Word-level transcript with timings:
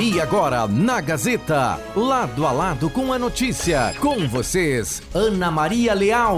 E 0.00 0.20
agora, 0.20 0.68
na 0.68 1.00
Gazeta, 1.00 1.76
lado 1.96 2.46
a 2.46 2.52
lado 2.52 2.88
com 2.88 3.12
a 3.12 3.18
notícia, 3.18 3.92
com 3.98 4.28
vocês, 4.28 5.02
Ana 5.12 5.50
Maria 5.50 5.92
Leal. 5.92 6.36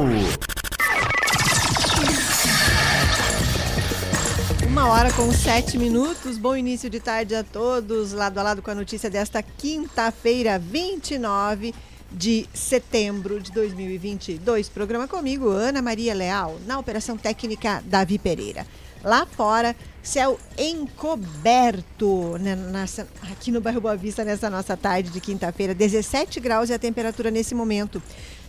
Uma 4.66 4.88
hora 4.88 5.12
com 5.12 5.30
sete 5.30 5.76
minutos. 5.76 6.38
Bom 6.38 6.56
início 6.56 6.88
de 6.88 7.00
tarde 7.00 7.34
a 7.34 7.44
todos. 7.44 8.12
Lado 8.12 8.38
a 8.38 8.42
lado 8.42 8.62
com 8.62 8.70
a 8.70 8.74
notícia 8.74 9.10
desta 9.10 9.42
quinta-feira, 9.42 10.58
29 10.58 11.74
de 12.10 12.48
setembro 12.54 13.38
de 13.38 13.52
2022. 13.52 14.70
Programa 14.70 15.06
comigo, 15.06 15.50
Ana 15.50 15.82
Maria 15.82 16.14
Leal, 16.14 16.58
na 16.66 16.78
operação 16.78 17.14
técnica 17.18 17.82
Davi 17.84 18.18
Pereira. 18.18 18.66
Lá 19.04 19.26
fora, 19.26 19.76
céu 20.02 20.38
encoberto 20.56 22.38
né, 22.38 22.56
aqui 23.30 23.52
no 23.52 23.60
bairro 23.60 23.80
Boa 23.80 23.96
Vista 23.96 24.24
nessa 24.24 24.48
nossa 24.48 24.76
tarde 24.76 25.10
de 25.10 25.20
quinta-feira, 25.20 25.74
17 25.74 26.40
graus 26.40 26.70
e 26.70 26.72
a 26.72 26.78
temperatura 26.78 27.30
nesse 27.30 27.54
momento. 27.54 28.02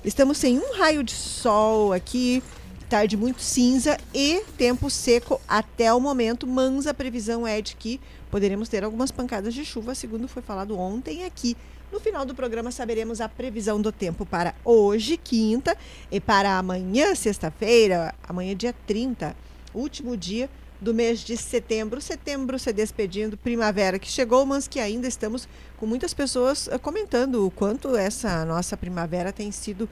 Estamos 0.04 0.38
sem 0.38 0.58
um 0.58 0.78
raio 0.78 1.04
de 1.04 1.12
sol 1.12 1.92
aqui, 1.94 2.42
tarde 2.90 3.18
muito 3.18 3.42
cinza 3.42 3.98
e 4.14 4.44
tempo 4.58 4.90
seco 4.90 5.40
até 5.48 5.94
o 5.94 6.00
momento, 6.00 6.48
mas 6.48 6.88
a 6.88 6.94
previsão 6.94 7.46
é 7.46 7.62
de 7.62 7.76
que 7.76 8.00
poderemos 8.30 8.70
ter 8.70 8.84
algumas 8.84 9.12
pancadas 9.12 9.54
de 9.54 9.66
chuva, 9.66 9.94
segundo 9.94 10.28
foi 10.28 10.42
falado 10.42 10.78
ontem 10.78 11.26
aqui. 11.26 11.56
No 11.92 12.00
final 12.00 12.26
do 12.26 12.34
programa 12.34 12.72
saberemos 12.72 13.20
a 13.20 13.28
previsão 13.28 13.82
do 13.82 13.92
tempo 13.92 14.26
para 14.26 14.56
hoje, 14.64 15.18
quinta, 15.18 15.78
e 16.10 16.22
para 16.22 16.58
amanhã, 16.58 17.14
sexta-feira, 17.14 18.16
amanhã 18.24 18.56
dia 18.56 18.74
30 18.88 19.36
último 19.74 20.18
dia 20.18 20.50
do 20.82 20.94
mês 20.94 21.20
de 21.20 21.38
setembro. 21.38 22.02
Setembro 22.02 22.58
se 22.58 22.74
despedindo, 22.74 23.38
primavera 23.38 24.00
que 24.00 24.10
chegou, 24.10 24.46
mas 24.46 24.68
que 24.68 24.80
ainda 24.80 25.08
estamos 25.08 25.48
com 25.78 25.86
muitas 25.86 26.14
pessoas 26.14 26.68
eh, 26.68 26.78
comentando 26.80 27.46
o 27.46 27.52
quanto 27.52 27.96
essa 27.96 28.44
nossa 28.44 28.76
primavera 28.76 29.32
tem 29.32 29.52
sido 29.52 29.88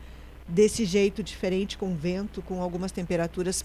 desse 0.47 0.83
jeito 0.83 1.21
diferente, 1.21 1.77
com 1.77 1.95
vento, 1.95 2.41
com 2.41 2.59
algumas 2.59 2.91
temperaturas 2.91 3.63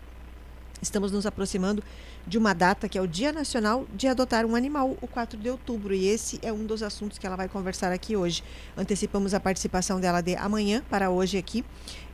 estamos 0.82 1.12
nos 1.12 1.24
aproximando 1.24 1.82
de 2.26 2.38
uma 2.38 2.54
data 2.54 2.88
que 2.88 2.96
é 2.98 3.00
o 3.00 3.06
Dia 3.06 3.32
Nacional 3.32 3.86
de 3.94 4.08
Adotar 4.08 4.46
um 4.46 4.54
Animal, 4.54 4.96
o 5.00 5.06
4 5.06 5.38
de 5.38 5.50
outubro. 5.50 5.94
E 5.94 6.06
esse 6.06 6.38
é 6.42 6.52
um 6.52 6.64
dos 6.64 6.82
assuntos 6.82 7.18
que 7.18 7.26
ela 7.26 7.36
vai 7.36 7.48
conversar 7.48 7.92
aqui 7.92 8.16
hoje. 8.16 8.42
Antecipamos 8.76 9.34
a 9.34 9.40
participação 9.40 10.00
dela 10.00 10.20
de 10.20 10.34
amanhã 10.36 10.82
para 10.88 11.10
hoje 11.10 11.38
aqui. 11.38 11.64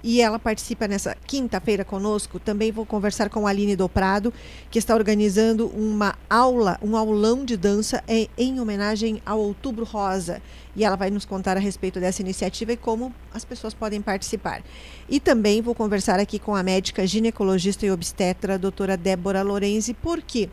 E 0.02 0.20
ela 0.20 0.38
participa 0.38 0.88
nessa 0.88 1.16
quinta-feira 1.26 1.84
conosco. 1.84 2.38
Também 2.38 2.72
vou 2.72 2.86
conversar 2.86 3.28
com 3.28 3.46
a 3.46 3.50
Aline 3.50 3.76
do 3.76 3.88
Prado, 3.88 4.32
que 4.70 4.78
está 4.78 4.94
organizando 4.94 5.66
uma 5.68 6.16
aula, 6.28 6.78
um 6.82 6.96
aulão 6.96 7.44
de 7.44 7.56
dança 7.56 8.02
em, 8.08 8.28
em 8.36 8.60
homenagem 8.60 9.20
ao 9.26 9.38
Outubro 9.38 9.84
Rosa. 9.84 10.40
E 10.74 10.84
ela 10.84 10.96
vai 10.96 11.10
nos 11.10 11.24
contar 11.24 11.56
a 11.56 11.60
respeito 11.60 12.00
dessa 12.00 12.22
iniciativa 12.22 12.72
e 12.72 12.76
como 12.76 13.14
as 13.34 13.44
pessoas 13.44 13.74
podem 13.74 14.00
participar. 14.00 14.62
E 15.08 15.20
também 15.20 15.60
vou 15.60 15.74
conversar 15.74 16.18
aqui 16.18 16.38
com 16.38 16.54
a 16.54 16.62
médica 16.62 17.06
ginecologista 17.06 17.84
e 17.84 17.90
obstetra, 17.90 18.58
doutora 18.58 18.96
Débora 18.96 19.42
Lorenzi, 19.42 19.92
porque 19.92 20.48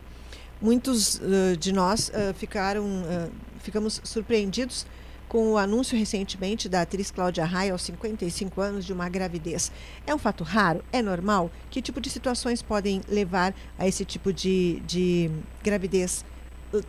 muitos 0.61 1.15
uh, 1.15 1.55
de 1.57 1.71
nós 1.71 2.09
uh, 2.09 2.33
ficaram, 2.33 2.83
uh, 2.83 3.31
ficamos 3.59 4.01
surpreendidos 4.03 4.85
com 5.27 5.51
o 5.51 5.57
anúncio 5.57 5.97
recentemente 5.97 6.69
da 6.69 6.81
atriz 6.81 7.11
Cláudia 7.11 7.45
Raia, 7.45 7.71
aos 7.71 7.81
55 7.83 8.61
anos, 8.61 8.85
de 8.85 8.93
uma 8.93 9.09
gravidez. 9.09 9.71
É 10.05 10.13
um 10.13 10.17
fato 10.17 10.43
raro? 10.43 10.83
É 10.91 11.01
normal? 11.01 11.51
Que 11.69 11.81
tipo 11.81 11.99
de 11.99 12.09
situações 12.09 12.61
podem 12.61 13.01
levar 13.07 13.53
a 13.77 13.87
esse 13.87 14.05
tipo 14.05 14.31
de, 14.31 14.81
de 14.85 15.29
gravidez 15.63 16.23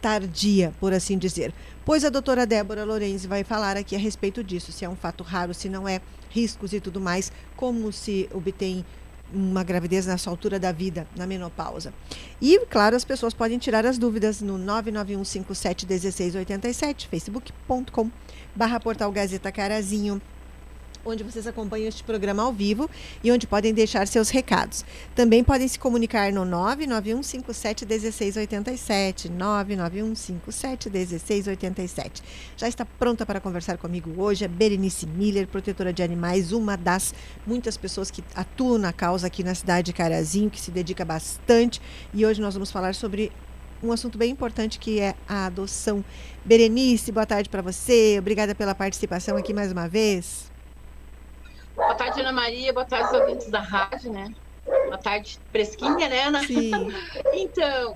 tardia, 0.00 0.72
por 0.80 0.92
assim 0.92 1.16
dizer? 1.16 1.52
Pois 1.84 2.04
a 2.04 2.10
doutora 2.10 2.46
Débora 2.46 2.84
Lorenzi 2.84 3.26
vai 3.26 3.44
falar 3.44 3.76
aqui 3.76 3.94
a 3.94 3.98
respeito 3.98 4.42
disso, 4.42 4.72
se 4.72 4.84
é 4.84 4.88
um 4.88 4.96
fato 4.96 5.22
raro, 5.22 5.54
se 5.54 5.68
não 5.68 5.88
é, 5.88 6.00
riscos 6.30 6.72
e 6.72 6.80
tudo 6.80 7.00
mais, 7.00 7.32
como 7.56 7.92
se 7.92 8.28
obtém 8.32 8.84
uma 9.32 9.62
gravidez 9.62 10.06
nessa 10.06 10.28
altura 10.30 10.58
da 10.58 10.72
vida, 10.72 11.06
na 11.16 11.26
menopausa. 11.26 11.92
E, 12.40 12.58
claro, 12.66 12.96
as 12.96 13.04
pessoas 13.04 13.34
podem 13.34 13.58
tirar 13.58 13.84
as 13.86 13.98
dúvidas 13.98 14.40
no 14.40 14.58
991571687, 14.58 17.08
facebook.com 17.08 18.10
barra 18.54 18.80
portal 18.80 19.12
Gazeta 19.12 19.52
Carazinho 19.52 20.22
onde 21.08 21.24
vocês 21.24 21.46
acompanham 21.46 21.88
este 21.88 22.04
programa 22.04 22.42
ao 22.42 22.52
vivo 22.52 22.90
e 23.22 23.32
onde 23.32 23.46
podem 23.46 23.72
deixar 23.72 24.06
seus 24.06 24.28
recados. 24.28 24.84
Também 25.14 25.42
podem 25.42 25.66
se 25.66 25.78
comunicar 25.78 26.30
no 26.32 26.42
991571687, 26.42 29.30
991571687. 29.30 32.22
Já 32.56 32.68
está 32.68 32.84
pronta 32.84 33.24
para 33.24 33.40
conversar 33.40 33.78
comigo 33.78 34.22
hoje 34.22 34.44
a 34.44 34.48
Berenice 34.48 35.06
Miller, 35.06 35.46
protetora 35.46 35.92
de 35.92 36.02
animais, 36.02 36.52
uma 36.52 36.76
das 36.76 37.14
muitas 37.46 37.76
pessoas 37.76 38.10
que 38.10 38.22
atuam 38.34 38.78
na 38.78 38.92
causa 38.92 39.26
aqui 39.26 39.42
na 39.42 39.54
cidade 39.54 39.86
de 39.86 39.92
Carazinho, 39.92 40.50
que 40.50 40.60
se 40.60 40.70
dedica 40.70 41.04
bastante. 41.04 41.80
E 42.12 42.26
hoje 42.26 42.40
nós 42.40 42.54
vamos 42.54 42.70
falar 42.70 42.94
sobre 42.94 43.32
um 43.82 43.92
assunto 43.92 44.18
bem 44.18 44.32
importante 44.32 44.78
que 44.78 45.00
é 45.00 45.14
a 45.28 45.46
adoção. 45.46 46.04
Berenice, 46.44 47.10
boa 47.12 47.26
tarde 47.26 47.48
para 47.48 47.62
você. 47.62 48.16
Obrigada 48.18 48.54
pela 48.54 48.74
participação 48.74 49.36
aqui 49.36 49.54
mais 49.54 49.72
uma 49.72 49.88
vez. 49.88 50.57
Boa 51.78 51.94
tarde, 51.94 52.20
Ana 52.20 52.32
Maria. 52.32 52.72
Boa 52.72 52.84
tarde, 52.84 53.06
os 53.06 53.20
ouvintes 53.20 53.50
da 53.50 53.60
rádio, 53.60 54.12
né? 54.12 54.26
Boa 54.64 54.98
tarde, 54.98 55.38
fresquinha, 55.52 56.08
né, 56.08 56.24
Ana? 56.24 56.42
Sim. 56.42 56.72
então, 57.32 57.94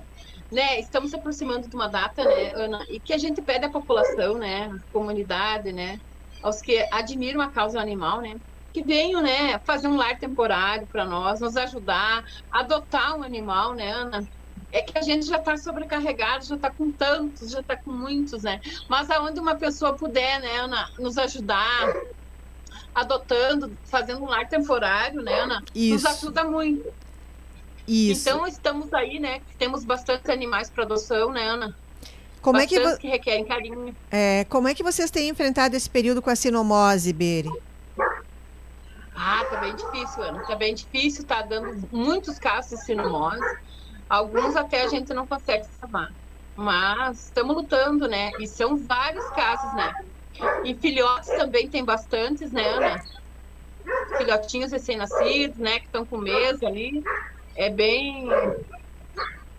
né, 0.49 0.79
estamos 0.79 1.09
se 1.09 1.17
aproximando 1.17 1.67
de 1.67 1.75
uma 1.75 1.89
data, 1.89 2.23
né, 2.23 2.53
Ana, 2.55 2.79
e 2.89 3.01
que 3.01 3.11
a 3.11 3.17
gente 3.17 3.43
pede 3.43 3.65
à 3.65 3.69
população, 3.69 4.35
né, 4.37 4.67
à 4.67 4.91
comunidade, 4.91 5.73
né, 5.73 5.97
aos 6.41 6.61
que 6.61 6.87
admiram 6.93 7.41
a 7.41 7.51
causa 7.51 7.79
animal, 7.79 8.21
né, 8.21 8.33
que 8.73 8.83
venham, 8.85 9.21
né, 9.21 9.59
fazer 9.67 9.89
um 9.89 9.97
lar 9.97 10.17
temporário 10.17 10.87
para 10.87 11.03
nós, 11.03 11.41
nos 11.41 11.57
ajudar, 11.57 12.23
adotar 12.49 13.17
um 13.17 13.23
animal, 13.23 13.73
né, 13.75 13.91
Ana? 13.91 14.21
É 14.71 14.81
que 14.81 14.97
a 14.97 15.01
gente 15.01 15.25
já 15.25 15.37
está 15.37 15.57
sobrecarregado, 15.57 16.45
já 16.45 16.55
está 16.55 16.71
com 16.73 16.91
tantos, 16.95 17.51
já 17.51 17.59
está 17.59 17.75
com 17.83 17.91
muitos, 17.91 18.43
né? 18.43 18.59
Mas 18.89 19.09
aonde 19.09 19.39
uma 19.39 19.57
pessoa 19.57 19.95
puder, 19.97 20.39
né, 20.39 20.59
Ana, 20.59 20.85
nos 20.99 21.17
ajudar, 21.17 21.91
adotando, 22.93 23.71
fazendo 23.85 24.21
um 24.23 24.27
lar 24.27 24.47
temporário, 24.47 25.21
né, 25.21 25.41
Ana? 25.41 25.63
Isso. 25.73 25.95
Nos 25.95 26.05
ajuda 26.05 26.43
muito. 26.43 26.93
Isso. 27.87 28.29
Então 28.29 28.47
estamos 28.47 28.93
aí, 28.93 29.19
né? 29.19 29.41
Temos 29.57 29.83
bastante 29.83 30.31
animais 30.31 30.69
para 30.69 30.83
adoção, 30.83 31.31
né, 31.31 31.47
Ana? 31.47 31.75
Como 32.41 32.57
é 32.57 32.67
que, 32.67 32.97
que 32.97 33.07
requerem 33.07 33.45
carinho. 33.45 33.95
É, 34.11 34.45
como 34.49 34.67
é 34.67 34.73
que 34.73 34.83
vocês 34.83 35.09
têm 35.09 35.29
enfrentado 35.29 35.77
esse 35.77 35.89
período 35.89 36.21
com 36.21 36.29
a 36.29 36.35
sinomose, 36.35 37.13
Beri? 37.13 37.49
Ah, 39.15 39.45
tá 39.49 39.57
bem 39.61 39.73
difícil, 39.75 40.23
Ana. 40.23 40.43
Tá 40.45 40.55
bem 40.55 40.75
difícil, 40.75 41.23
tá 41.23 41.41
dando 41.41 41.87
muitos 41.91 42.37
casos 42.39 42.79
de 42.79 42.85
sinomose. 42.85 43.57
Alguns 44.09 44.55
até 44.57 44.83
a 44.83 44.89
gente 44.89 45.13
não 45.13 45.25
consegue 45.25 45.65
salvar. 45.79 46.11
Mas 46.55 47.25
estamos 47.25 47.55
lutando, 47.55 48.07
né? 48.07 48.31
E 48.39 48.45
são 48.45 48.75
vários 48.75 49.25
casos, 49.29 49.73
né? 49.75 49.93
E 50.63 50.75
filhotes 50.75 51.29
também 51.29 51.69
tem 51.69 51.83
bastantes, 51.83 52.51
né, 52.51 52.67
Ana? 52.67 53.01
Filhotinhos 54.17 54.71
recém-nascidos, 54.71 55.57
né, 55.57 55.79
que 55.79 55.85
estão 55.85 56.05
com 56.05 56.17
mês 56.17 56.61
ali. 56.63 57.03
É 57.55 57.69
bem 57.69 58.29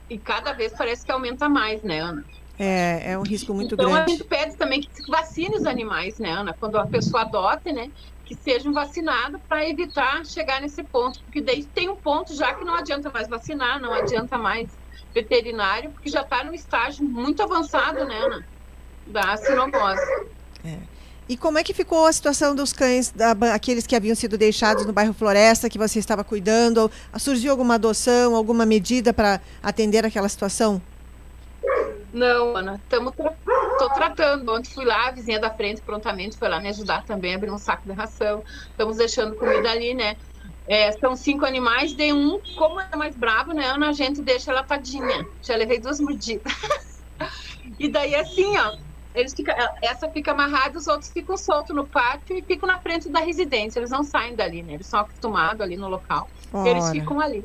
e 0.09 0.19
cada 0.19 0.53
vez 0.53 0.73
parece 0.77 1.05
que 1.05 1.13
aumenta 1.13 1.49
mais, 1.49 1.83
né, 1.83 2.01
Ana? 2.01 2.25
É, 2.59 3.13
é 3.13 3.19
um 3.19 3.23
risco 3.23 3.53
muito 3.53 3.75
então, 3.75 3.91
grande. 3.91 4.13
Então 4.13 4.15
a 4.15 4.17
gente 4.17 4.29
pede 4.29 4.57
também 4.57 4.81
que 4.81 4.89
vacine 5.09 5.57
os 5.57 5.67
animais, 5.67 6.19
né, 6.19 6.31
Ana? 6.31 6.55
Quando 6.59 6.77
a 6.77 6.87
pessoa 6.87 7.23
adota, 7.23 7.73
né? 7.73 7.91
Que 8.25 8.35
sejam 8.35 8.73
vacinados 8.73 9.41
para 9.49 9.69
evitar 9.69 10.25
chegar 10.25 10.61
nesse 10.61 10.85
ponto. 10.85 11.19
Porque 11.25 11.43
daí 11.43 11.65
tem 11.65 11.89
um 11.89 11.97
ponto 11.97 12.35
já 12.35 12.55
que 12.55 12.65
não 12.65 12.75
adianta 12.75 13.11
mais 13.11 13.29
vacinar, 13.29 13.81
não 13.81 13.93
adianta 13.93 14.39
mais 14.39 14.71
veterinário, 15.13 15.91
porque 15.91 16.11
já 16.11 16.23
está 16.23 16.45
no 16.45 16.55
estágio 16.55 17.05
muito 17.05 17.43
avançado, 17.43 18.05
né, 18.05 18.19
Ana? 18.19 18.47
Da 19.07 19.37
sinomose. 19.37 20.03
É. 20.65 20.79
E 21.27 21.37
como 21.37 21.59
é 21.59 21.65
que 21.65 21.73
ficou 21.73 22.07
a 22.07 22.13
situação 22.13 22.55
dos 22.55 22.73
cães, 22.73 23.13
aqueles 23.53 23.87
que 23.87 23.97
haviam 23.97 24.15
sido 24.15 24.37
deixados 24.37 24.85
no 24.85 24.93
bairro 24.93 25.15
Floresta, 25.15 25.71
que 25.71 25.79
você 25.79 25.99
estava 25.99 26.23
cuidando? 26.23 26.91
Surgiu 27.19 27.51
alguma 27.51 27.75
adoção, 27.75 28.37
alguma 28.37 28.67
medida 28.67 29.13
para 29.13 29.41
atender 29.63 30.05
aquela 30.05 30.29
situação? 30.29 30.83
Não, 32.13 32.57
Ana, 32.57 32.75
estamos 32.75 33.15
tra 33.15 33.35
tô 33.79 33.89
tratando. 33.91 34.53
Ontem 34.53 34.71
fui 34.71 34.85
lá, 34.85 35.09
a 35.09 35.11
vizinha 35.11 35.41
da 35.41 35.51
frente 35.51 35.81
prontamente 35.81 36.37
foi 36.37 36.49
lá 36.49 36.61
me 36.61 36.69
ajudar 36.69 37.05
também, 37.05 37.35
abrir 37.35 37.51
um 37.51 37.59
saco 37.59 37.83
de 37.87 37.93
ração. 37.93 38.45
Estamos 38.71 38.99
deixando 38.99 39.35
comida 39.35 39.71
ali, 39.71 39.95
né? 39.95 40.17
É, 40.67 40.93
são 40.93 41.17
cinco 41.17 41.45
animais, 41.45 41.93
de 41.93 42.13
um, 42.13 42.41
como 42.57 42.81
é 42.81 42.97
mais 42.97 43.15
bravo, 43.17 43.53
né, 43.53 43.67
Ana, 43.67 43.91
a 43.91 43.93
gente 43.93 44.23
deixa 44.23 44.51
ela 44.51 44.63
tadinha. 44.63 45.27
Já 45.43 45.57
levei 45.57 45.79
duas 45.79 46.01
mordidas. 46.01 46.53
e 47.79 47.89
daí 47.89 48.15
assim, 48.15 48.57
ó, 48.57 48.77
eles 49.15 49.33
ficam, 49.33 49.55
essa 49.81 50.09
fica 50.11 50.33
amarrada, 50.33 50.77
os 50.77 50.89
outros 50.89 51.11
ficam 51.11 51.37
soltos 51.37 51.75
no 51.75 51.87
pátio 51.87 52.37
e 52.37 52.43
ficam 52.43 52.67
na 52.67 52.79
frente 52.81 53.09
da 53.09 53.21
residência. 53.21 53.79
Eles 53.79 53.91
não 53.91 54.03
saem 54.03 54.35
dali, 54.35 54.63
né? 54.63 54.75
Eles 54.75 54.87
são 54.87 55.01
acostumados 55.01 55.61
ali 55.61 55.77
no 55.77 55.89
local. 55.89 56.29
Ora. 56.53 56.69
Eles 56.69 56.91
ficam 56.91 57.21
ali. 57.21 57.45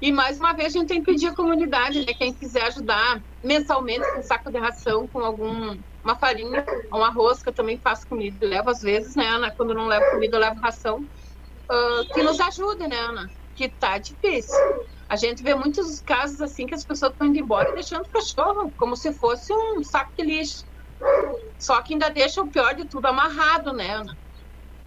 E 0.00 0.12
mais 0.12 0.38
uma 0.38 0.52
vez 0.52 0.74
a 0.74 0.78
gente 0.78 0.88
tem 0.88 1.02
que 1.02 1.10
pedir 1.10 1.28
à 1.28 1.34
comunidade, 1.34 2.04
né? 2.04 2.12
Quem 2.12 2.32
quiser 2.32 2.64
ajudar 2.66 3.22
mensalmente 3.42 4.06
com 4.12 4.20
um 4.20 4.22
saco 4.22 4.50
de 4.50 4.58
ração, 4.58 5.08
com 5.08 5.20
algum 5.20 5.76
uma 6.04 6.14
farinha, 6.14 6.64
um 6.92 7.02
arroz, 7.02 7.42
que 7.42 7.48
eu 7.48 7.52
também 7.52 7.78
faço 7.78 8.06
comida. 8.06 8.46
Levo 8.46 8.70
às 8.70 8.80
vezes, 8.80 9.16
né, 9.16 9.26
Ana? 9.26 9.50
Quando 9.50 9.74
não 9.74 9.86
levo 9.86 10.10
comida, 10.12 10.36
eu 10.36 10.40
levo 10.40 10.60
ração. 10.60 10.98
Uh, 11.70 12.14
que 12.14 12.22
nos 12.22 12.38
ajude, 12.40 12.86
né, 12.86 12.96
Ana? 12.96 13.30
Que 13.54 13.68
tá 13.68 13.98
difícil. 13.98 14.54
A 15.08 15.16
gente 15.16 15.42
vê 15.42 15.54
muitos 15.54 16.00
casos 16.00 16.40
assim 16.40 16.66
que 16.66 16.74
as 16.74 16.84
pessoas 16.84 17.12
estão 17.12 17.26
indo 17.26 17.38
embora 17.38 17.70
e 17.70 17.74
deixando 17.74 18.04
o 18.04 18.08
cachorro 18.08 18.72
como 18.76 18.94
se 18.94 19.12
fosse 19.12 19.52
um 19.52 19.82
saco 19.82 20.12
de 20.16 20.24
lixo. 20.24 20.64
Só 21.58 21.80
que 21.82 21.92
ainda 21.92 22.08
deixa 22.08 22.40
o 22.40 22.48
pior 22.48 22.74
de 22.74 22.84
tudo 22.84 23.06
amarrado, 23.06 23.72
né? 23.72 24.04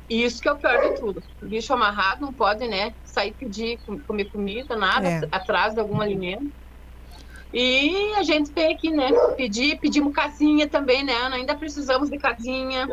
Isso 0.09 0.41
que 0.41 0.49
é 0.49 0.51
o 0.51 0.57
pior 0.57 0.81
de 0.81 0.99
tudo. 0.99 1.23
O 1.41 1.45
bicho 1.45 1.73
amarrado 1.73 2.21
não 2.21 2.33
pode, 2.33 2.67
né, 2.67 2.93
sair 3.05 3.33
pedir, 3.33 3.79
comer 4.05 4.25
comida, 4.25 4.75
nada, 4.75 5.07
é. 5.07 5.21
atrás 5.31 5.73
de 5.73 5.79
algum 5.79 6.01
alimento. 6.01 6.51
E 7.53 8.13
a 8.15 8.23
gente 8.23 8.51
tem 8.51 8.73
aqui, 8.73 8.91
né, 8.91 9.09
pedir, 9.37 9.77
pedimos 9.79 10.13
casinha 10.13 10.67
também, 10.67 11.03
né, 11.03 11.13
Ana? 11.13 11.37
Ainda 11.37 11.55
precisamos 11.55 12.09
de 12.09 12.17
casinha. 12.17 12.89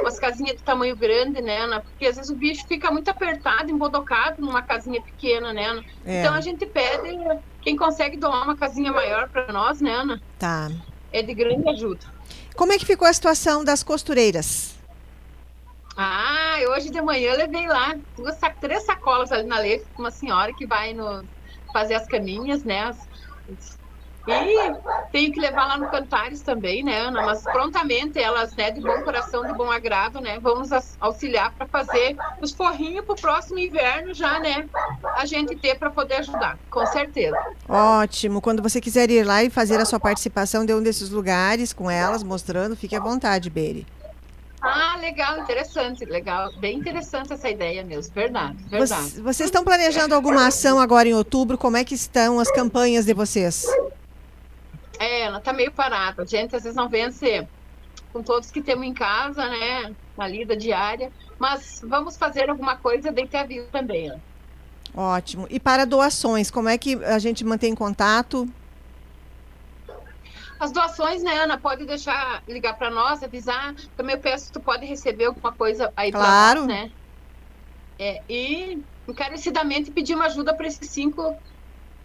Umas 0.00 0.18
casinhas 0.18 0.56
de 0.56 0.62
tamanho 0.62 0.96
grande, 0.96 1.42
né, 1.42 1.58
Ana? 1.58 1.80
Porque 1.80 2.06
às 2.06 2.16
vezes 2.16 2.30
o 2.30 2.36
bicho 2.36 2.66
fica 2.68 2.90
muito 2.90 3.08
apertado, 3.08 3.70
embodocado 3.70 4.40
numa 4.40 4.62
casinha 4.62 5.02
pequena, 5.02 5.52
né, 5.52 5.66
Ana? 5.66 5.84
É. 6.04 6.20
Então 6.20 6.34
a 6.34 6.40
gente 6.40 6.64
pede, 6.66 7.18
quem 7.60 7.76
consegue 7.76 8.16
doar 8.16 8.44
uma 8.44 8.56
casinha 8.56 8.92
maior 8.92 9.28
para 9.28 9.52
nós, 9.52 9.80
né, 9.80 9.92
Ana? 9.92 10.22
Tá. 10.38 10.70
É 11.12 11.22
de 11.22 11.34
grande 11.34 11.68
ajuda. 11.68 12.00
Como 12.56 12.72
é 12.72 12.78
que 12.78 12.86
ficou 12.86 13.06
a 13.06 13.12
situação 13.12 13.64
das 13.64 13.82
costureiras? 13.82 14.74
Ah, 15.96 16.56
hoje 16.70 16.90
de 16.90 17.00
manhã 17.02 17.32
eu 17.32 17.36
levei 17.36 17.66
lá 17.66 17.96
duas, 18.16 18.38
três 18.60 18.84
sacolas 18.84 19.30
ali 19.30 19.46
na 19.46 19.58
lei 19.58 19.84
com 19.94 20.02
uma 20.02 20.10
senhora 20.10 20.52
que 20.54 20.66
vai 20.66 20.94
no, 20.94 21.22
fazer 21.72 21.94
as 21.94 22.06
caminhas, 22.06 22.64
né? 22.64 22.84
As, 22.84 23.78
e 24.26 25.10
tenho 25.10 25.32
que 25.32 25.40
levar 25.40 25.66
lá 25.66 25.78
no 25.78 25.90
Cantares 25.90 26.40
também, 26.42 26.82
né, 26.82 26.98
Ana? 26.98 27.22
Mas 27.22 27.42
prontamente 27.42 28.18
elas, 28.18 28.54
né, 28.54 28.70
de 28.70 28.80
bom 28.80 29.02
coração, 29.02 29.44
de 29.44 29.52
bom 29.54 29.70
agrado, 29.70 30.20
né, 30.20 30.38
vão 30.38 30.60
nos 30.60 30.70
auxiliar 31.00 31.52
para 31.52 31.66
fazer 31.66 32.16
os 32.40 32.52
forrinhos 32.52 33.04
para 33.04 33.14
o 33.14 33.20
próximo 33.20 33.58
inverno 33.58 34.14
já, 34.14 34.38
né, 34.38 34.68
a 35.16 35.26
gente 35.26 35.56
ter 35.56 35.76
para 35.76 35.90
poder 35.90 36.16
ajudar, 36.16 36.58
com 36.70 36.86
certeza. 36.86 37.36
Ótimo. 37.68 38.40
Quando 38.40 38.62
você 38.62 38.80
quiser 38.80 39.10
ir 39.10 39.24
lá 39.24 39.42
e 39.42 39.50
fazer 39.50 39.80
a 39.80 39.84
sua 39.84 39.98
participação 39.98 40.64
de 40.64 40.72
um 40.72 40.82
desses 40.82 41.10
lugares 41.10 41.72
com 41.72 41.90
elas, 41.90 42.22
mostrando, 42.22 42.76
fique 42.76 42.94
à 42.94 43.00
vontade, 43.00 43.50
Beri. 43.50 43.86
Ah, 44.64 44.96
legal, 45.00 45.40
interessante, 45.40 46.04
legal. 46.04 46.48
Bem 46.60 46.78
interessante 46.78 47.32
essa 47.32 47.50
ideia 47.50 47.82
mesmo, 47.82 48.14
verdade, 48.14 48.56
verdade. 48.70 49.20
Vocês 49.20 49.48
estão 49.48 49.64
planejando 49.64 50.14
alguma 50.14 50.46
ação 50.46 50.78
agora 50.78 51.08
em 51.08 51.14
outubro? 51.14 51.58
Como 51.58 51.76
é 51.76 51.82
que 51.84 51.96
estão 51.96 52.38
as 52.38 52.48
campanhas 52.52 53.04
de 53.04 53.12
vocês? 53.12 53.66
É, 55.02 55.22
ela 55.22 55.40
tá 55.40 55.52
meio 55.52 55.72
parada. 55.72 56.22
A 56.22 56.24
gente 56.24 56.54
às 56.54 56.62
vezes 56.62 56.76
não 56.76 56.88
vence 56.88 57.48
com 58.12 58.22
todos 58.22 58.52
que 58.52 58.62
temos 58.62 58.86
em 58.86 58.94
casa, 58.94 59.48
né? 59.48 59.92
Na 60.16 60.28
lida 60.28 60.56
diária. 60.56 61.10
Mas 61.40 61.80
vamos 61.84 62.16
fazer 62.16 62.48
alguma 62.48 62.76
coisa 62.76 63.10
dentro 63.10 63.32
da 63.32 63.42
vida 63.42 63.66
também. 63.72 64.12
Ótimo. 64.94 65.48
E 65.50 65.58
para 65.58 65.84
doações, 65.84 66.52
como 66.52 66.68
é 66.68 66.78
que 66.78 66.94
a 67.04 67.18
gente 67.18 67.44
mantém 67.44 67.74
contato? 67.74 68.48
As 70.60 70.70
doações, 70.70 71.24
né, 71.24 71.36
Ana, 71.38 71.58
pode 71.58 71.84
deixar, 71.84 72.40
ligar 72.46 72.74
para 72.74 72.88
nós, 72.88 73.24
avisar. 73.24 73.74
Também 73.96 74.14
eu 74.14 74.20
peço 74.20 74.46
que 74.46 74.52
tu 74.52 74.60
pode 74.60 74.86
receber 74.86 75.24
alguma 75.24 75.50
coisa 75.50 75.92
aí 75.96 76.12
claro. 76.12 76.60
nós, 76.60 76.68
né? 76.68 76.92
É, 77.98 78.22
e 78.28 78.80
encarecidamente 79.08 79.90
pedir 79.90 80.14
uma 80.14 80.26
ajuda 80.26 80.54
para 80.54 80.68
esses 80.68 80.88
cinco 80.88 81.36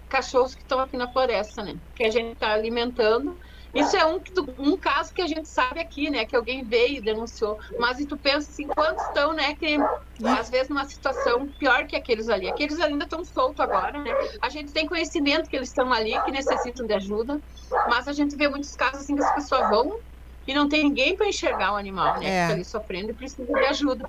cachorros 0.08 0.56
que 0.56 0.62
estão 0.62 0.80
aqui 0.80 0.98
na 0.98 1.08
floresta, 1.08 1.64
né? 1.64 1.76
Que 1.96 2.04
a 2.04 2.12
gente 2.12 2.34
está 2.34 2.52
alimentando. 2.54 3.38
Isso 3.74 3.96
é 3.96 4.06
um, 4.06 4.20
um 4.58 4.78
caso 4.78 5.14
que 5.14 5.22
a 5.22 5.28
gente 5.28 5.48
sabe 5.48 5.80
aqui, 5.80 6.10
né? 6.10 6.26
Que 6.26 6.36
alguém 6.36 6.64
veio 6.64 6.98
e 6.98 7.02
denunciou. 7.02 7.60
Mas 7.78 8.00
e 8.00 8.06
tu 8.06 8.18
pensa 8.18 8.50
assim, 8.50 8.66
quantos 8.68 9.04
estão, 9.06 9.34
né? 9.34 9.56
Que 9.56 9.78
às 10.26 10.50
vezes 10.50 10.70
numa 10.70 10.86
situação 10.86 11.48
pior 11.60 11.86
que 11.86 11.96
aqueles 11.96 12.30
ali. 12.30 12.50
Aqueles 12.50 12.80
ainda 12.80 13.04
estão 13.04 13.24
soltos 13.24 13.60
agora, 13.60 14.00
né? 14.00 14.12
A 14.42 14.50
gente 14.50 14.72
tem 14.72 14.88
conhecimento 14.88 15.50
que 15.50 15.56
eles 15.56 15.70
estão 15.70 15.92
ali, 15.94 16.20
que 16.22 16.32
necessitam 16.32 16.88
de 16.88 16.94
ajuda. 16.94 17.40
Mas 17.88 18.08
a 18.08 18.14
gente 18.14 18.36
vê 18.36 18.48
muitos 18.48 18.76
casos 18.76 19.02
assim 19.02 19.16
que 19.16 19.24
as 19.24 19.36
pessoas 19.36 19.70
vão 19.70 20.00
e 20.48 20.54
não 20.54 20.70
tem 20.70 20.84
ninguém 20.84 21.16
para 21.16 21.28
enxergar 21.28 21.74
o 21.74 21.76
animal, 21.76 22.20
né? 22.20 22.26
É. 22.26 22.30
Que 22.30 22.30
está 22.30 22.54
ali 22.54 22.66
sofrendo 22.66 23.12
e 23.12 23.14
precisa 23.14 23.46
de 23.46 23.66
ajuda. 23.66 24.08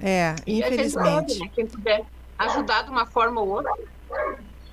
É, 0.00 0.36
e 0.46 0.60
infelizmente. 0.60 1.38
Pode, 1.38 1.40
né? 1.40 1.50
Quem 1.54 1.66
puder 1.66 2.04
ajudar 2.38 2.82
de 2.82 2.90
uma 2.90 3.06
forma 3.06 3.40
ou 3.40 3.48
outra. 3.48 3.72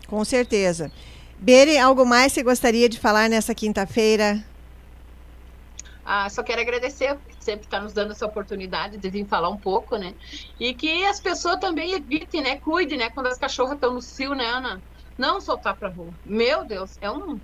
Com 0.07 0.24
certeza. 0.24 0.92
Bere, 1.38 1.78
algo 1.78 2.06
mais 2.06 2.31
você 2.31 2.44
gostaria 2.44 2.88
de 2.88 3.00
falar 3.00 3.30
nessa 3.30 3.54
quinta-feira? 3.54 4.44
Ah, 6.06 6.30
só 6.30 6.44
quero 6.44 6.62
agradecer, 6.62 7.18
sempre 7.40 7.66
está 7.66 7.80
nos 7.80 7.92
dando 7.92 8.12
essa 8.12 8.26
oportunidade 8.26 8.97
de 8.97 9.09
vir 9.09 9.26
falar 9.26 9.50
um 9.50 9.57
pouco, 9.57 9.97
né? 9.97 10.14
E 10.59 10.74
que 10.74 11.04
as 11.06 11.19
pessoas 11.19 11.59
também 11.59 11.94
evitem, 11.94 12.42
né? 12.42 12.57
Cuidem, 12.57 13.00
né? 13.00 13.09
Quando 13.09 13.28
as 13.28 13.40
cachorras 13.40 13.74
estão 13.74 13.94
no 13.94 14.02
cio, 14.02 14.35
né, 14.35 14.45
Ana? 14.45 14.81
Não 15.18 15.42
soltar 15.42 15.76
para 15.76 15.90
rua. 15.90 16.14
Meu 16.24 16.64
Deus, 16.64 16.97
é 17.02 17.09
um 17.09 17.40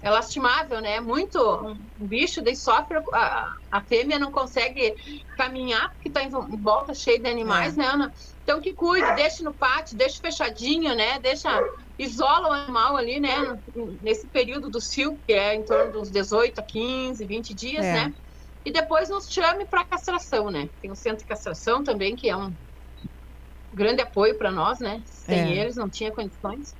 é 0.00 0.10
lastimável, 0.10 0.80
né? 0.80 1.00
Muito 1.00 1.38
um, 1.40 1.76
bicho, 2.06 2.40
daí 2.42 2.54
sofre, 2.54 2.98
a, 3.12 3.52
a 3.70 3.80
fêmea 3.80 4.18
não 4.18 4.30
consegue 4.30 4.94
caminhar 5.36 5.90
porque 5.90 6.08
está 6.08 6.22
em 6.22 6.30
volta 6.30 6.94
cheia 6.94 7.18
de 7.18 7.28
animais, 7.28 7.76
é. 7.76 7.82
né, 7.82 7.86
Ana? 7.86 8.14
Então 8.48 8.62
que 8.62 8.72
cuide, 8.72 9.14
deixe 9.14 9.42
no 9.42 9.52
pátio, 9.52 9.94
deixe 9.94 10.18
fechadinho, 10.18 10.94
né? 10.94 11.18
Deixa, 11.18 11.50
isola 11.98 12.48
o 12.48 12.52
animal 12.52 12.96
ali, 12.96 13.20
né? 13.20 13.60
Nesse 14.00 14.26
período 14.28 14.70
do 14.70 14.80
cio, 14.80 15.20
que 15.26 15.34
é 15.34 15.54
em 15.54 15.62
torno 15.66 15.92
dos 15.92 16.10
18 16.10 16.58
a 16.58 16.62
15, 16.62 17.26
20 17.26 17.54
dias, 17.54 17.84
é. 17.84 17.92
né? 17.92 18.14
E 18.64 18.72
depois 18.72 19.10
nos 19.10 19.28
chame 19.28 19.66
para 19.66 19.84
castração, 19.84 20.50
né? 20.50 20.66
Tem 20.80 20.90
o 20.90 20.96
centro 20.96 21.18
de 21.18 21.26
castração 21.26 21.84
também, 21.84 22.16
que 22.16 22.30
é 22.30 22.34
um 22.34 22.50
grande 23.70 24.00
apoio 24.00 24.38
para 24.38 24.50
nós, 24.50 24.78
né? 24.78 25.02
Sem 25.04 25.58
é. 25.58 25.60
eles 25.60 25.76
não 25.76 25.90
tinha 25.90 26.10
condições. 26.10 26.74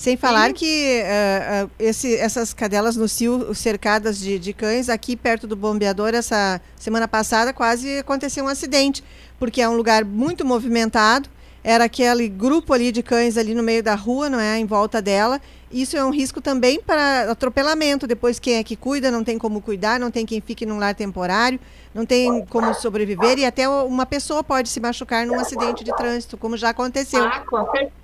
Sem 0.00 0.16
falar 0.16 0.54
que 0.54 1.02
uh, 1.02 1.66
uh, 1.66 1.70
esse, 1.78 2.16
essas 2.16 2.54
cadelas 2.54 2.96
no 2.96 3.06
cio 3.06 3.54
cercadas 3.54 4.18
de, 4.18 4.38
de, 4.38 4.54
cães, 4.54 4.88
aqui 4.88 5.14
perto 5.14 5.46
do 5.46 5.54
bombeador, 5.54 6.14
essa 6.14 6.58
semana 6.74 7.06
passada 7.06 7.52
quase 7.52 7.98
aconteceu 7.98 8.46
um 8.46 8.48
acidente, 8.48 9.04
porque 9.38 9.60
é 9.60 9.68
um 9.68 9.76
lugar 9.76 10.02
muito 10.02 10.42
movimentado, 10.42 11.28
era 11.62 11.84
aquele 11.84 12.30
grupo 12.30 12.72
ali 12.72 12.90
de 12.90 13.02
cães 13.02 13.36
ali 13.36 13.54
no 13.54 13.62
meio 13.62 13.82
da 13.82 13.94
rua, 13.94 14.30
não 14.30 14.40
é, 14.40 14.58
em 14.58 14.64
volta 14.64 15.02
dela. 15.02 15.38
Isso 15.70 15.98
é 15.98 16.02
um 16.02 16.10
risco 16.10 16.40
também 16.40 16.80
para 16.80 17.30
atropelamento. 17.30 18.06
Depois 18.06 18.38
quem 18.38 18.54
é 18.54 18.64
que 18.64 18.76
cuida 18.76 19.10
não 19.10 19.22
tem 19.22 19.36
como 19.36 19.60
cuidar, 19.60 20.00
não 20.00 20.10
tem 20.10 20.24
quem 20.24 20.40
fique 20.40 20.64
num 20.64 20.78
lar 20.78 20.94
temporário, 20.94 21.60
não 21.94 22.06
tem 22.06 22.42
como 22.46 22.72
sobreviver 22.72 23.38
e 23.38 23.44
até 23.44 23.68
uma 23.68 24.06
pessoa 24.06 24.42
pode 24.42 24.70
se 24.70 24.80
machucar 24.80 25.26
num 25.26 25.38
acidente 25.38 25.84
de 25.84 25.94
trânsito, 25.94 26.38
como 26.38 26.56
já 26.56 26.70
aconteceu. 26.70 27.22
Ah, 27.22 27.40
com 27.40 27.70
certeza. 27.70 27.99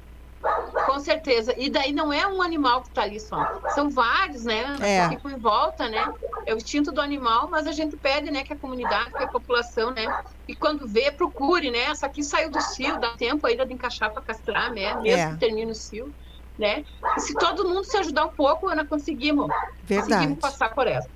Com 0.87 0.99
certeza. 1.01 1.55
E 1.57 1.69
daí 1.71 1.93
não 1.93 2.13
é 2.13 2.27
um 2.27 2.41
animal 2.43 2.83
que 2.83 2.89
está 2.89 3.03
ali 3.03 3.19
só. 3.21 3.45
São 3.71 3.91
vários, 3.91 4.45
né? 4.45 4.77
É. 4.81 5.09
Que 5.09 5.17
ficam 5.17 5.31
em 5.31 5.39
volta, 5.39 5.89
né? 5.89 6.07
É 6.47 6.55
o 6.55 6.57
instinto 6.57 6.93
do 6.93 7.01
animal, 7.01 7.49
mas 7.51 7.67
a 7.67 7.73
gente 7.73 7.97
pede, 7.97 8.31
né, 8.31 8.45
que 8.45 8.53
a 8.53 8.59
comunidade, 8.59 9.13
que 9.13 9.23
a 9.23 9.29
população, 9.29 9.91
né? 9.91 10.07
E 10.47 10.55
quando 10.55 10.87
vê, 10.87 11.11
procure, 11.11 11.71
né? 11.71 11.85
Essa 11.85 12.07
aqui 12.07 12.23
saiu 12.23 12.51
do 12.51 12.61
cio, 12.61 12.99
dá 13.01 13.17
tempo 13.17 13.47
ainda 13.47 13.67
de 13.67 13.75
encaixar 13.75 14.13
para 14.13 14.23
castrar, 14.23 14.73
né? 14.73 14.95
Mesmo 15.01 15.21
é. 15.21 15.33
que 15.33 15.39
termine 15.39 15.73
o 15.73 15.75
cio. 15.75 16.15
Né? 16.59 16.85
E 17.17 17.21
se 17.21 17.35
todo 17.35 17.69
mundo 17.69 17.85
se 17.85 17.97
ajudar 17.97 18.27
um 18.27 18.33
pouco, 18.33 18.75
nós 18.75 18.89
conseguimos, 18.89 19.49
Verdade. 19.85 20.13
conseguimos 20.13 20.39
passar 20.39 20.75
por 20.75 20.87
essa. 20.87 21.09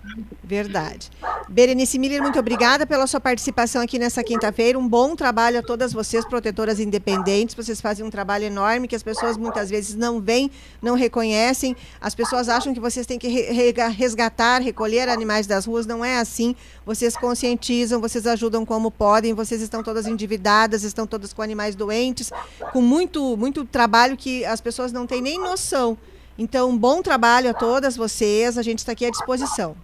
Verdade. 0.42 1.11
Berenice 1.49 1.99
Miller, 1.99 2.20
muito 2.23 2.38
obrigada 2.38 2.87
pela 2.87 3.06
sua 3.06 3.20
participação 3.20 3.80
aqui 3.80 3.99
nessa 3.99 4.23
quinta-feira. 4.25 4.78
Um 4.78 4.88
bom 4.88 5.14
trabalho 5.14 5.61
a 5.61 5.62
todas 5.62 5.92
vocês, 5.92 6.25
protetoras 6.25 6.80
independentes. 6.80 7.54
Vocês 7.54 7.80
fazem 7.80 8.04
um 8.04 8.11
trabalho 8.11 8.44
enorme 8.44 8.88
que 8.88 8.97
as 8.97 9.02
pessoas 9.02 9.37
muitas 9.37 9.70
vezes 9.70 9.94
não 9.94 10.20
veem, 10.20 10.50
não 10.82 10.97
reconhecem. 10.97 11.76
As 12.00 12.14
pessoas 12.14 12.49
acham 12.49 12.75
que 12.75 12.80
vocês 12.80 13.06
têm 13.06 13.18
que 13.18 13.28
resgatar, 13.28 14.61
recolher 14.61 15.09
animais 15.09 15.47
das 15.47 15.66
ruas. 15.66 15.87
Não 15.87 16.04
é 16.04 16.18
assim. 16.18 16.56
Vocês 16.85 17.16
conscientizam, 17.16 18.00
vocês 18.00 18.26
ajudam 18.26 18.66
como 18.66 18.90
podem. 18.90 19.32
Vocês 19.35 19.62
estão 19.62 19.82
todas 19.82 20.06
endividadas, 20.06 20.82
estão 20.82 21.06
todas 21.06 21.32
com 21.32 21.42
animais 21.42 21.76
doentes, 21.76 22.32
com 22.73 22.82
muito, 22.82 23.37
muito 23.37 23.64
trabalho 23.64 24.16
que 24.16 24.44
as 24.44 24.61
pessoas 24.61 24.92
não 24.92 25.06
têm 25.06 25.23
nem 25.23 25.29
noção. 25.38 25.96
Então, 26.38 26.76
bom 26.76 27.02
trabalho 27.02 27.50
a 27.50 27.54
todas 27.54 27.96
vocês. 27.96 28.56
A 28.56 28.62
gente 28.62 28.78
está 28.78 28.92
aqui 28.92 29.04
à 29.04 29.10
disposição. 29.10 29.76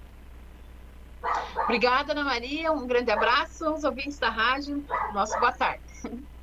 Obrigada, 1.64 2.12
Ana 2.12 2.24
Maria. 2.24 2.72
Um 2.72 2.86
grande 2.86 3.10
abraço 3.10 3.64
aos 3.64 3.84
ouvintes 3.84 4.18
da 4.18 4.30
rádio. 4.30 4.82
Nosso 5.12 5.38
boa 5.38 5.52
tarde. 5.52 5.82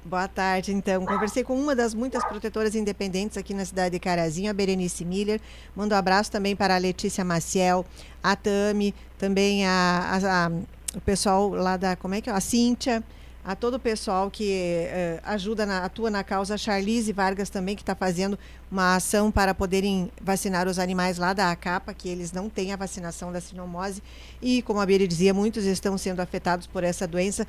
Boa 0.06 0.28
tarde, 0.28 0.74
então. 0.74 1.06
Conversei 1.06 1.44
com 1.46 1.58
uma 1.58 1.74
das 1.74 1.94
muitas 1.94 2.24
protetoras 2.26 2.76
independentes 2.76 3.38
aqui 3.38 3.54
na 3.54 3.64
cidade 3.64 3.94
de 3.94 4.00
Carazinho, 4.00 4.52
a 4.52 4.54
Berenice 4.54 5.06
Miller. 5.06 5.40
Mando 5.74 5.96
um 5.96 5.98
abraço 5.98 6.30
também 6.30 6.56
para 6.56 6.76
a 6.76 6.78
Letícia 6.78 7.24
Maciel, 7.24 7.86
a 8.22 8.36
Tami, 8.36 8.94
também 9.18 9.66
a, 9.66 10.20
a, 10.22 10.48
a 10.48 10.52
o 10.96 11.02
pessoal 11.02 11.50
lá 11.50 11.78
da. 11.78 11.96
Como 11.96 12.14
é 12.16 12.22
que 12.22 12.30
é? 12.30 12.34
A 12.34 12.42
Cíntia 12.42 13.02
a 13.46 13.56
todo 13.56 13.76
o 13.76 13.80
pessoal 13.80 14.32
que 14.32 14.88
uh, 14.88 15.22
ajuda, 15.24 15.66
na, 15.66 15.84
atua 15.84 16.10
na 16.10 16.24
causa, 16.24 16.54
a 16.54 16.58
Charlize 16.58 17.12
Vargas 17.12 17.50
também, 17.50 17.76
que 17.76 17.82
está 17.82 17.94
fazendo 17.94 18.40
uma 18.72 18.96
ação 18.96 19.30
para 19.30 19.54
poderem 19.54 20.10
vacinar 20.22 20.68
os 20.68 20.80
animais 20.80 21.18
lá 21.18 21.34
da 21.34 21.52
ACAPA, 21.52 21.94
que 21.94 22.08
eles 22.08 22.32
não 22.32 22.50
têm 22.50 22.72
a 22.72 22.76
vacinação 22.76 23.32
da 23.32 23.42
sinomose. 23.42 24.02
E, 24.42 24.62
como 24.62 24.80
a 24.80 24.86
Biri 24.86 25.08
dizia, 25.08 25.34
muitos 25.34 25.66
estão 25.66 25.98
sendo 25.98 26.22
afetados 26.22 26.66
por 26.68 26.84
essa 26.84 27.06
doença. 27.06 27.46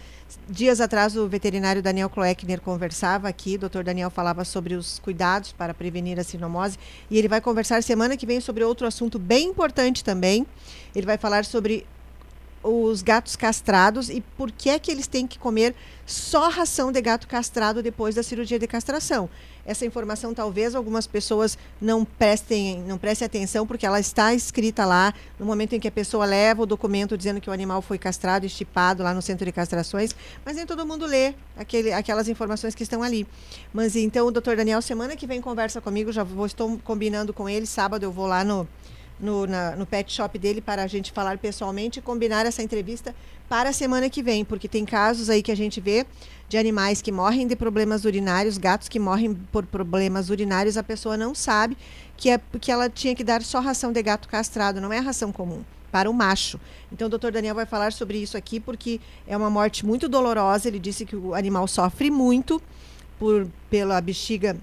Dias 0.49 0.81
atrás, 0.81 1.17
o 1.17 1.29
veterinário 1.29 1.81
Daniel 1.81 2.11
Kloeckner 2.11 2.61
conversava 2.61 3.29
aqui, 3.29 3.55
o 3.55 3.61
doutor 3.61 3.85
Daniel 3.85 4.11
falava 4.11 4.45
sobre 4.45 4.75
os 4.75 4.99
cuidados 4.99 5.53
para 5.53 5.73
prevenir 5.73 6.19
a 6.19 6.25
sinomose, 6.25 6.77
e 7.09 7.17
ele 7.17 7.29
vai 7.29 7.41
conversar 7.41 7.83
semana 7.83 8.17
que 8.17 8.27
vem 8.27 8.41
sobre 8.41 8.65
outro 8.65 8.87
assunto 8.87 9.19
bem 9.19 9.49
importante 9.49 10.03
também. 10.03 10.45
Ele 10.95 11.07
vai 11.07 11.17
falar 11.17 11.45
sobre 11.45 11.87
os 12.65 13.03
gatos 13.03 13.37
castrados 13.37 14.09
e 14.09 14.21
por 14.21 14.51
que 14.51 14.71
é 14.71 14.79
que 14.79 14.91
eles 14.91 15.07
têm 15.07 15.27
que 15.27 15.39
comer 15.39 15.75
só 16.07 16.49
ração 16.49 16.91
de 16.91 17.01
gato 17.01 17.29
castrado 17.29 17.83
depois 17.83 18.15
da 18.15 18.23
cirurgia 18.23 18.59
de 18.59 18.67
castração. 18.67 19.29
Essa 19.67 19.87
informação 19.87 20.35
talvez 20.35 20.75
algumas 20.75 21.07
pessoas 21.07 21.57
não 21.81 22.05
prestem, 22.05 22.83
não 22.83 22.99
prestem 22.99 23.27
atenção 23.27 23.67
porque 23.67 23.87
ela 23.87 23.99
está 23.99 24.35
escrita 24.35 24.85
lá 24.85 25.15
no 25.39 25.47
momento 25.47 25.75
em 25.75 25.81
que 25.81 25.89
a 25.89 25.93
pessoa 25.93 26.27
leva 26.27 26.63
o 26.63 26.67
documento 26.67 27.17
dizendo 27.17 27.41
que 27.41 27.49
o 27.49 27.53
animal 27.53 27.81
foi 27.81 27.97
castrado, 27.97 28.45
estipado 28.45 29.03
lá 29.03 29.15
no 29.15 29.23
centro 29.23 29.47
de 29.47 29.53
castrações, 29.53 30.15
mas 30.45 30.57
nem 30.57 30.67
todo 30.67 30.85
mundo 30.87 31.07
lê 31.07 31.35
aquele, 31.57 31.93
aquelas 31.93 32.29
informações 32.29 32.75
que 32.75 32.83
estão 32.83 33.03
ali. 33.03 33.27
Mas 33.73 33.97
então 33.97 34.27
o 34.27 34.31
doutor 34.31 34.57
Daniel 34.57 34.83
semana 34.83 35.17
que 35.17 35.27
vem 35.27 35.41
conversa 35.41 35.81
comigo, 35.81 36.13
já 36.13 36.23
vou 36.23 36.45
estou 36.45 36.79
combinando 36.85 37.33
com 37.33 37.49
ele, 37.49 37.65
sábado 37.67 38.03
eu 38.03 38.13
vou 38.13 38.27
lá 38.27 38.45
no 38.45 38.69
no, 39.19 39.47
na, 39.47 39.77
no 39.77 39.87
pet 39.87 40.13
shop 40.13 40.39
dele 40.39 40.61
para 40.61 40.83
a 40.83 40.87
gente 40.87 41.13
falar 41.13 41.39
pessoalmente 41.39 41.99
e 41.99 42.03
combinar 42.03 42.47
essa 42.47 42.63
entrevista 42.63 43.15
para 43.49 43.71
a 43.71 43.73
semana 43.73 44.09
que 44.11 44.23
vem, 44.23 44.45
porque 44.45 44.69
tem 44.69 44.85
casos 44.85 45.31
aí 45.31 45.43
que 45.43 45.53
a 45.53 45.57
gente 45.57 45.81
vê 45.81 46.07
de 46.49 46.59
animais 46.59 47.01
que 47.01 47.13
morrem 47.13 47.47
de 47.47 47.57
problemas 47.57 48.05
urinários, 48.05 48.59
gatos 48.59 48.89
que 48.89 48.99
morrem 48.99 49.35
por 49.53 49.65
problemas 49.67 50.31
urinários, 50.31 50.77
a 50.77 50.83
pessoa 50.83 51.17
não 51.17 51.35
sabe 51.35 51.77
que, 52.17 52.31
é, 52.31 52.41
que 52.61 52.71
ela 52.71 52.89
tinha 52.89 53.15
que 53.15 53.25
dar 53.25 53.43
só 53.43 53.61
ração 53.61 53.93
de 53.93 54.03
gato 54.03 54.29
castrado, 54.29 54.81
não 54.81 54.93
é 54.93 54.99
ração 54.99 55.31
comum 55.33 55.63
para 55.95 56.11
o 56.11 56.13
macho. 56.13 56.59
Então 56.91 57.07
o 57.07 57.09
doutor 57.09 57.31
Daniel 57.31 57.55
vai 57.55 57.67
falar 57.67 57.93
sobre 57.93 58.19
isso 58.19 58.37
aqui 58.37 58.59
porque 58.59 59.01
é 59.29 59.37
uma 59.37 59.49
morte 59.49 59.87
muito 59.87 60.09
dolorosa. 60.09 60.67
Ele 60.67 60.81
disse 60.81 61.07
que 61.07 61.15
o 61.15 61.35
animal 61.35 61.69
sofre 61.69 62.11
muito 62.11 62.61
por 63.17 63.47
pela 63.71 64.01
bexiga 64.01 64.57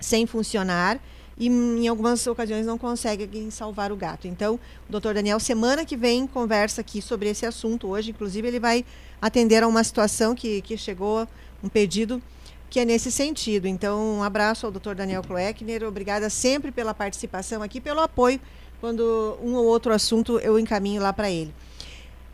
sem 0.00 0.26
funcionar 0.26 0.98
e 1.38 1.48
em 1.48 1.88
algumas 1.88 2.26
ocasiões 2.26 2.66
não 2.66 2.78
conseguem 2.78 3.50
salvar 3.50 3.92
o 3.92 3.96
gato. 3.96 4.28
Então, 4.28 4.54
o 4.88 4.92
doutor 4.92 5.14
Daniel, 5.14 5.40
semana 5.40 5.84
que 5.84 5.96
vem, 5.96 6.26
conversa 6.26 6.80
aqui 6.80 7.02
sobre 7.02 7.28
esse 7.28 7.44
assunto. 7.44 7.88
Hoje, 7.88 8.10
inclusive, 8.10 8.46
ele 8.46 8.60
vai 8.60 8.84
atender 9.20 9.62
a 9.62 9.68
uma 9.68 9.82
situação 9.82 10.34
que, 10.34 10.62
que 10.62 10.76
chegou, 10.76 11.26
um 11.62 11.68
pedido 11.68 12.22
que 12.70 12.80
é 12.80 12.84
nesse 12.84 13.10
sentido. 13.10 13.66
Então, 13.66 14.18
um 14.18 14.22
abraço 14.22 14.66
ao 14.66 14.72
doutor 14.72 14.94
Daniel 14.94 15.22
Kloeckner, 15.22 15.84
obrigada 15.84 16.28
sempre 16.28 16.72
pela 16.72 16.92
participação 16.92 17.62
aqui, 17.62 17.80
pelo 17.80 18.00
apoio, 18.00 18.40
quando 18.80 19.38
um 19.42 19.54
ou 19.54 19.64
outro 19.64 19.92
assunto 19.92 20.38
eu 20.40 20.58
encaminho 20.58 21.00
lá 21.00 21.12
para 21.12 21.30
ele. 21.30 21.54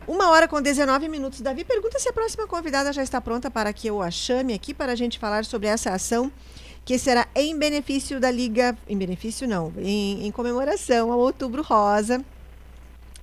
Uma 0.07 0.31
hora 0.31 0.47
com 0.47 0.59
19 0.59 1.07
minutos. 1.07 1.41
Davi, 1.41 1.63
pergunta 1.63 1.99
se 1.99 2.09
a 2.09 2.13
próxima 2.13 2.47
convidada 2.47 2.91
já 2.91 3.03
está 3.03 3.21
pronta 3.21 3.51
para 3.51 3.71
que 3.71 3.87
eu 3.87 4.01
a 4.01 4.09
chame 4.09 4.53
aqui 4.53 4.73
para 4.73 4.93
a 4.93 4.95
gente 4.95 5.19
falar 5.19 5.45
sobre 5.45 5.67
essa 5.67 5.91
ação 5.91 6.31
que 6.83 6.97
será 6.97 7.27
em 7.35 7.57
benefício 7.57 8.19
da 8.19 8.31
Liga, 8.31 8.77
em 8.87 8.97
benefício 8.97 9.47
não, 9.47 9.71
em, 9.77 10.25
em 10.25 10.31
comemoração 10.31 11.11
ao 11.11 11.19
Outubro 11.19 11.61
Rosa. 11.61 12.23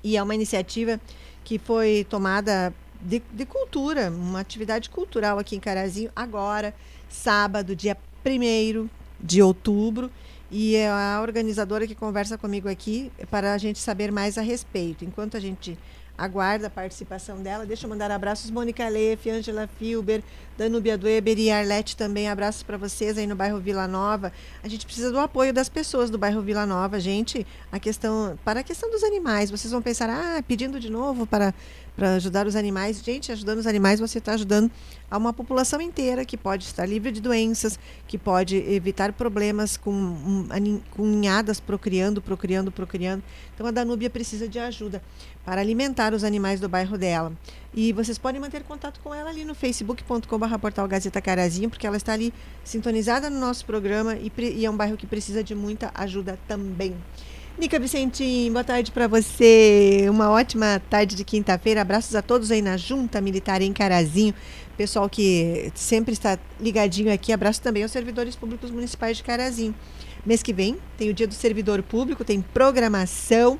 E 0.03 0.17
é 0.17 0.23
uma 0.23 0.35
iniciativa 0.35 1.01
que 1.45 1.59
foi 1.59 2.07
tomada 2.09 2.73
de, 3.01 3.23
de, 3.33 3.45
cultura, 3.45 4.11
uma 4.11 4.41
atividade 4.41 4.91
cultural 4.91 5.39
aqui 5.39 5.57
em 5.57 5.61
Carazinho, 5.61 6.11
agora, 6.15 6.75
sábado, 7.09 7.75
dia 7.75 7.97
1 8.25 8.89
de 9.21 9.43
outubro. 9.43 10.11
E 10.51 10.77
é 10.77 10.89
a 10.89 11.19
organizadora 11.21 11.87
que 11.87 11.95
conversa 11.95 12.39
comigo 12.39 12.69
aqui 12.69 13.13
para 13.31 13.53
a 13.53 13.59
gente 13.59 13.79
saber 13.79 14.11
mais 14.11 14.39
a 14.39 14.41
respeito. 14.41 15.05
Enquanto 15.05 15.37
a 15.37 15.41
gente 15.41 15.79
aguarda 16.19 16.67
a 16.67 16.71
participação 16.71 17.41
dela. 17.41 17.65
Deixa 17.65 17.87
eu 17.87 17.91
mandar 17.91 18.11
abraços, 18.11 18.51
Mônica 18.51 18.87
Lefe, 18.89 19.31
Angela 19.31 19.69
Filber, 19.79 20.21
Danúbia 20.59 20.99
Dueber 20.99 21.39
e 21.39 21.49
Arlete 21.49 21.97
também. 21.97 22.29
Abraços 22.29 22.65
para 22.65 22.77
vocês 22.77 23.17
aí 23.17 23.27
no 23.27 23.37
bairro 23.37 23.61
Vila 23.61 23.87
Nova. 23.87 24.33
A 24.61 24.69
gente 24.69 24.85
precisa 24.85 25.13
do 25.13 25.19
apoio 25.21 25.53
das 25.53 25.69
pessoas 25.69 26.11
do 26.11 26.19
bairro 26.19 26.43
Vila 26.43 26.67
Nova, 26.67 26.99
gente. 26.99 27.47
A 27.71 27.79
questão, 27.79 28.37
para 28.45 28.61
a 28.61 28.65
questão 28.65 28.91
dos 28.91 29.05
animais, 29.05 29.51
vocês 29.51 29.71
vão 29.71 29.81
pensar, 29.81 30.11
ah, 30.11 30.43
pedindo 30.43 30.81
de 30.81 30.91
novo 30.91 31.25
para 31.25 31.55
para 31.99 32.15
ajudar 32.15 32.47
os 32.47 32.55
animais. 32.55 33.03
Gente, 33.05 33.33
ajudando 33.33 33.59
os 33.59 33.67
animais, 33.67 33.99
você 33.99 34.19
está 34.19 34.35
ajudando 34.35 34.71
a 35.11 35.19
uma 35.19 35.33
população 35.33 35.81
inteira 35.81 36.25
que 36.25 36.37
pode 36.37 36.63
estar 36.63 36.87
livre 36.87 37.11
de 37.11 37.21
doenças, 37.21 37.77
que 38.07 38.17
pode 38.17 38.57
evitar 38.57 39.13
problemas 39.13 39.77
com, 39.77 40.47
com 40.93 41.05
ninhadas 41.05 41.59
procriando, 41.59 42.23
procriando, 42.23 42.71
procriando. 42.71 43.25
Então 43.53 43.67
a 43.67 43.73
Danúbia 43.73 44.09
precisa 44.09 44.47
de 44.47 44.61
ajuda 44.61 45.03
para 45.45 45.61
alimentar 45.61 46.15
os 46.15 46.23
animais 46.23 46.61
do 46.61 46.69
bairro 46.69 46.97
dela. 46.97 47.33
E 47.75 47.93
vocês 47.93 48.17
podem 48.17 48.41
manter 48.41 48.63
contato 48.63 49.01
com 49.01 49.13
ela 49.13 49.31
ali 49.31 49.45
no 49.45 49.55
facebook.com.br 49.55 50.59
portal 50.61 50.87
Gazeta 50.87 51.21
Carazinho, 51.21 51.69
porque 51.69 51.87
ela 51.87 51.97
está 51.97 52.13
ali 52.13 52.33
sintonizada 52.63 53.29
no 53.29 53.41
nosso 53.41 53.65
programa 53.65 54.15
e, 54.15 54.31
e 54.55 54.65
é 54.65 54.71
um 54.71 54.77
bairro 54.77 54.97
que 54.97 55.07
precisa 55.07 55.43
de 55.43 55.55
muita 55.55 55.91
ajuda 55.97 56.39
também. 56.47 56.95
Nica 57.59 57.77
Vicentim, 57.77 58.53
boa 58.53 58.63
tarde 58.63 58.93
para 58.93 59.09
você. 59.09 60.07
Uma 60.09 60.31
ótima 60.31 60.81
tarde 60.89 61.17
de 61.17 61.25
quinta-feira. 61.25 61.81
Abraços 61.81 62.15
a 62.15 62.23
todos 62.23 62.53
aí 62.53 62.63
na 62.63 62.77
Junta 62.77 63.21
Militar 63.21 63.61
em 63.61 63.73
Carazinho. 63.73 64.33
Pessoal 64.77 65.09
que 65.09 65.73
sempre 65.75 66.13
está 66.13 66.39
ligadinho 66.61 67.13
aqui. 67.13 67.33
Abraço 67.33 67.61
também 67.61 67.83
aos 67.83 67.91
servidores 67.91 68.37
públicos 68.37 68.71
municipais 68.71 69.17
de 69.17 69.25
Carazinho. 69.25 69.75
Mês 70.25 70.41
que 70.41 70.53
vem 70.53 70.77
tem 70.97 71.11
o 71.11 71.13
Dia 71.13 71.27
do 71.27 71.35
Servidor 71.35 71.83
Público, 71.83 72.25
tem 72.25 72.41
programação 72.41 73.59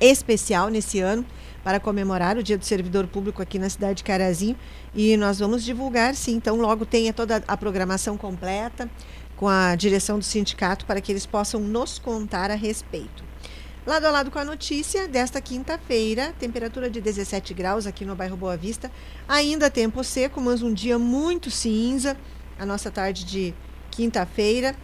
especial 0.00 0.68
nesse 0.68 1.00
ano 1.00 1.26
para 1.64 1.80
comemorar 1.80 2.36
o 2.36 2.44
Dia 2.44 2.56
do 2.56 2.64
Servidor 2.64 3.08
Público 3.08 3.42
aqui 3.42 3.58
na 3.58 3.68
cidade 3.68 3.94
de 3.94 4.04
Carazinho. 4.04 4.54
E 4.94 5.16
nós 5.16 5.40
vamos 5.40 5.64
divulgar, 5.64 6.14
sim. 6.14 6.36
Então, 6.36 6.56
logo 6.60 6.86
tenha 6.86 7.12
toda 7.12 7.42
a 7.48 7.56
programação 7.56 8.16
completa 8.16 8.88
com 9.36 9.48
a 9.48 9.74
direção 9.74 10.18
do 10.18 10.24
sindicato 10.24 10.86
para 10.86 11.00
que 11.00 11.12
eles 11.12 11.26
possam 11.26 11.60
nos 11.60 11.98
contar 11.98 12.50
a 12.50 12.54
respeito. 12.54 13.24
Lado 13.86 14.06
a 14.06 14.10
lado 14.10 14.30
com 14.30 14.38
a 14.38 14.44
notícia 14.44 15.06
desta 15.06 15.42
quinta-feira, 15.42 16.32
temperatura 16.38 16.88
de 16.88 17.02
17 17.02 17.52
graus 17.52 17.86
aqui 17.86 18.04
no 18.04 18.16
bairro 18.16 18.36
Boa 18.36 18.56
Vista. 18.56 18.90
Ainda 19.28 19.68
tempo 19.68 20.02
seco, 20.02 20.40
mas 20.40 20.62
um 20.62 20.72
dia 20.72 20.98
muito 20.98 21.50
cinza, 21.50 22.16
a 22.58 22.64
nossa 22.64 22.90
tarde 22.90 23.24
de 23.24 23.54
quinta-feira. 23.90 24.74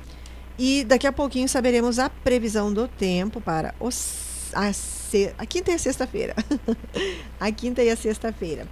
E 0.59 0.85
daqui 0.85 1.07
a 1.07 1.13
pouquinho 1.13 1.49
saberemos 1.49 1.99
a 1.99 2.11
previsão 2.11 2.71
do 2.71 2.87
tempo 2.87 3.41
para 3.41 3.75
os, 3.81 4.51
a, 4.53 4.71
a 5.39 5.47
quinta 5.47 5.71
e 5.71 5.75
a 5.75 5.79
sexta-feira. 5.79 6.35
a 7.41 7.51
quinta 7.51 7.83
e 7.83 7.89
a 7.89 7.97
sexta-feira. 7.97 8.69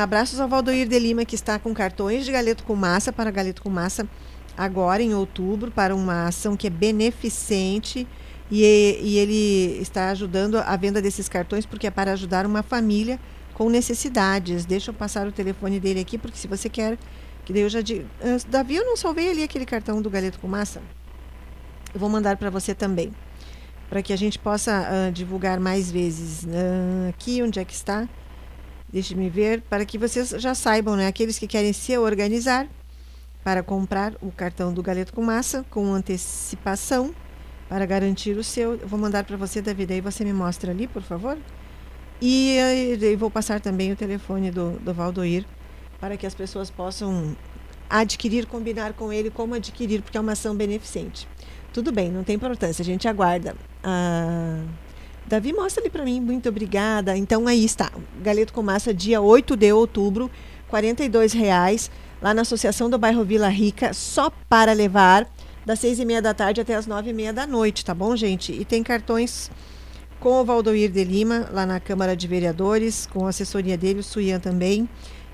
Abraços 0.00 0.38
ao 0.38 0.48
Valdoir 0.48 0.86
de 0.86 0.98
Lima, 1.00 1.24
que 1.24 1.34
está 1.34 1.58
com 1.58 1.74
cartões 1.74 2.24
de 2.24 2.30
galeto 2.30 2.62
com 2.62 2.76
massa 2.76 3.12
para 3.12 3.30
galeto 3.32 3.62
com 3.62 3.70
massa 3.70 4.08
agora 4.56 5.02
em 5.02 5.14
outubro 5.14 5.70
para 5.70 5.94
uma 5.94 6.26
ação 6.26 6.56
que 6.56 6.66
é 6.66 6.70
beneficente 6.70 8.06
e, 8.50 8.98
e 9.02 9.18
ele 9.18 9.80
está 9.80 10.10
ajudando 10.10 10.56
a 10.56 10.76
venda 10.76 11.02
desses 11.02 11.28
cartões 11.28 11.66
porque 11.66 11.86
é 11.86 11.90
para 11.90 12.12
ajudar 12.12 12.46
uma 12.46 12.62
família 12.62 13.18
com 13.54 13.68
necessidades. 13.68 14.64
Deixa 14.64 14.90
eu 14.90 14.94
passar 14.94 15.26
o 15.26 15.32
telefone 15.32 15.80
dele 15.80 16.00
aqui, 16.00 16.18
porque 16.18 16.36
se 16.36 16.46
você 16.46 16.68
quer, 16.68 16.98
que 17.44 17.52
daí 17.52 17.62
eu 17.62 17.68
já 17.68 17.80
digo. 17.80 18.04
Davi, 18.48 18.76
eu 18.76 18.84
não 18.84 18.96
salvei 18.96 19.30
ali 19.30 19.42
aquele 19.42 19.64
cartão 19.64 20.00
do 20.02 20.10
Galeto 20.10 20.38
com 20.38 20.46
Massa? 20.46 20.82
Eu 21.94 22.00
vou 22.00 22.08
mandar 22.08 22.36
para 22.36 22.50
você 22.50 22.74
também, 22.74 23.12
para 23.88 24.02
que 24.02 24.12
a 24.12 24.16
gente 24.16 24.38
possa 24.38 24.86
uh, 25.08 25.12
divulgar 25.12 25.58
mais 25.58 25.90
vezes. 25.90 26.44
Uh, 26.44 27.08
aqui, 27.08 27.42
onde 27.42 27.58
é 27.58 27.64
que 27.64 27.72
está? 27.72 28.06
Deixe-me 28.92 29.30
ver, 29.30 29.62
para 29.62 29.84
que 29.84 29.96
vocês 29.96 30.30
já 30.30 30.54
saibam, 30.54 30.94
né? 30.94 31.06
Aqueles 31.06 31.38
que 31.38 31.46
querem 31.46 31.72
se 31.72 31.96
organizar 31.96 32.68
para 33.46 33.62
comprar 33.62 34.12
o 34.20 34.32
cartão 34.32 34.74
do 34.74 34.82
Galeto 34.82 35.12
com 35.12 35.22
Massa 35.22 35.64
com 35.70 35.94
antecipação 35.94 37.14
para 37.68 37.86
garantir 37.86 38.36
o 38.36 38.42
seu. 38.42 38.74
Eu 38.74 38.88
vou 38.88 38.98
mandar 38.98 39.22
para 39.22 39.36
você, 39.36 39.62
David, 39.62 39.92
aí 39.92 40.00
você 40.00 40.24
me 40.24 40.32
mostra 40.32 40.72
ali, 40.72 40.88
por 40.88 41.00
favor. 41.00 41.38
E, 42.20 42.58
e 43.00 43.14
vou 43.14 43.30
passar 43.30 43.60
também 43.60 43.92
o 43.92 43.96
telefone 43.96 44.50
do, 44.50 44.72
do 44.80 44.92
Valdoir 44.92 45.44
para 46.00 46.16
que 46.16 46.26
as 46.26 46.34
pessoas 46.34 46.72
possam 46.72 47.36
adquirir, 47.88 48.46
combinar 48.46 48.94
com 48.94 49.12
ele 49.12 49.30
como 49.30 49.54
adquirir, 49.54 50.02
porque 50.02 50.18
é 50.18 50.20
uma 50.20 50.32
ação 50.32 50.52
beneficente. 50.56 51.28
Tudo 51.72 51.92
bem, 51.92 52.10
não 52.10 52.24
tem 52.24 52.34
importância, 52.34 52.82
a 52.82 52.84
gente 52.84 53.06
aguarda. 53.06 53.54
Ah, 53.84 54.64
Davi, 55.24 55.52
mostra 55.52 55.84
ali 55.84 55.90
para 55.90 56.02
mim, 56.02 56.20
muito 56.20 56.48
obrigada. 56.48 57.16
Então 57.16 57.46
aí 57.46 57.64
está, 57.64 57.92
galeto 58.20 58.52
com 58.52 58.64
massa, 58.64 58.92
dia 58.92 59.20
8 59.20 59.56
de 59.56 59.72
outubro, 59.72 60.28
R$ 60.68 61.38
reais 61.38 61.88
lá 62.20 62.32
na 62.32 62.42
Associação 62.42 62.88
do 62.88 62.98
Bairro 62.98 63.24
Vila 63.24 63.48
Rica, 63.48 63.92
só 63.92 64.30
para 64.48 64.72
levar 64.72 65.26
das 65.64 65.80
seis 65.80 65.98
e 65.98 66.04
meia 66.04 66.22
da 66.22 66.32
tarde 66.32 66.60
até 66.60 66.74
as 66.74 66.86
nove 66.86 67.10
e 67.10 67.12
meia 67.12 67.32
da 67.32 67.46
noite, 67.46 67.84
tá 67.84 67.92
bom, 67.92 68.14
gente? 68.14 68.52
E 68.52 68.64
tem 68.64 68.82
cartões 68.82 69.50
com 70.20 70.40
o 70.40 70.44
Valdoir 70.44 70.90
de 70.90 71.04
Lima, 71.04 71.48
lá 71.52 71.66
na 71.66 71.80
Câmara 71.80 72.16
de 72.16 72.26
Vereadores, 72.26 73.06
com 73.12 73.26
a 73.26 73.30
assessoria 73.30 73.76
dele, 73.76 74.00
o 74.00 74.02
Suian 74.02 74.38
também. 74.38 74.88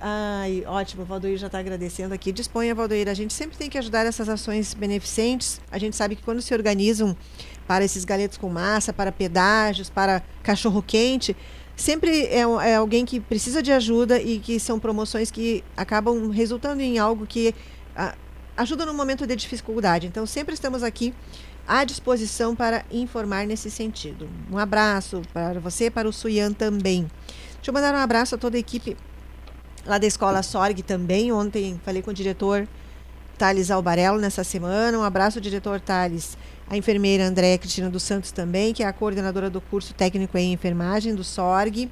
Ai, 0.00 0.64
ótimo, 0.66 1.02
o 1.02 1.04
Valdoir 1.04 1.36
já 1.36 1.48
está 1.48 1.58
agradecendo 1.58 2.14
aqui. 2.14 2.32
Disponha, 2.32 2.74
Valdoir. 2.74 3.06
A 3.06 3.12
gente 3.12 3.34
sempre 3.34 3.58
tem 3.58 3.68
que 3.68 3.76
ajudar 3.76 4.06
essas 4.06 4.30
ações 4.30 4.72
beneficentes. 4.72 5.60
A 5.70 5.76
gente 5.76 5.94
sabe 5.94 6.16
que 6.16 6.22
quando 6.22 6.40
se 6.40 6.54
organizam 6.54 7.14
para 7.66 7.84
esses 7.84 8.06
galetos 8.06 8.38
com 8.38 8.48
massa, 8.48 8.94
para 8.94 9.12
pedágios, 9.12 9.90
para 9.90 10.22
cachorro-quente, 10.42 11.36
sempre 11.76 12.24
é, 12.28 12.40
é, 12.40 12.76
alguém 12.76 13.04
que 13.04 13.20
precisa 13.20 13.62
de 13.62 13.72
ajuda 13.72 14.18
e 14.18 14.38
que 14.38 14.58
são 14.58 14.78
promoções 14.78 15.30
que 15.30 15.62
acabam 15.76 16.30
resultando 16.30 16.80
em 16.80 16.98
algo 16.98 17.26
que 17.26 17.54
ajuda 18.56 18.84
no 18.84 18.94
momento 18.94 19.26
de 19.26 19.36
dificuldade. 19.36 20.06
Então, 20.06 20.26
sempre 20.26 20.54
estamos 20.54 20.82
aqui 20.82 21.14
à 21.66 21.84
disposição 21.84 22.56
para 22.56 22.84
informar 22.90 23.46
nesse 23.46 23.70
sentido. 23.70 24.28
Um 24.50 24.58
abraço 24.58 25.22
para 25.32 25.60
você, 25.60 25.90
para 25.90 26.08
o 26.08 26.12
Suyan 26.12 26.52
também. 26.52 27.10
Deixa 27.56 27.70
eu 27.70 27.74
mandar 27.74 27.94
um 27.94 27.98
abraço 27.98 28.34
a 28.34 28.38
toda 28.38 28.56
a 28.56 28.60
equipe 28.60 28.96
lá 29.86 29.98
da 29.98 30.06
Escola 30.06 30.42
Sorg 30.42 30.82
também. 30.82 31.32
Ontem 31.32 31.80
falei 31.84 32.02
com 32.02 32.10
o 32.10 32.14
diretor 32.14 32.66
Thales 33.38 33.70
Albarello 33.70 34.18
nessa 34.18 34.44
semana. 34.44 34.98
Um 34.98 35.02
abraço, 35.02 35.40
diretor 35.40 35.80
Thales. 35.80 36.36
A 36.68 36.76
enfermeira 36.76 37.24
Andréa 37.24 37.58
Cristina 37.58 37.90
dos 37.90 38.02
Santos 38.02 38.30
também, 38.32 38.72
que 38.72 38.82
é 38.82 38.86
a 38.86 38.92
coordenadora 38.92 39.50
do 39.50 39.60
curso 39.60 39.94
técnico 39.94 40.36
em 40.38 40.52
enfermagem 40.52 41.14
do 41.14 41.24
SORG. 41.24 41.90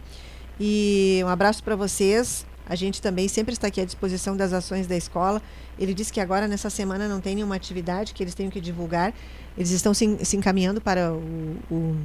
E 0.61 1.21
um 1.25 1.29
abraço 1.29 1.63
para 1.63 1.77
vocês. 1.77 2.45
A 2.69 2.75
gente 2.75 3.01
também 3.01 3.29
sempre 3.29 3.55
está 3.55 3.69
aqui 3.69 3.81
à 3.81 3.85
disposição 3.85 4.37
das 4.37 4.53
ações 4.53 4.87
da 4.87 4.97
escola. 4.97 5.41
Ele 5.79 5.95
disse 5.95 6.13
que 6.13 6.21
agora, 6.21 6.47
nessa 6.47 6.69
semana, 6.69 7.09
não 7.09 7.21
tem 7.21 7.35
nenhuma 7.35 7.55
atividade 7.55 8.13
que 8.13 8.23
eles 8.23 8.35
tenham 8.35 8.51
que 8.51 8.61
divulgar. 8.61 9.15
Eles 9.57 9.71
estão 9.71 9.95
se, 9.95 10.19
se 10.25 10.37
encaminhando 10.37 10.81
para 10.81 11.13
o, 11.13 11.57
o 11.71 11.97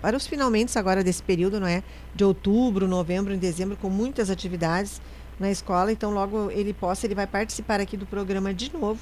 para 0.00 0.16
os 0.16 0.26
finalmente 0.26 0.76
agora 0.76 1.04
desse 1.04 1.22
período, 1.22 1.60
não 1.60 1.66
é? 1.66 1.80
De 2.12 2.24
outubro, 2.24 2.88
novembro, 2.88 3.32
em 3.32 3.38
dezembro, 3.38 3.76
com 3.76 3.88
muitas 3.88 4.30
atividades 4.30 5.00
na 5.38 5.48
escola. 5.48 5.92
Então, 5.92 6.10
logo 6.10 6.50
ele 6.50 6.72
possa, 6.72 7.06
ele 7.06 7.14
vai 7.14 7.26
participar 7.26 7.80
aqui 7.80 7.96
do 7.96 8.04
programa 8.04 8.52
de 8.52 8.72
novo 8.72 8.98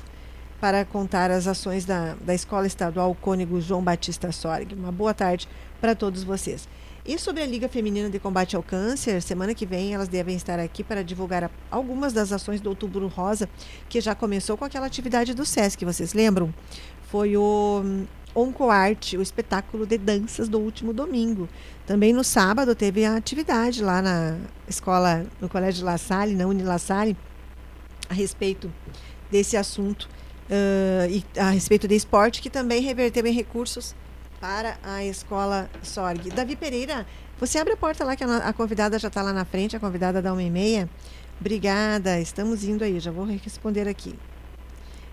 para 0.60 0.84
contar 0.84 1.30
as 1.30 1.46
ações 1.46 1.86
da, 1.86 2.14
da 2.20 2.34
Escola 2.34 2.66
Estadual 2.66 3.16
Cônigo 3.18 3.58
João 3.62 3.82
Batista 3.82 4.30
Sorg. 4.30 4.74
Uma 4.74 4.92
boa 4.92 5.14
tarde 5.14 5.48
para 5.80 5.94
todos 5.94 6.22
vocês. 6.22 6.68
E 7.04 7.18
sobre 7.18 7.42
a 7.42 7.46
Liga 7.46 7.66
Feminina 7.66 8.10
de 8.10 8.18
Combate 8.18 8.56
ao 8.56 8.62
Câncer, 8.62 9.22
semana 9.22 9.54
que 9.54 9.64
vem 9.64 9.94
elas 9.94 10.06
devem 10.06 10.36
estar 10.36 10.58
aqui 10.58 10.84
para 10.84 11.02
divulgar 11.02 11.50
algumas 11.70 12.12
das 12.12 12.30
ações 12.30 12.60
do 12.60 12.68
Outubro 12.68 13.08
Rosa, 13.08 13.48
que 13.88 14.00
já 14.02 14.14
começou 14.14 14.56
com 14.56 14.66
aquela 14.66 14.86
atividade 14.86 15.32
do 15.32 15.46
SESC, 15.46 15.82
vocês 15.82 16.12
lembram? 16.12 16.52
Foi 17.10 17.38
o 17.38 17.82
Oncoarte, 18.34 19.16
o 19.16 19.22
espetáculo 19.22 19.86
de 19.86 19.96
danças 19.96 20.46
do 20.46 20.60
último 20.60 20.92
domingo. 20.92 21.48
Também 21.86 22.12
no 22.12 22.22
sábado 22.22 22.74
teve 22.74 23.04
a 23.06 23.16
atividade 23.16 23.82
lá 23.82 24.02
na 24.02 24.36
escola, 24.68 25.24
no 25.40 25.48
Colégio 25.48 25.86
La 25.86 25.96
Salle, 25.96 26.34
na 26.34 26.46
Uni 26.46 26.62
La 26.62 26.78
Salle, 26.78 27.16
a 28.10 28.14
respeito 28.14 28.70
desse 29.30 29.56
assunto 29.56 30.06
uh, 30.50 31.10
e 31.10 31.24
a 31.38 31.48
respeito 31.48 31.88
de 31.88 31.94
esporte, 31.94 32.42
que 32.42 32.50
também 32.50 32.82
reverteu 32.82 33.26
em 33.26 33.32
recursos 33.32 33.94
para 34.40 34.78
a 34.82 35.04
escola 35.04 35.70
SORG. 35.82 36.30
Davi 36.30 36.56
Pereira, 36.56 37.06
você 37.38 37.58
abre 37.58 37.74
a 37.74 37.76
porta 37.76 38.04
lá 38.04 38.16
que 38.16 38.24
a, 38.24 38.52
convidada 38.52 38.98
já 38.98 39.08
está 39.08 39.22
lá 39.22 39.32
na 39.32 39.44
frente, 39.44 39.76
a 39.76 39.80
convidada 39.80 40.22
da 40.22 40.32
uma 40.32 40.42
e 40.42 40.50
meia. 40.50 40.88
Obrigada, 41.38 42.18
estamos 42.18 42.64
indo 42.64 42.82
aí, 42.82 42.98
já 42.98 43.10
vou 43.10 43.24
responder 43.24 43.86
aqui. 43.86 44.14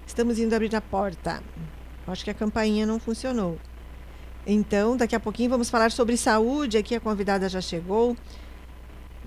Estamos 0.06 0.40
indo 0.40 0.54
abrir 0.54 0.74
a 0.76 0.82
porta. 0.82 1.44
Acho 2.08 2.24
que 2.24 2.30
a 2.30 2.34
campainha 2.34 2.86
não 2.86 3.00
funcionou. 3.00 3.58
Então, 4.46 4.96
daqui 4.96 5.14
a 5.14 5.20
pouquinho 5.20 5.50
vamos 5.50 5.70
falar 5.70 5.92
sobre 5.92 6.16
saúde. 6.16 6.78
Aqui 6.78 6.96
a 6.96 7.02
convidada 7.02 7.50
já 7.50 7.60
chegou. 7.60 8.16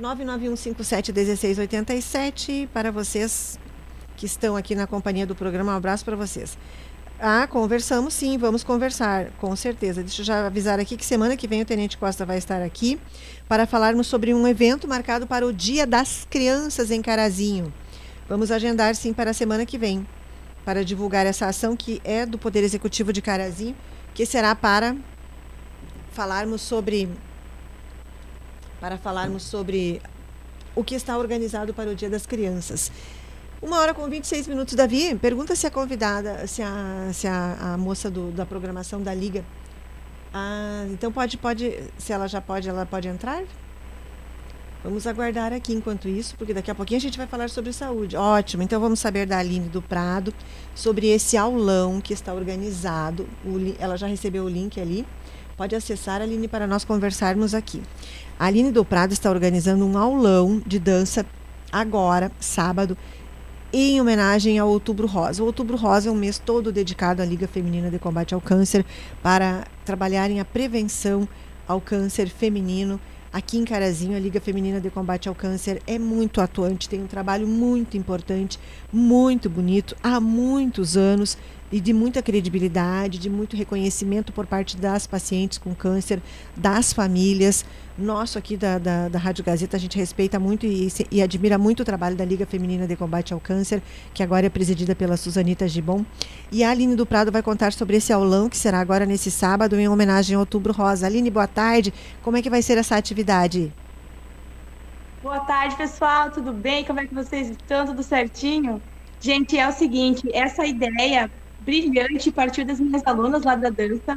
991571687 0.01 2.69
para 2.73 2.91
vocês 2.91 3.61
que 4.17 4.25
estão 4.25 4.57
aqui 4.57 4.75
na 4.75 4.87
companhia 4.87 5.27
do 5.27 5.35
programa. 5.35 5.73
Um 5.73 5.77
abraço 5.77 6.07
para 6.07 6.17
vocês. 6.17 6.57
Ah, 7.23 7.47
conversamos 7.47 8.15
sim, 8.15 8.39
vamos 8.39 8.65
conversar, 8.65 9.27
com 9.33 9.55
certeza. 9.55 10.03
Deixa 10.03 10.23
eu 10.23 10.25
já 10.25 10.47
avisar 10.47 10.81
aqui 10.81 10.97
que 10.97 11.05
semana 11.05 11.37
que 11.37 11.47
vem 11.47 11.61
o 11.61 11.67
Tenente 11.67 11.99
Costa 11.99 12.25
vai 12.25 12.39
estar 12.39 12.63
aqui 12.63 12.99
para 13.47 13.67
falarmos 13.67 14.07
sobre 14.07 14.33
um 14.33 14.49
evento 14.49 14.89
marcado 14.89 15.27
para 15.27 15.47
o 15.47 15.53
Dia 15.53 15.87
das 15.87 16.27
Crianças 16.31 16.91
em 16.91 17.03
Carazinho. 17.03 17.71
Vamos 18.27 18.51
agendar 18.51 18.97
sim 18.97 19.13
para 19.13 19.33
a 19.33 19.35
semana 19.35 19.67
que 19.67 19.77
vem 19.77 20.07
para 20.65 20.83
divulgar 20.83 21.27
essa 21.27 21.47
ação 21.47 21.77
que 21.77 22.01
é 22.05 22.25
do 22.25 22.39
Poder 22.39 22.65
Executivo 22.65 23.13
de 23.13 23.21
Carazinho, 23.21 23.77
que 24.15 24.25
será 24.25 24.55
para 24.55 24.97
falarmos 26.13 26.63
sobre 26.63 27.07
para 28.81 28.97
falarmos 28.97 29.43
sobre 29.43 30.01
o 30.75 30.83
que 30.83 30.95
está 30.95 31.19
organizado 31.19 31.75
para 31.75 31.91
o 31.91 31.95
Dia 31.95 32.09
das 32.09 32.25
Crianças. 32.25 32.91
Uma 33.63 33.79
hora 33.79 33.93
com 33.93 34.09
26 34.09 34.49
minutos, 34.49 34.75
Davi. 34.75 35.15
Pergunta 35.17 35.55
se 35.55 35.67
a 35.67 35.71
convidada, 35.71 36.47
se 36.47 36.63
a, 36.63 37.11
se 37.13 37.27
a, 37.27 37.75
a 37.75 37.77
moça 37.77 38.11
do, 38.11 38.31
da 38.31 38.47
programação 38.47 39.03
da 39.03 39.13
Liga. 39.13 39.45
Ah, 40.33 40.87
então 40.91 41.13
pode, 41.13 41.37
pode, 41.37 41.79
se 41.99 42.11
ela 42.11 42.27
já 42.27 42.41
pode, 42.41 42.71
ela 42.71 42.87
pode 42.87 43.07
entrar? 43.07 43.43
Vamos 44.83 45.07
aguardar 45.07 45.53
aqui 45.53 45.75
enquanto 45.75 46.09
isso, 46.09 46.35
porque 46.39 46.55
daqui 46.55 46.71
a 46.71 46.75
pouquinho 46.75 46.97
a 46.97 47.03
gente 47.03 47.19
vai 47.19 47.27
falar 47.27 47.51
sobre 47.51 47.71
saúde. 47.71 48.17
Ótimo, 48.17 48.63
então 48.63 48.81
vamos 48.81 48.99
saber 48.99 49.27
da 49.27 49.37
Aline 49.37 49.69
do 49.69 49.83
Prado 49.83 50.33
sobre 50.75 51.09
esse 51.09 51.37
aulão 51.37 52.01
que 52.01 52.15
está 52.15 52.33
organizado. 52.33 53.29
O, 53.45 53.75
ela 53.79 53.99
já 53.99 54.07
recebeu 54.07 54.45
o 54.45 54.49
link 54.49 54.81
ali. 54.81 55.07
Pode 55.55 55.77
acessar, 55.77 56.23
Aline, 56.23 56.49
para 56.49 56.67
nós 56.67 56.83
conversarmos 56.83 57.53
aqui. 57.53 57.83
A 58.39 58.47
Aline 58.47 58.73
do 58.73 58.87
Prado 58.87 59.13
está 59.13 59.31
organizando 59.31 59.85
um 59.85 59.99
aulão 59.99 60.63
de 60.67 60.79
dança 60.79 61.27
agora, 61.71 62.33
sábado, 62.41 62.97
em 63.73 64.01
homenagem 64.01 64.59
ao 64.59 64.69
Outubro 64.69 65.07
Rosa. 65.07 65.43
O 65.43 65.47
Outubro 65.47 65.77
Rosa 65.77 66.09
é 66.09 66.13
um 66.13 66.17
mês 66.17 66.39
todo 66.39 66.73
dedicado 66.73 67.23
à 67.23 67.25
Liga 67.25 67.47
Feminina 67.47 67.91
de 67.91 67.99
Combate 67.99 68.35
ao 68.35 68.41
Câncer 68.41 68.85
para 69.23 69.67
trabalharem 69.85 70.41
a 70.41 70.45
prevenção 70.45 71.29
ao 71.67 71.81
câncer 71.81 72.29
feminino 72.29 73.01
Aqui 73.33 73.59
em 73.59 73.65
Carazinho, 73.65 74.17
a 74.17 74.19
Liga 74.19 74.41
Feminina 74.41 74.81
de 74.81 74.91
Combate 74.91 75.29
ao 75.29 75.35
Câncer 75.37 75.81
é 75.87 76.01
muito 76.01 76.41
atuante, 76.41 76.89
tem 76.89 77.01
um 77.01 77.07
trabalho 77.07 77.47
muito 77.47 77.97
importante, 77.97 78.59
muito 78.93 79.49
bonito, 79.49 79.95
há 80.03 80.19
muitos 80.19 80.97
anos 80.97 81.39
e 81.73 81.81
de 81.81 81.93
muita 81.93 82.23
credibilidade, 82.23 83.19
de 83.19 83.31
muito 83.31 83.57
reconhecimento 83.57 84.33
por 84.33 84.47
parte 84.47 84.77
das 84.77 85.07
pacientes 85.07 85.59
com 85.59 85.75
câncer, 85.75 86.21
das 86.57 86.93
famílias. 86.93 87.65
Nosso 87.97 88.39
aqui 88.39 88.57
da, 88.57 88.79
da, 88.79 89.09
da 89.09 89.19
Rádio 89.19 89.45
Gazeta, 89.45 89.77
a 89.77 89.81
gente 89.81 89.99
respeita 89.99 90.39
muito 90.39 90.67
e, 90.67 90.89
e, 91.11 91.23
admira 91.23 91.59
muito 91.59 91.81
o 91.81 91.85
trabalho 91.85 92.17
da 92.17 92.25
Liga 92.25 92.47
Feminina 92.47 92.87
de 92.87 92.97
Combate 92.97 93.35
ao 93.35 93.41
Câncer, 93.41 93.83
que 94.15 94.23
agora 94.23 94.47
é 94.47 94.49
presidida 94.49 94.95
pela 94.95 95.17
Suzanita 95.17 95.69
Gibon. 95.69 96.05
E 96.51 96.65
a 96.65 96.71
Aline 96.71 96.97
do 96.97 97.05
Prado 97.05 97.31
vai 97.31 97.43
contar 97.43 97.73
sobre 97.73 97.97
esse 97.97 98.13
aulão 98.13 98.49
que 98.49 98.57
será 98.57 98.81
agora 98.81 99.05
nesse 99.05 99.31
sábado, 99.31 99.79
em 99.79 99.89
homenagem 99.89 100.35
ao 100.35 100.41
Outubro 100.41 100.73
Rosa. 100.73 101.07
Aline, 101.07 101.31
boa 101.31 101.47
tarde. 101.47 101.93
Como 102.23 102.37
é 102.37 102.43
que 102.43 102.49
vai 102.49 102.63
ser 102.63 102.79
essa 102.79 102.97
atividade? 102.97 103.73
Boa 105.23 105.41
tarde, 105.41 105.77
pessoal. 105.77 106.31
Tudo 106.31 106.51
bem? 106.51 106.83
Como 106.85 106.99
é 106.99 107.07
que 107.07 107.15
vocês 107.15 107.51
estão? 107.51 107.85
Tudo 107.85 108.03
certinho? 108.03 108.81
Gente, 109.21 109.59
é 109.59 109.69
o 109.69 109.73
seguinte, 109.73 110.27
essa 110.33 110.65
ideia 110.65 111.31
brilhante 111.71 112.33
partiu 112.33 112.65
das 112.67 112.81
minhas 112.81 113.03
alunas 113.07 113.45
lá 113.45 113.55
da 113.57 113.71
dança. 113.71 114.17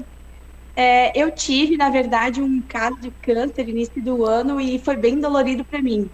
É, 0.75 1.17
eu 1.19 1.31
tive, 1.33 1.77
na 1.77 1.89
verdade, 1.89 2.41
um 2.41 2.61
caso 2.67 2.99
de 2.99 3.11
câncer 3.11 3.63
no 3.65 3.69
início 3.71 4.03
do 4.03 4.25
ano 4.25 4.59
e 4.59 4.79
foi 4.79 4.97
bem 4.97 5.19
dolorido 5.19 5.65
para 5.65 5.81
mim. 5.81 6.11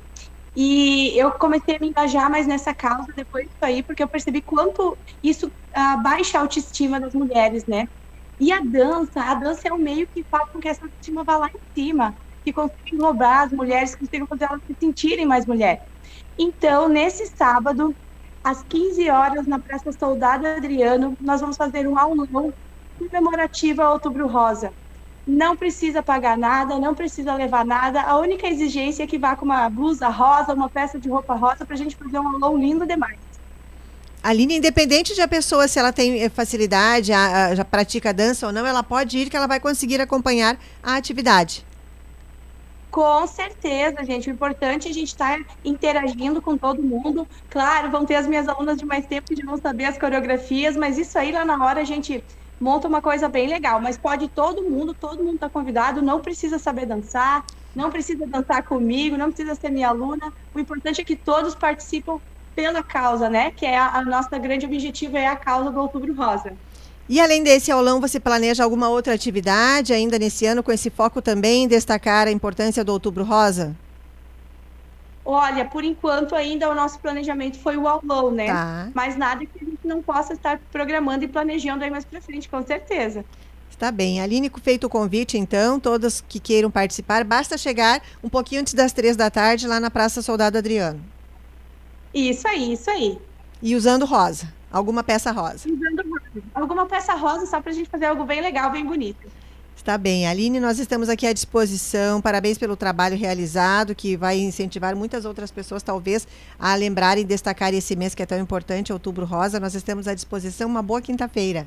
E 0.55 1.17
eu 1.19 1.31
comecei 1.33 1.75
a 1.77 1.79
me 1.79 1.89
engajar 1.89 2.29
mais 2.31 2.47
nessa 2.47 2.73
causa 2.75 3.07
depois 3.15 3.45
disso 3.45 3.57
aí, 3.63 3.83
porque 3.83 4.03
eu 4.03 4.09
percebi 4.09 4.41
quanto 4.41 4.97
isso 5.23 5.51
ah, 5.73 5.97
baixa 5.97 6.37
a 6.39 6.41
autoestima 6.41 6.99
das 6.99 7.13
mulheres, 7.15 7.65
né? 7.67 7.87
E 8.39 8.51
a 8.53 8.61
dança, 8.61 9.21
a 9.23 9.35
dança 9.35 9.67
é 9.69 9.73
um 9.73 9.77
meio 9.79 10.07
que 10.07 10.25
faz 10.31 10.49
com 10.51 10.59
que 10.59 10.67
essa 10.69 10.85
autoestima 10.85 11.23
vá 11.25 11.37
lá 11.37 11.47
em 11.47 11.59
cima, 11.81 12.17
que 12.43 12.53
consiga 12.53 12.81
englobar 12.93 13.45
as 13.45 13.51
mulheres, 13.53 13.93
que 13.95 13.99
consiga 14.01 14.27
fazer 14.27 14.45
elas 14.45 14.61
se 14.65 14.75
sentirem 14.81 15.25
mais 15.25 15.45
mulheres. 15.45 15.83
Então, 16.37 16.87
nesse 16.89 17.27
sábado, 17.27 17.95
às 18.49 18.63
15 18.63 19.09
horas, 19.11 19.45
na 19.45 19.59
Praça 19.59 19.91
Soldado 19.91 20.47
Adriano, 20.47 21.15
nós 21.21 21.39
vamos 21.39 21.55
fazer 21.55 21.87
um 21.87 21.97
aulão 21.97 22.51
comemorativo 22.97 23.81
a 23.83 23.93
Outubro 23.93 24.27
Rosa. 24.27 24.73
Não 25.27 25.55
precisa 25.55 26.01
pagar 26.01 26.35
nada, 26.35 26.79
não 26.79 26.95
precisa 26.95 27.35
levar 27.35 27.63
nada. 27.63 28.01
A 28.01 28.17
única 28.17 28.47
exigência 28.47 29.03
é 29.03 29.07
que 29.07 29.19
vá 29.19 29.35
com 29.35 29.45
uma 29.45 29.69
blusa 29.69 30.07
rosa, 30.07 30.55
uma 30.55 30.67
peça 30.67 30.97
de 30.97 31.07
roupa 31.07 31.35
rosa, 31.35 31.63
para 31.63 31.75
a 31.75 31.77
gente 31.77 31.95
fazer 31.95 32.17
um 32.17 32.27
aulão 32.27 32.57
lindo 32.57 32.87
demais. 32.87 33.19
Aline, 34.23 34.57
independente 34.57 35.13
de 35.13 35.21
a 35.21 35.27
pessoa, 35.27 35.67
se 35.67 35.77
ela 35.77 35.93
tem 35.93 36.23
eh, 36.23 36.29
facilidade, 36.29 37.09
já 37.09 37.63
pratica 37.63 38.11
dança 38.11 38.47
ou 38.47 38.51
não, 38.51 38.65
ela 38.65 38.81
pode 38.81 39.19
ir 39.19 39.29
que 39.29 39.37
ela 39.37 39.47
vai 39.47 39.59
conseguir 39.59 40.01
acompanhar 40.01 40.57
a 40.81 40.95
atividade. 40.95 41.63
Com 42.91 43.27
certeza, 43.27 44.03
gente. 44.03 44.29
O 44.29 44.33
importante 44.33 44.87
é 44.87 44.91
a 44.91 44.93
gente 44.93 45.09
estar 45.09 45.37
tá 45.37 45.55
interagindo 45.63 46.41
com 46.41 46.57
todo 46.57 46.81
mundo. 46.81 47.27
Claro, 47.49 47.91
vão 47.91 48.05
ter 48.05 48.15
as 48.15 48.27
minhas 48.27 48.47
alunas 48.47 48.77
de 48.77 48.85
mais 48.85 49.05
tempo 49.05 49.27
que 49.27 49.45
vão 49.45 49.57
saber 49.57 49.85
as 49.85 49.97
coreografias, 49.97 50.75
mas 50.75 50.97
isso 50.97 51.17
aí 51.17 51.31
lá 51.31 51.45
na 51.45 51.63
hora 51.63 51.81
a 51.81 51.83
gente 51.83 52.23
monta 52.59 52.87
uma 52.87 53.01
coisa 53.01 53.29
bem 53.29 53.47
legal. 53.47 53.79
Mas 53.79 53.97
pode 53.97 54.27
todo 54.29 54.67
mundo, 54.69 54.95
todo 54.95 55.23
mundo 55.23 55.35
está 55.35 55.49
convidado, 55.49 56.01
não 56.01 56.19
precisa 56.21 56.57
saber 56.57 56.87
dançar, 56.87 57.45
não 57.75 57.91
precisa 57.91 58.25
dançar 58.27 58.63
comigo, 58.63 59.17
não 59.17 59.27
precisa 59.31 59.53
ser 59.55 59.69
minha 59.69 59.89
aluna. 59.89 60.33
O 60.53 60.59
importante 60.59 60.99
é 61.01 61.03
que 61.05 61.15
todos 61.15 61.55
participam 61.55 62.19
pela 62.55 62.83
causa, 62.83 63.29
né? 63.29 63.51
Que 63.51 63.65
é 63.65 63.77
a, 63.77 63.97
a 63.99 64.05
nossa 64.05 64.37
grande 64.39 64.65
objetivo 64.65 65.15
é 65.15 65.27
a 65.27 65.37
causa 65.37 65.71
do 65.71 65.79
Outubro 65.79 66.13
Rosa. 66.15 66.57
E 67.09 67.19
além 67.19 67.41
desse 67.41 67.71
aulão, 67.71 67.99
você 67.99 68.19
planeja 68.19 68.63
alguma 68.63 68.87
outra 68.87 69.15
atividade 69.15 69.91
ainda 69.91 70.19
nesse 70.19 70.45
ano 70.45 70.61
com 70.61 70.71
esse 70.71 70.91
foco 70.91 71.23
também 71.23 71.63
em 71.63 71.67
destacar 71.67 72.27
a 72.27 72.31
importância 72.31 72.83
do 72.83 72.93
Outubro 72.93 73.23
Rosa? 73.23 73.75
Olha, 75.25 75.65
por 75.65 75.83
enquanto 75.83 76.35
ainda 76.35 76.69
o 76.69 76.75
nosso 76.75 76.99
planejamento 76.99 77.57
foi 77.57 77.77
o 77.77 77.87
aulão, 77.87 78.29
né? 78.29 78.45
Tá. 78.45 78.89
Mas 78.93 79.17
nada 79.17 79.43
que 79.43 79.59
a 79.59 79.65
gente 79.65 79.87
não 79.87 80.03
possa 80.03 80.33
estar 80.33 80.59
programando 80.71 81.25
e 81.25 81.27
planejando 81.27 81.83
aí 81.83 81.89
mais 81.89 82.05
para 82.05 82.21
frente, 82.21 82.47
com 82.47 82.63
certeza. 82.63 83.25
Está 83.71 83.91
bem. 83.91 84.21
Aline, 84.21 84.51
feito 84.61 84.85
o 84.85 84.89
convite, 84.89 85.35
então, 85.35 85.79
todas 85.79 86.21
que 86.21 86.39
queiram 86.39 86.69
participar, 86.69 87.23
basta 87.23 87.57
chegar 87.57 88.03
um 88.23 88.29
pouquinho 88.29 88.61
antes 88.61 88.75
das 88.75 88.93
três 88.93 89.15
da 89.15 89.31
tarde 89.31 89.67
lá 89.67 89.79
na 89.79 89.89
Praça 89.89 90.21
Soldado 90.21 90.59
Adriano. 90.59 91.03
Isso 92.13 92.47
aí, 92.47 92.73
isso 92.73 92.89
aí. 92.89 93.17
E 93.63 93.75
usando 93.75 94.05
rosa. 94.05 94.58
Alguma 94.71 95.03
peça 95.03 95.31
rosa. 95.31 95.67
Alguma 96.53 96.85
peça 96.85 97.13
rosa 97.15 97.45
só 97.45 97.59
para 97.61 97.71
a 97.71 97.75
gente 97.75 97.89
fazer 97.89 98.05
algo 98.05 98.23
bem 98.23 98.41
legal, 98.41 98.71
bem 98.71 98.85
bonito. 98.85 99.27
Está 99.75 99.97
bem. 99.97 100.27
Aline, 100.27 100.59
nós 100.59 100.77
estamos 100.77 101.07
aqui 101.07 101.25
à 101.25 101.31
disposição. 101.31 102.21
Parabéns 102.21 102.57
pelo 102.57 102.75
trabalho 102.75 103.17
realizado, 103.17 103.95
que 103.95 104.17
vai 104.17 104.37
incentivar 104.37 104.95
muitas 104.95 105.23
outras 105.23 105.51
pessoas, 105.51 105.81
talvez, 105.81 106.27
a 106.59 106.75
lembrarem 106.75 107.23
e 107.23 107.25
destacar 107.25 107.73
esse 107.73 107.95
mês 107.95 108.13
que 108.13 108.21
é 108.21 108.25
tão 108.25 108.37
importante, 108.37 108.91
Outubro 108.91 109.25
Rosa. 109.25 109.59
Nós 109.59 109.73
estamos 109.73 110.07
à 110.07 110.13
disposição. 110.13 110.67
Uma 110.67 110.83
boa 110.83 111.01
quinta-feira. 111.01 111.65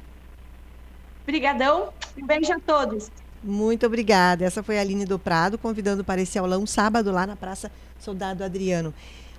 Obrigadão. 1.23 1.89
Um 2.17 2.27
beijo 2.27 2.53
a 2.53 2.61
todos. 2.61 3.11
Muito 3.43 3.87
obrigada. 3.87 4.45
Essa 4.45 4.63
foi 4.63 4.79
a 4.79 4.83
Aline 4.83 5.07
do 5.07 5.19
Prado, 5.19 5.57
convidando 5.57 6.05
para 6.05 6.21
esse 6.21 6.39
aulão 6.39 6.67
sábado 6.67 7.11
lá 7.11 7.27
na 7.27 7.35
Praça 7.35 7.73
Soldado 7.99 8.45
Adriano. 8.45 8.93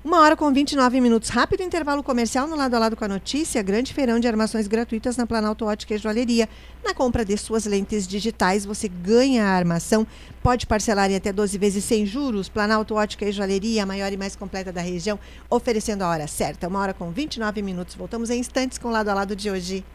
Uma 0.03 0.19
hora 0.19 0.35
com 0.35 0.51
29 0.51 0.99
minutos. 0.99 1.29
Rápido 1.29 1.63
intervalo 1.63 2.03
comercial 2.03 2.45
no 2.45 2.57
lado 2.57 2.75
a 2.75 2.79
lado 2.79 2.97
com 2.97 3.05
a 3.05 3.07
notícia. 3.07 3.63
Grande 3.63 3.93
feirão 3.93 4.19
de 4.19 4.27
armações 4.27 4.67
gratuitas 4.67 5.15
na 5.15 5.25
Planalto 5.25 5.63
Ótica 5.63 5.95
e 5.95 5.97
Joalheria. 5.97 6.49
Na 6.83 6.93
compra 6.93 7.23
de 7.23 7.37
suas 7.37 7.65
lentes 7.65 8.05
digitais, 8.05 8.65
você 8.65 8.89
ganha 8.89 9.45
a 9.45 9.51
armação. 9.51 10.05
Pode 10.41 10.67
parcelar 10.67 11.09
em 11.09 11.15
até 11.15 11.31
12 11.31 11.57
vezes 11.57 11.85
sem 11.85 12.05
juros. 12.05 12.49
Planalto 12.49 12.95
Ótica 12.95 13.23
e 13.25 13.31
Joalheria, 13.31 13.83
a 13.83 13.85
maior 13.85 14.11
e 14.11 14.17
mais 14.17 14.35
completa 14.35 14.73
da 14.73 14.81
região, 14.81 15.17
oferecendo 15.49 16.01
a 16.01 16.09
hora 16.09 16.27
certa. 16.27 16.67
Uma 16.67 16.79
hora 16.79 16.93
com 16.93 17.09
29 17.09 17.61
minutos. 17.61 17.95
Voltamos 17.95 18.29
em 18.29 18.39
instantes 18.39 18.77
com 18.77 18.89
o 18.89 18.91
lado 18.91 19.07
a 19.07 19.13
lado 19.13 19.37
de 19.37 19.49
hoje. 19.49 19.85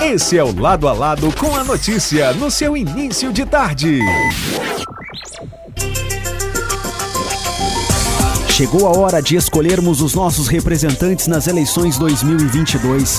Esse 0.00 0.38
é 0.38 0.44
o 0.44 0.56
lado 0.56 0.86
a 0.86 0.92
lado 0.92 1.34
com 1.34 1.56
a 1.56 1.64
notícia 1.64 2.32
no 2.34 2.48
seu 2.48 2.76
início 2.76 3.32
de 3.32 3.44
tarde. 3.44 3.98
Chegou 8.54 8.86
a 8.86 8.96
hora 8.96 9.20
de 9.20 9.34
escolhermos 9.34 10.00
os 10.00 10.14
nossos 10.14 10.46
representantes 10.46 11.26
nas 11.26 11.48
eleições 11.48 11.98
2022. 11.98 13.18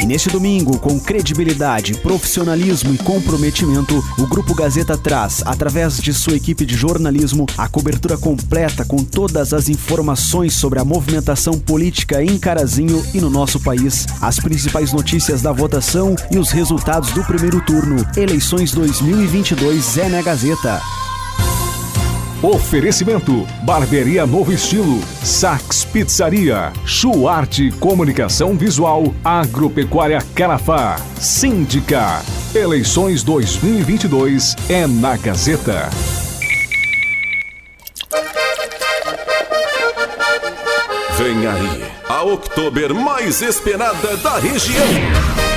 E 0.00 0.04
neste 0.04 0.28
domingo, 0.28 0.76
com 0.76 0.98
credibilidade, 0.98 1.94
profissionalismo 1.98 2.92
e 2.92 2.98
comprometimento, 2.98 4.04
o 4.18 4.26
Grupo 4.26 4.52
Gazeta 4.52 4.98
traz, 4.98 5.40
através 5.46 5.98
de 5.98 6.12
sua 6.12 6.34
equipe 6.34 6.66
de 6.66 6.74
jornalismo, 6.74 7.46
a 7.56 7.68
cobertura 7.68 8.18
completa 8.18 8.84
com 8.84 9.04
todas 9.04 9.54
as 9.54 9.68
informações 9.68 10.54
sobre 10.54 10.80
a 10.80 10.84
movimentação 10.84 11.56
política 11.56 12.20
em 12.20 12.36
Carazinho 12.36 13.06
e 13.14 13.20
no 13.20 13.30
nosso 13.30 13.60
país, 13.60 14.04
as 14.20 14.40
principais 14.40 14.92
notícias 14.92 15.42
da 15.42 15.52
votação 15.52 16.16
e 16.28 16.38
os 16.38 16.50
resultados 16.50 17.12
do 17.12 17.22
primeiro 17.22 17.60
turno. 17.60 18.04
Eleições 18.16 18.72
2022 18.72 19.96
é 19.98 20.08
na 20.08 20.22
Gazeta. 20.22 20.82
Oferecimento: 22.44 23.46
Barberia 23.62 24.26
Novo 24.26 24.52
Estilo, 24.52 25.00
Sax 25.22 25.82
Pizzaria, 25.82 26.74
Chuarte 26.84 27.70
Comunicação 27.80 28.54
Visual, 28.54 29.14
Agropecuária 29.24 30.18
Carafá, 30.34 30.96
Síndica. 31.18 32.20
Eleições 32.54 33.22
2022 33.22 34.56
é 34.68 34.86
na 34.86 35.16
Gazeta. 35.16 35.88
Vem 41.16 41.46
aí, 41.46 41.84
a 42.06 42.24
Oktober 42.24 42.94
mais 42.94 43.40
esperada 43.40 44.18
da 44.18 44.38
região. 44.38 45.53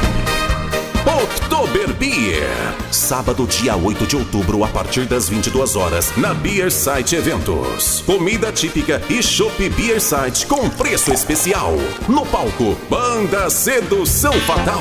Oktober 1.58 1.92
Beer. 1.94 2.48
Sábado, 2.92 3.48
dia 3.48 3.76
8 3.76 4.06
de 4.06 4.16
outubro, 4.16 4.64
a 4.64 4.68
partir 4.68 5.06
das 5.06 5.28
22 5.28 5.76
horas, 5.76 6.16
na 6.16 6.32
Beer 6.32 6.72
Site 6.72 7.16
Eventos. 7.16 8.04
Comida 8.06 8.52
típica 8.52 9.02
e 9.10 9.24
chopp 9.24 9.68
Beer 9.70 10.00
Site 10.00 10.46
com 10.46 10.70
preço 10.70 11.12
especial. 11.12 11.74
No 12.08 12.28
palco, 12.28 12.78
Banda 12.88 13.50
Sedução 13.50 14.34
Fatal. 14.42 14.80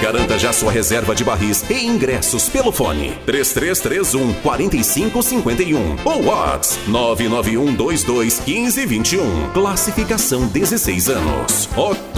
Garanta 0.00 0.38
já 0.38 0.52
sua 0.52 0.70
reserva 0.70 1.12
de 1.12 1.24
barris 1.24 1.64
e 1.68 1.84
ingressos 1.84 2.48
pelo 2.48 2.70
fone 2.70 3.18
3331 3.26 4.32
4551 4.42 5.96
ou 6.04 6.26
WhatsApp 6.26 6.88
99122 6.88 8.40
1521. 8.46 9.50
Classificação 9.52 10.46
16 10.46 11.08
anos. 11.08 11.68
Oktober 11.76 12.11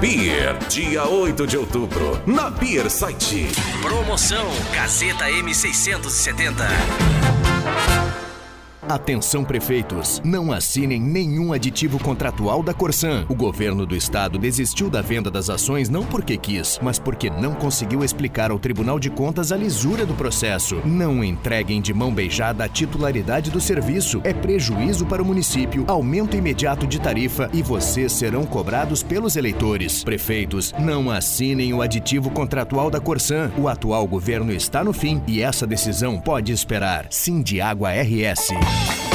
Beer, 0.00 0.56
dia 0.68 1.08
8 1.08 1.46
de 1.46 1.58
outubro, 1.58 2.22
na 2.24 2.50
Beer 2.50 2.88
Site. 2.88 3.48
Promoção 3.82 4.46
Gazeta 4.72 5.28
M670. 5.28 7.39
Atenção 8.90 9.44
prefeitos, 9.44 10.20
não 10.24 10.50
assinem 10.50 11.00
nenhum 11.00 11.52
aditivo 11.52 11.96
contratual 12.02 12.60
da 12.60 12.74
Corsan. 12.74 13.24
O 13.28 13.36
governo 13.36 13.86
do 13.86 13.94
estado 13.94 14.36
desistiu 14.36 14.90
da 14.90 15.00
venda 15.00 15.30
das 15.30 15.48
ações 15.48 15.88
não 15.88 16.04
porque 16.04 16.36
quis, 16.36 16.76
mas 16.82 16.98
porque 16.98 17.30
não 17.30 17.54
conseguiu 17.54 18.02
explicar 18.02 18.50
ao 18.50 18.58
Tribunal 18.58 18.98
de 18.98 19.08
Contas 19.08 19.52
a 19.52 19.56
lisura 19.56 20.04
do 20.04 20.12
processo. 20.14 20.82
Não 20.84 21.22
entreguem 21.22 21.80
de 21.80 21.94
mão 21.94 22.12
beijada 22.12 22.64
a 22.64 22.68
titularidade 22.68 23.48
do 23.48 23.60
serviço. 23.60 24.20
É 24.24 24.34
prejuízo 24.34 25.06
para 25.06 25.22
o 25.22 25.24
município, 25.24 25.84
aumento 25.86 26.36
imediato 26.36 26.84
de 26.84 27.00
tarifa 27.00 27.48
e 27.52 27.62
vocês 27.62 28.10
serão 28.10 28.44
cobrados 28.44 29.04
pelos 29.04 29.36
eleitores. 29.36 30.02
Prefeitos, 30.02 30.74
não 30.80 31.12
assinem 31.12 31.72
o 31.72 31.80
aditivo 31.80 32.28
contratual 32.28 32.90
da 32.90 32.98
Corsan. 32.98 33.52
O 33.56 33.68
atual 33.68 34.04
governo 34.08 34.50
está 34.50 34.82
no 34.82 34.92
fim 34.92 35.22
e 35.28 35.40
essa 35.40 35.64
decisão 35.64 36.18
pode 36.18 36.50
esperar. 36.50 37.06
Sim 37.08 37.40
de 37.40 37.60
Água 37.60 37.92
RS. 37.92 38.48
Yeah. 38.80 39.09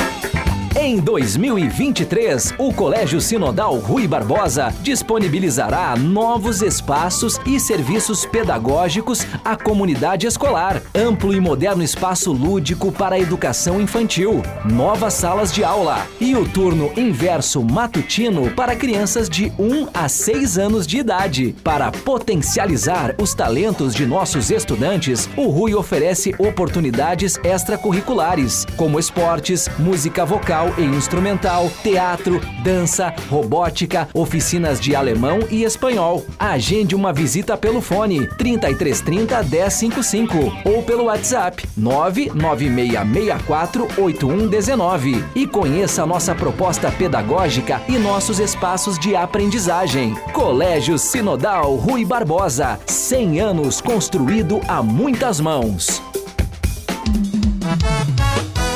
Em 0.77 0.97
2023, 0.97 2.55
o 2.57 2.73
Colégio 2.73 3.21
Sinodal 3.21 3.77
Rui 3.77 4.05
Barbosa 4.09 4.73
disponibilizará 4.83 5.95
novos 5.95 6.61
espaços 6.61 7.39
e 7.45 7.61
serviços 7.61 8.25
pedagógicos 8.25 9.25
à 9.43 9.55
comunidade 9.55 10.27
escolar. 10.27 10.81
Amplo 10.93 11.33
e 11.33 11.39
moderno 11.39 11.81
espaço 11.81 12.33
lúdico 12.33 12.91
para 12.91 13.15
a 13.15 13.19
educação 13.19 13.79
infantil, 13.79 14.43
novas 14.65 15.13
salas 15.13 15.53
de 15.53 15.63
aula 15.63 16.05
e 16.19 16.35
o 16.35 16.45
turno 16.45 16.91
inverso 16.97 17.63
matutino 17.63 18.51
para 18.51 18.75
crianças 18.75 19.29
de 19.29 19.53
1 19.57 19.87
a 19.93 20.09
6 20.09 20.57
anos 20.57 20.85
de 20.85 20.97
idade. 20.97 21.55
Para 21.63 21.89
potencializar 21.89 23.15
os 23.17 23.33
talentos 23.33 23.95
de 23.95 24.05
nossos 24.05 24.51
estudantes, 24.51 25.29
o 25.37 25.47
Rui 25.47 25.73
oferece 25.73 26.35
oportunidades 26.37 27.39
extracurriculares, 27.45 28.67
como 28.75 28.99
esportes, 28.99 29.69
música 29.79 30.25
vocal 30.25 30.64
e 30.77 30.83
instrumental, 30.83 31.69
teatro, 31.83 32.39
dança, 32.63 33.13
robótica, 33.29 34.07
oficinas 34.13 34.79
de 34.79 34.95
alemão 34.95 35.39
e 35.49 35.63
espanhol. 35.63 36.25
Agende 36.39 36.95
uma 36.95 37.13
visita 37.13 37.57
pelo 37.57 37.81
fone 37.81 38.27
3330 38.37 39.43
1055 39.43 40.35
ou 40.65 40.83
pelo 40.83 41.05
WhatsApp 41.05 41.67
99664 41.75 43.87
8119 43.97 45.23
e 45.35 45.47
conheça 45.47 46.05
nossa 46.05 46.33
proposta 46.33 46.91
pedagógica 46.91 47.81
e 47.87 47.97
nossos 47.97 48.39
espaços 48.39 48.97
de 48.99 49.15
aprendizagem. 49.15 50.15
Colégio 50.33 50.97
Sinodal 50.97 51.75
Rui 51.75 52.05
Barbosa, 52.05 52.79
100 52.85 53.39
anos 53.39 53.81
construído 53.81 54.61
a 54.67 54.81
muitas 54.81 55.39
mãos. 55.39 56.01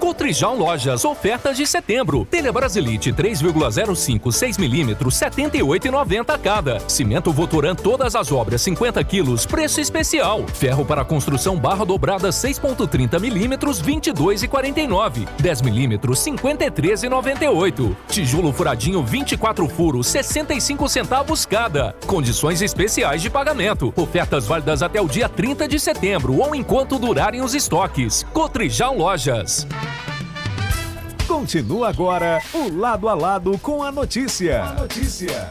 Cotrijal 0.00 0.56
Lojas, 0.56 1.04
ofertas 1.04 1.58
de 1.58 1.66
setembro. 1.66 2.24
Telha 2.24 2.50
Brasilite 2.50 3.12
3,05 3.12 4.20
6mm 4.22 4.96
78,90 4.96 6.38
cada. 6.40 6.80
Cimento 6.88 7.30
Votoran 7.30 7.74
todas 7.74 8.16
as 8.16 8.32
obras 8.32 8.62
50 8.62 9.04
quilos, 9.04 9.44
preço 9.44 9.78
especial. 9.78 10.46
Ferro 10.54 10.86
para 10.86 11.04
construção 11.04 11.56
barra 11.56 11.84
dobrada 11.84 12.30
6.30mm 12.30 13.58
22,49. 13.58 15.28
10mm 15.40 15.98
53,98. 16.00 17.96
Tijolo 18.08 18.52
furadinho 18.52 19.04
24 19.04 19.68
furos 19.68 20.06
65 20.06 20.88
centavos 20.88 21.44
cada. 21.44 21.94
Condições 22.06 22.62
especiais 22.62 23.20
de 23.20 23.28
pagamento. 23.28 23.92
Ofertas 23.94 24.46
válidas 24.46 24.82
até 24.82 24.98
o 25.00 25.06
dia 25.06 25.28
30 25.28 25.68
de 25.68 25.78
setembro 25.78 26.38
ou 26.38 26.54
enquanto 26.54 26.98
durarem 26.98 27.42
os 27.42 27.54
estoques. 27.54 28.24
Cotrijal 28.32 28.96
Lojas. 28.96 29.66
Continua 31.30 31.90
agora 31.90 32.42
o 32.52 32.68
Lado 32.76 33.08
a 33.08 33.14
Lado 33.14 33.56
com 33.56 33.84
a 33.84 33.92
notícia. 33.92 34.64
A 34.64 34.72
notícia. 34.72 35.48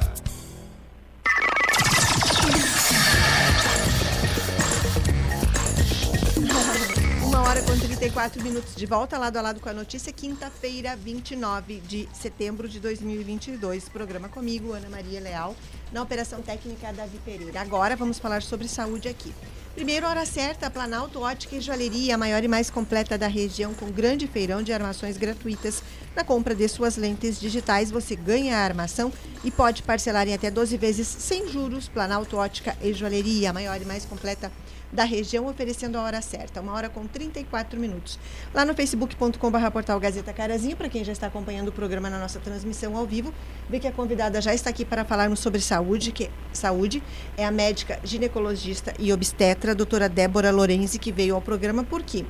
Uma 7.24 7.40
hora 7.44 7.62
com 7.62 7.80
34 7.80 8.44
minutos 8.44 8.76
de 8.76 8.86
volta, 8.86 9.18
lado 9.18 9.38
a 9.38 9.42
lado 9.42 9.62
com 9.62 9.70
a 9.70 9.74
notícia, 9.74 10.12
quinta-feira, 10.12 10.98
29 10.98 11.80
de 11.80 12.10
setembro 12.12 12.68
de 12.68 12.82
2022. 12.82 13.88
Programa 13.88 14.28
comigo, 14.28 14.74
Ana 14.74 14.90
Maria 14.90 15.22
Leal, 15.22 15.56
na 15.94 16.02
Operação 16.04 16.42
Técnica 16.42 16.92
Davi 16.92 17.20
Pereira. 17.24 17.62
Agora 17.62 17.96
vamos 17.96 18.20
falar 18.20 18.42
sobre 18.42 18.68
saúde 18.68 19.08
aqui. 19.08 19.34
Primeiro, 19.80 20.08
hora 20.08 20.26
certa, 20.26 20.70
Planalto 20.70 21.22
Ótica 21.22 21.56
e 21.56 21.62
Joalheria, 21.62 22.16
a 22.16 22.18
maior 22.18 22.44
e 22.44 22.50
mais 22.50 22.70
completa 22.70 23.18
da 23.18 23.28
região, 23.28 23.74
com 23.74 23.90
grande 23.90 24.28
feirão 24.28 24.62
de 24.62 24.74
armações 24.74 25.16
gratuitas. 25.16 25.82
Na 26.14 26.22
compra 26.22 26.54
de 26.54 26.68
suas 26.68 26.98
lentes 26.98 27.40
digitais, 27.40 27.90
você 27.90 28.14
ganha 28.14 28.58
a 28.58 28.62
armação 28.66 29.10
e 29.42 29.50
pode 29.50 29.82
parcelar 29.82 30.28
em 30.28 30.34
até 30.34 30.52
12 30.52 30.76
vezes 30.76 31.08
sem 31.08 31.48
juros. 31.48 31.88
Planalto 31.88 32.36
Ótica 32.36 32.76
e 32.82 32.92
Joalheria, 32.92 33.52
a 33.52 33.54
maior 33.54 33.82
e 33.82 33.86
mais 33.86 34.04
completa 34.04 34.52
da 34.92 35.04
região, 35.04 35.48
oferecendo 35.48 35.98
a 35.98 36.02
hora 36.02 36.22
certa, 36.22 36.62
uma 36.62 36.74
hora 36.74 36.90
com 36.90 37.06
34 37.06 37.80
minutos. 37.80 38.20
Lá 38.54 38.66
no 38.66 38.74
facebook.com.br 38.74 39.72
portal 39.72 40.00
Gazeta 40.00 40.34
Carazinho, 40.34 40.76
para 40.76 40.90
quem 40.90 41.04
já 41.04 41.12
está 41.12 41.28
acompanhando 41.28 41.70
o 41.70 41.72
programa 41.72 42.10
na 42.10 42.20
nossa 42.20 42.40
transmissão 42.40 42.98
ao 42.98 43.06
vivo, 43.06 43.34
vê 43.70 43.80
que 43.80 43.88
a 43.88 43.92
convidada 43.92 44.42
já 44.42 44.54
está 44.54 44.70
aqui 44.70 44.84
para 44.84 45.06
falarmos 45.06 45.40
sobre 45.40 45.62
saúde, 45.62 46.12
que 46.12 46.30
saúde 46.52 47.04
é 47.38 47.46
a 47.46 47.52
médica 47.52 48.00
ginecologista 48.04 48.94
e 48.98 49.14
obstetra, 49.14 49.76
doutora 49.76 50.10
Débora 50.10 50.52
Lorenzi, 50.52 50.98
que 50.98 51.12
veio 51.12 51.36
ao 51.36 51.42
programa 51.42 51.84
porque 51.84 52.26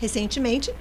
recentemente 0.00 0.72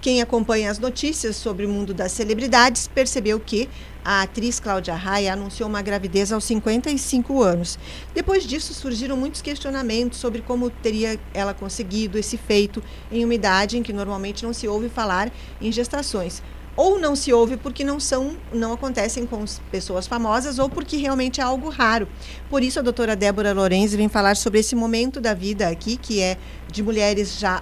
quem 0.00 0.22
acompanha 0.22 0.70
as 0.70 0.78
notícias 0.78 1.36
sobre 1.36 1.66
o 1.66 1.68
mundo 1.68 1.92
das 1.92 2.12
celebridades 2.12 2.86
percebeu 2.86 3.40
que 3.40 3.68
a 4.04 4.22
atriz 4.22 4.60
Cláudia 4.60 4.94
Raia 4.94 5.32
anunciou 5.32 5.68
uma 5.68 5.82
gravidez 5.82 6.32
aos 6.32 6.44
55 6.44 7.42
anos. 7.42 7.78
Depois 8.14 8.44
disso, 8.44 8.72
surgiram 8.72 9.16
muitos 9.16 9.42
questionamentos 9.42 10.18
sobre 10.18 10.40
como 10.40 10.70
teria 10.70 11.18
ela 11.34 11.52
conseguido 11.52 12.16
esse 12.16 12.36
feito 12.36 12.82
em 13.10 13.24
uma 13.24 13.34
idade 13.34 13.76
em 13.76 13.82
que 13.82 13.92
normalmente 13.92 14.44
não 14.44 14.52
se 14.52 14.68
ouve 14.68 14.88
falar 14.88 15.30
em 15.60 15.70
gestações 15.70 16.42
ou 16.78 16.96
não 16.96 17.16
se 17.16 17.32
ouve 17.32 17.56
porque 17.56 17.82
não 17.82 17.98
são, 17.98 18.36
não 18.52 18.72
acontecem 18.72 19.26
com 19.26 19.44
pessoas 19.68 20.06
famosas 20.06 20.60
ou 20.60 20.68
porque 20.68 20.96
realmente 20.96 21.40
é 21.40 21.42
algo 21.42 21.68
raro. 21.68 22.06
Por 22.48 22.62
isso 22.62 22.78
a 22.78 22.82
doutora 22.82 23.16
Débora 23.16 23.52
Lorenzi 23.52 23.96
vem 23.96 24.08
falar 24.08 24.36
sobre 24.36 24.60
esse 24.60 24.76
momento 24.76 25.20
da 25.20 25.34
vida 25.34 25.68
aqui, 25.68 25.96
que 25.96 26.20
é 26.20 26.38
de 26.70 26.80
mulheres 26.80 27.36
já 27.36 27.60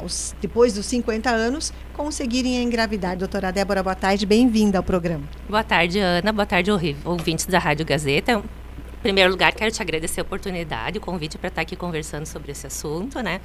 aos, 0.00 0.34
depois 0.40 0.74
dos 0.74 0.86
50 0.86 1.30
anos 1.30 1.72
conseguirem 1.94 2.62
engravidar. 2.62 3.16
Doutora 3.16 3.52
Débora, 3.52 3.82
boa 3.82 3.94
tarde, 3.94 4.26
bem-vinda 4.26 4.78
ao 4.78 4.84
programa. 4.84 5.24
Boa 5.48 5.64
tarde, 5.64 5.98
Ana, 5.98 6.32
boa 6.32 6.46
tarde, 6.46 6.70
ouvintes 7.04 7.46
da 7.46 7.58
Rádio 7.58 7.84
Gazeta. 7.86 8.32
Em 8.32 9.02
primeiro 9.02 9.30
lugar, 9.30 9.52
quero 9.52 9.70
te 9.70 9.80
agradecer 9.80 10.20
a 10.20 10.22
oportunidade, 10.22 10.98
o 10.98 11.00
convite 11.00 11.38
para 11.38 11.48
estar 11.48 11.62
aqui 11.62 11.76
conversando 11.76 12.26
sobre 12.26 12.52
esse 12.52 12.66
assunto, 12.66 13.20
né? 13.20 13.40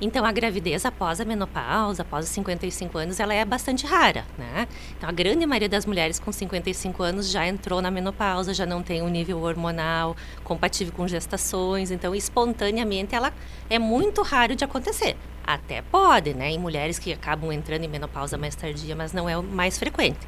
Então, 0.00 0.24
a 0.24 0.30
gravidez 0.30 0.84
após 0.84 1.20
a 1.20 1.24
menopausa, 1.24 2.02
após 2.02 2.24
os 2.24 2.30
55 2.30 2.98
anos, 2.98 3.18
ela 3.18 3.34
é 3.34 3.44
bastante 3.44 3.84
rara, 3.84 4.24
né? 4.38 4.68
Então, 4.96 5.08
a 5.08 5.12
grande 5.12 5.44
maioria 5.44 5.68
das 5.68 5.84
mulheres 5.84 6.20
com 6.20 6.30
55 6.30 7.02
anos 7.02 7.28
já 7.28 7.46
entrou 7.48 7.82
na 7.82 7.90
menopausa, 7.90 8.54
já 8.54 8.64
não 8.64 8.80
tem 8.80 9.02
um 9.02 9.08
nível 9.08 9.40
hormonal 9.40 10.16
compatível 10.44 10.92
com 10.94 11.08
gestações, 11.08 11.90
então, 11.90 12.14
espontaneamente, 12.14 13.14
ela 13.14 13.32
é 13.68 13.78
muito 13.78 14.22
raro 14.22 14.54
de 14.54 14.64
acontecer. 14.64 15.16
Até 15.48 15.80
pode, 15.80 16.34
né? 16.34 16.50
Em 16.50 16.58
mulheres 16.58 16.98
que 16.98 17.10
acabam 17.10 17.50
entrando 17.50 17.82
em 17.82 17.88
menopausa 17.88 18.36
mais 18.36 18.54
tardia, 18.54 18.94
mas 18.94 19.14
não 19.14 19.26
é 19.26 19.38
o 19.38 19.42
mais 19.42 19.78
frequente. 19.78 20.18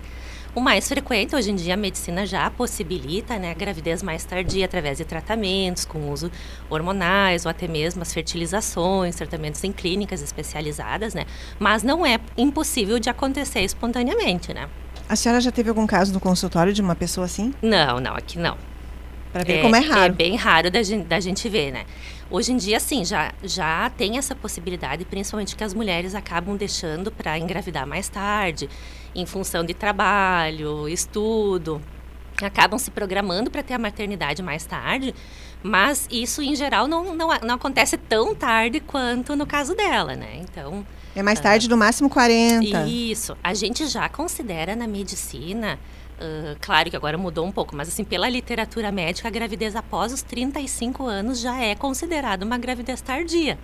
O 0.54 0.62
mais 0.62 0.88
frequente, 0.88 1.36
hoje 1.36 1.50
em 1.50 1.56
dia, 1.56 1.74
a 1.74 1.76
medicina 1.76 2.24
já 2.24 2.50
possibilita 2.50 3.38
né, 3.38 3.50
a 3.50 3.54
gravidez 3.54 4.02
mais 4.02 4.24
tardia 4.24 4.64
através 4.64 4.96
de 4.96 5.04
tratamentos 5.04 5.84
com 5.84 6.10
uso 6.10 6.32
hormonais 6.70 7.44
ou 7.44 7.50
até 7.50 7.68
mesmo 7.68 8.00
as 8.00 8.14
fertilizações, 8.14 9.14
tratamentos 9.14 9.62
em 9.62 9.72
clínicas 9.72 10.22
especializadas, 10.22 11.12
né? 11.12 11.26
Mas 11.58 11.82
não 11.82 12.06
é 12.06 12.18
impossível 12.34 12.98
de 12.98 13.10
acontecer 13.10 13.60
espontaneamente, 13.60 14.54
né? 14.54 14.70
A 15.06 15.16
senhora 15.16 15.38
já 15.42 15.52
teve 15.52 15.68
algum 15.68 15.86
caso 15.86 16.14
no 16.14 16.18
consultório 16.18 16.72
de 16.72 16.80
uma 16.80 16.96
pessoa 16.96 17.26
assim? 17.26 17.52
Não, 17.60 18.00
não, 18.00 18.14
aqui 18.14 18.38
não. 18.38 18.56
Para 19.32 19.44
ver 19.44 19.58
é, 19.58 19.62
como 19.62 19.76
é 19.76 19.80
raro. 19.80 20.12
É 20.12 20.16
bem 20.16 20.34
raro 20.34 20.70
da 20.70 20.82
gente, 20.82 21.04
da 21.04 21.20
gente 21.20 21.48
ver, 21.48 21.70
né? 21.72 21.84
Hoje 22.30 22.52
em 22.52 22.56
dia, 22.56 22.78
sim, 22.78 23.04
já, 23.04 23.32
já 23.42 23.90
tem 23.90 24.16
essa 24.16 24.36
possibilidade, 24.36 25.04
principalmente 25.04 25.56
que 25.56 25.64
as 25.64 25.74
mulheres 25.74 26.14
acabam 26.14 26.56
deixando 26.56 27.10
para 27.10 27.36
engravidar 27.36 27.84
mais 27.84 28.08
tarde, 28.08 28.70
em 29.12 29.26
função 29.26 29.64
de 29.64 29.74
trabalho, 29.74 30.88
estudo, 30.88 31.82
acabam 32.40 32.78
se 32.78 32.92
programando 32.92 33.50
para 33.50 33.64
ter 33.64 33.74
a 33.74 33.78
maternidade 33.80 34.44
mais 34.44 34.64
tarde, 34.64 35.12
mas 35.60 36.06
isso, 36.08 36.40
em 36.40 36.54
geral, 36.54 36.86
não, 36.86 37.16
não, 37.16 37.28
não 37.40 37.54
acontece 37.56 37.96
tão 37.98 38.32
tarde 38.32 38.78
quanto 38.78 39.34
no 39.34 39.44
caso 39.44 39.74
dela, 39.74 40.14
né? 40.14 40.36
Então... 40.36 40.86
É 41.16 41.24
mais 41.24 41.40
tarde, 41.40 41.66
uh, 41.66 41.70
no 41.70 41.76
máximo 41.76 42.08
40. 42.08 42.86
Isso. 42.86 43.36
A 43.42 43.52
gente 43.54 43.88
já 43.88 44.08
considera 44.08 44.76
na 44.76 44.86
medicina 44.86 45.80
Uh, 46.20 46.54
claro 46.60 46.90
que 46.90 46.96
agora 46.96 47.16
mudou 47.16 47.46
um 47.46 47.52
pouco, 47.52 47.74
mas 47.74 47.88
assim, 47.88 48.04
pela 48.04 48.28
literatura 48.28 48.92
médica, 48.92 49.26
a 49.26 49.30
gravidez 49.30 49.74
após 49.74 50.12
os 50.12 50.20
35 50.20 51.06
anos 51.06 51.40
já 51.40 51.58
é 51.62 51.74
considerada 51.74 52.44
uma 52.44 52.58
gravidez 52.58 53.00
tardia. 53.00 53.58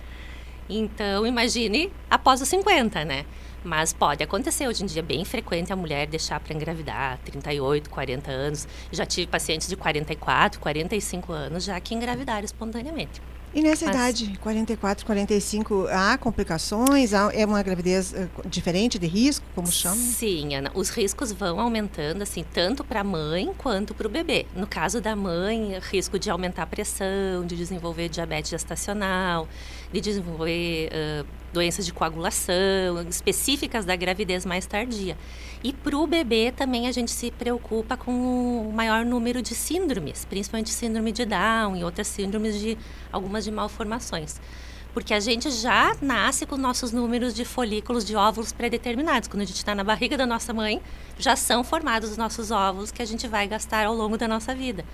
Então, 0.67 1.25
imagine 1.25 1.91
após 2.09 2.41
os 2.41 2.49
50, 2.49 3.05
né? 3.05 3.25
Mas 3.63 3.93
pode 3.93 4.23
acontecer 4.23 4.67
hoje 4.67 4.83
em 4.83 4.87
dia, 4.87 5.01
é 5.01 5.03
bem 5.03 5.23
frequente 5.23 5.71
a 5.71 5.75
mulher 5.75 6.07
deixar 6.07 6.39
para 6.39 6.53
engravidar, 6.53 7.19
38, 7.19 7.89
40 7.89 8.31
anos. 8.31 8.67
Já 8.91 9.05
tive 9.05 9.27
pacientes 9.27 9.67
de 9.67 9.75
44, 9.75 10.59
45 10.59 11.31
anos 11.31 11.63
já 11.63 11.79
que 11.79 11.93
engravidaram 11.93 12.43
espontaneamente. 12.43 13.21
E 13.53 13.61
nessa 13.61 13.85
Mas... 13.85 13.95
idade, 13.95 14.37
44, 14.39 15.05
45, 15.05 15.87
há 15.89 16.17
complicações? 16.17 17.13
Há, 17.13 17.31
é 17.33 17.45
uma 17.45 17.63
gravidez 17.63 18.13
uh, 18.13 18.29
diferente 18.47 18.99
de 18.99 19.07
risco, 19.07 19.45
como 19.55 19.67
chama? 19.67 19.95
Sim, 19.95 20.55
Ana. 20.55 20.71
Os 20.75 20.89
riscos 20.89 21.31
vão 21.31 21.59
aumentando, 21.59 22.21
assim, 22.21 22.43
tanto 22.53 22.83
para 22.83 23.01
a 23.01 23.03
mãe 23.03 23.51
quanto 23.57 23.93
para 23.93 24.05
o 24.05 24.09
bebê. 24.09 24.45
No 24.55 24.67
caso 24.67 25.01
da 25.01 25.15
mãe, 25.15 25.79
risco 25.89 26.19
de 26.19 26.29
aumentar 26.29 26.63
a 26.63 26.67
pressão, 26.67 27.45
de 27.45 27.55
desenvolver 27.55 28.09
diabetes 28.09 28.51
gestacional, 28.51 29.47
de 29.91 30.01
desenvolver 30.01 30.89
uh, 30.91 31.27
doenças 31.57 31.87
de 31.87 31.91
coagulação, 31.91 33.01
específicas 33.09 33.83
da 33.83 33.95
gravidez 33.95 34.45
mais 34.45 34.67
tardia. 34.67 35.17
E 35.63 35.73
para 35.73 35.97
o 35.97 36.05
bebê 36.05 36.53
também 36.55 36.87
a 36.87 36.91
gente 36.91 37.09
se 37.09 37.31
preocupa 37.31 37.97
com 37.97 38.11
o 38.69 38.71
maior 38.71 39.03
número 39.03 39.41
de 39.41 39.55
síndromes, 39.55 40.23
principalmente 40.25 40.69
síndrome 40.69 41.11
de 41.11 41.25
Down 41.25 41.75
e 41.75 41.83
outras 41.83 42.05
síndromes 42.07 42.59
de 42.59 42.77
algumas 43.11 43.43
de 43.43 43.51
malformações. 43.51 44.39
Porque 44.93 45.15
a 45.15 45.19
gente 45.19 45.49
já 45.49 45.95
nasce 45.99 46.45
com 46.45 46.57
nossos 46.57 46.91
números 46.91 47.33
de 47.33 47.43
folículos 47.43 48.05
de 48.05 48.15
óvulos 48.15 48.51
pré-determinados. 48.51 49.27
Quando 49.27 49.41
a 49.41 49.45
gente 49.45 49.57
está 49.57 49.73
na 49.73 49.83
barriga 49.83 50.15
da 50.15 50.27
nossa 50.27 50.53
mãe, 50.53 50.79
já 51.17 51.35
são 51.35 51.63
formados 51.63 52.11
os 52.11 52.17
nossos 52.17 52.51
óvulos 52.51 52.91
que 52.91 53.01
a 53.01 53.05
gente 53.05 53.27
vai 53.27 53.47
gastar 53.47 53.85
ao 53.85 53.95
longo 53.95 54.15
da 54.15 54.27
nossa 54.27 54.53
vida. 54.53 54.85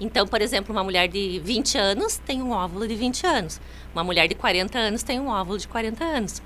Então, 0.00 0.26
por 0.26 0.40
exemplo, 0.40 0.72
uma 0.72 0.82
mulher 0.82 1.06
de 1.08 1.38
20 1.40 1.76
anos 1.76 2.16
tem 2.16 2.42
um 2.42 2.50
óvulo 2.50 2.88
de 2.88 2.94
20 2.94 3.26
anos. 3.26 3.60
Uma 3.92 4.02
mulher 4.02 4.26
de 4.26 4.34
40 4.34 4.78
anos 4.78 5.02
tem 5.02 5.20
um 5.20 5.28
óvulo 5.28 5.58
de 5.58 5.68
40 5.68 6.02
anos. 6.02 6.42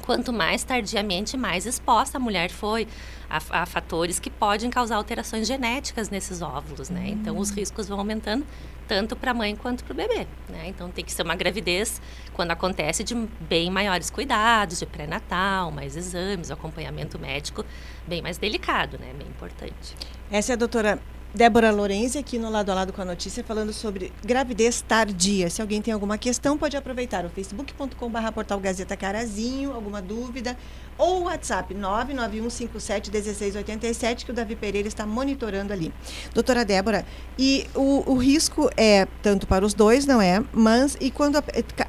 Quanto 0.00 0.32
mais 0.34 0.62
tardiamente, 0.62 1.34
mais 1.34 1.64
exposta 1.64 2.18
a 2.18 2.20
mulher 2.20 2.50
foi 2.50 2.86
a, 3.28 3.62
a 3.62 3.66
fatores 3.66 4.18
que 4.18 4.28
podem 4.28 4.68
causar 4.68 4.96
alterações 4.96 5.48
genéticas 5.48 6.10
nesses 6.10 6.42
óvulos, 6.42 6.90
né? 6.90 7.08
Então, 7.08 7.38
os 7.38 7.50
hum. 7.50 7.54
riscos 7.54 7.88
vão 7.88 7.98
aumentando 7.98 8.46
tanto 8.86 9.16
para 9.16 9.30
a 9.30 9.34
mãe 9.34 9.56
quanto 9.56 9.82
para 9.82 9.92
o 9.94 9.96
bebê, 9.96 10.26
né? 10.50 10.66
Então, 10.66 10.90
tem 10.90 11.02
que 11.02 11.10
ser 11.10 11.22
uma 11.22 11.34
gravidez, 11.34 12.02
quando 12.34 12.50
acontece, 12.50 13.02
de 13.02 13.14
bem 13.14 13.70
maiores 13.70 14.10
cuidados, 14.10 14.78
de 14.78 14.84
pré-natal, 14.84 15.70
mais 15.70 15.96
exames, 15.96 16.50
acompanhamento 16.50 17.18
médico 17.18 17.64
bem 18.06 18.20
mais 18.20 18.36
delicado, 18.36 18.98
né? 18.98 19.10
Bem 19.16 19.26
importante. 19.26 19.96
Essa 20.30 20.52
é 20.52 20.54
a 20.54 20.56
doutora 20.56 21.00
Débora 21.34 21.70
Lorenzi 21.72 22.16
aqui 22.16 22.38
no 22.38 22.48
Lado 22.48 22.70
a 22.70 22.74
Lado 22.76 22.92
com 22.92 23.02
a 23.02 23.04
Notícia 23.04 23.42
falando 23.42 23.72
sobre 23.72 24.12
gravidez 24.24 24.80
tardia. 24.80 25.50
Se 25.50 25.60
alguém 25.60 25.82
tem 25.82 25.92
alguma 25.92 26.16
questão, 26.16 26.56
pode 26.56 26.76
aproveitar 26.76 27.24
o 27.24 27.28
facebook.com.br 27.28 28.32
portal 28.32 28.60
Gazeta 28.60 28.96
Carazinho, 28.96 29.72
alguma 29.72 30.00
dúvida, 30.00 30.56
ou 30.96 31.22
o 31.22 31.24
WhatsApp 31.24 31.74
991571687 31.74 34.24
que 34.24 34.30
o 34.30 34.34
Davi 34.34 34.54
Pereira 34.54 34.86
está 34.86 35.04
monitorando 35.04 35.72
ali. 35.72 35.92
Doutora 36.32 36.64
Débora, 36.64 37.04
e 37.36 37.66
o, 37.74 38.12
o 38.12 38.16
risco 38.16 38.70
é 38.76 39.08
tanto 39.20 39.44
para 39.44 39.66
os 39.66 39.74
dois, 39.74 40.06
não 40.06 40.22
é? 40.22 40.40
Mas 40.52 40.96
e 41.00 41.10
quando 41.10 41.42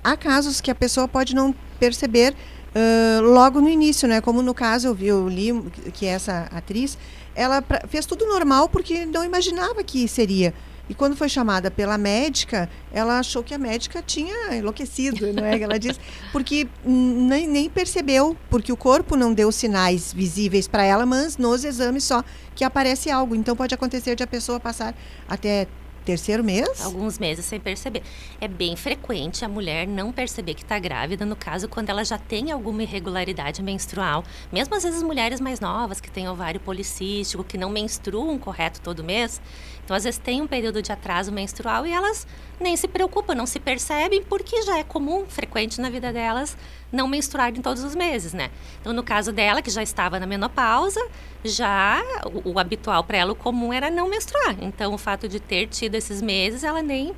há 0.03 0.17
casos 0.17 0.59
que 0.59 0.71
a 0.71 0.75
pessoa 0.75 1.07
pode 1.07 1.35
não 1.35 1.53
perceber 1.79 2.33
uh, 2.75 3.21
logo 3.21 3.61
no 3.61 3.69
início, 3.69 4.07
né? 4.07 4.21
Como 4.21 4.41
no 4.41 4.55
caso 4.55 4.87
eu 4.87 4.95
vi, 4.95 5.05
eu 5.05 5.29
li 5.29 5.53
que 5.93 6.07
essa 6.07 6.47
atriz 6.51 6.97
ela 7.35 7.63
fez 7.87 8.05
tudo 8.05 8.25
normal 8.25 8.69
porque 8.69 9.05
não 9.05 9.23
imaginava 9.23 9.83
que 9.83 10.07
seria. 10.07 10.53
E 10.87 10.93
quando 10.93 11.15
foi 11.15 11.27
chamada 11.27 11.71
pela 11.71 11.97
médica, 11.97 12.69
ela 12.93 13.19
achou 13.19 13.43
que 13.43 13.53
a 13.53 13.57
médica 13.57 14.03
tinha 14.05 14.55
enlouquecido, 14.55 15.33
não 15.33 15.43
é? 15.43 15.59
Ela 15.59 15.79
disse, 15.79 15.99
porque 16.31 16.67
nem, 16.83 17.47
nem 17.47 17.69
percebeu, 17.69 18.37
porque 18.49 18.71
o 18.71 18.77
corpo 18.77 19.15
não 19.15 19.33
deu 19.33 19.51
sinais 19.51 20.13
visíveis 20.13 20.67
para 20.67 20.83
ela, 20.83 21.05
mas 21.05 21.37
nos 21.37 21.63
exames 21.63 22.03
só 22.03 22.23
que 22.53 22.63
aparece 22.63 23.09
algo. 23.09 23.35
Então 23.35 23.55
pode 23.55 23.73
acontecer 23.73 24.15
de 24.15 24.23
a 24.23 24.27
pessoa 24.27 24.59
passar 24.59 24.95
até 25.27 25.67
terceiro 26.05 26.43
mês? 26.43 26.85
Alguns 26.85 27.17
meses 27.17 27.43
sem 27.45 27.59
perceber. 27.59 28.03
É 28.39 28.47
bem 28.47 28.75
frequente 28.75 29.43
a 29.43 29.49
mulher 29.49 29.87
não 29.87 30.11
perceber 30.11 30.53
que 30.53 30.61
está 30.61 30.77
grávida, 30.77 31.25
no 31.25 31.35
caso, 31.35 31.67
quando 31.67 31.89
ela 31.89 32.05
já 32.05 32.17
tem 32.17 32.51
alguma 32.51 32.83
irregularidade 32.83 33.61
menstrual. 33.63 34.23
Mesmo 34.51 34.75
às 34.75 34.83
vezes 34.83 35.01
mulheres 35.01 35.41
mais 35.41 35.59
novas, 35.59 35.99
que 35.99 36.09
têm 36.09 36.29
ovário 36.29 36.59
policístico, 36.59 37.43
que 37.43 37.57
não 37.57 37.69
menstruam 37.69 38.37
correto 38.37 38.79
todo 38.81 39.03
mês. 39.03 39.41
Então, 39.85 39.95
às 39.95 40.03
vezes, 40.03 40.17
tem 40.17 40.41
um 40.41 40.47
período 40.47 40.81
de 40.81 40.91
atraso 40.91 41.31
menstrual 41.31 41.85
e 41.85 41.91
elas 41.91 42.25
nem 42.59 42.75
se 42.75 42.87
preocupam, 42.87 43.35
não 43.35 43.45
se 43.45 43.59
percebem, 43.59 44.23
porque 44.23 44.63
já 44.63 44.79
é 44.79 44.83
comum, 44.83 45.25
frequente 45.27 45.79
na 45.79 45.91
vida 45.91 46.11
delas, 46.11 46.57
não 46.91 47.07
menstruarem 47.07 47.61
todos 47.61 47.83
os 47.83 47.93
meses, 47.93 48.33
né? 48.33 48.49
Então, 48.81 48.91
no 48.91 49.03
caso 49.03 49.31
dela, 49.31 49.61
que 49.61 49.69
já 49.69 49.83
estava 49.83 50.19
na 50.19 50.25
menopausa, 50.25 50.99
já 51.43 52.03
o, 52.43 52.53
o 52.53 52.59
habitual 52.59 53.03
para 53.03 53.17
ela, 53.17 53.31
o 53.31 53.35
comum 53.35 53.71
era 53.71 53.91
não 53.91 54.09
menstruar. 54.09 54.55
Então, 54.59 54.91
o 54.91 54.97
fato 54.97 55.29
de 55.29 55.39
ter 55.39 55.67
tido 55.67 55.93
esses 55.93 56.19
meses, 56.19 56.63
ela 56.63 56.81
nem, 56.81 57.13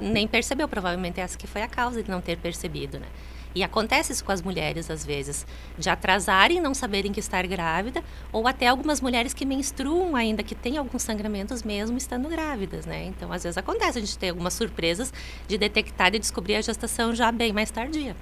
nem 0.00 0.28
percebeu. 0.28 0.68
Provavelmente 0.68 1.20
essa 1.20 1.36
que 1.36 1.48
foi 1.48 1.62
a 1.62 1.68
causa 1.68 2.04
de 2.04 2.10
não 2.10 2.20
ter 2.20 2.38
percebido, 2.38 3.00
né? 3.00 3.06
E 3.56 3.62
acontece 3.62 4.12
isso 4.12 4.22
com 4.22 4.32
as 4.32 4.42
mulheres, 4.42 4.90
às 4.90 5.02
vezes, 5.02 5.46
de 5.78 5.88
atrasarem, 5.88 6.60
não 6.60 6.74
saberem 6.74 7.10
que 7.10 7.20
estar 7.20 7.46
grávida, 7.46 8.04
ou 8.30 8.46
até 8.46 8.66
algumas 8.66 9.00
mulheres 9.00 9.32
que 9.32 9.46
menstruam 9.46 10.14
ainda, 10.14 10.42
que 10.42 10.54
têm 10.54 10.76
alguns 10.76 11.02
sangramentos 11.02 11.62
mesmo 11.62 11.96
estando 11.96 12.28
grávidas, 12.28 12.84
né? 12.84 13.06
Então, 13.06 13.32
às 13.32 13.44
vezes 13.44 13.56
acontece 13.56 13.96
a 13.96 14.00
gente 14.02 14.18
ter 14.18 14.28
algumas 14.28 14.52
surpresas 14.52 15.10
de 15.48 15.56
detectar 15.56 16.14
e 16.14 16.18
descobrir 16.18 16.56
a 16.56 16.60
gestação 16.60 17.14
já 17.14 17.32
bem 17.32 17.50
mais 17.50 17.70
tardia. 17.70 18.14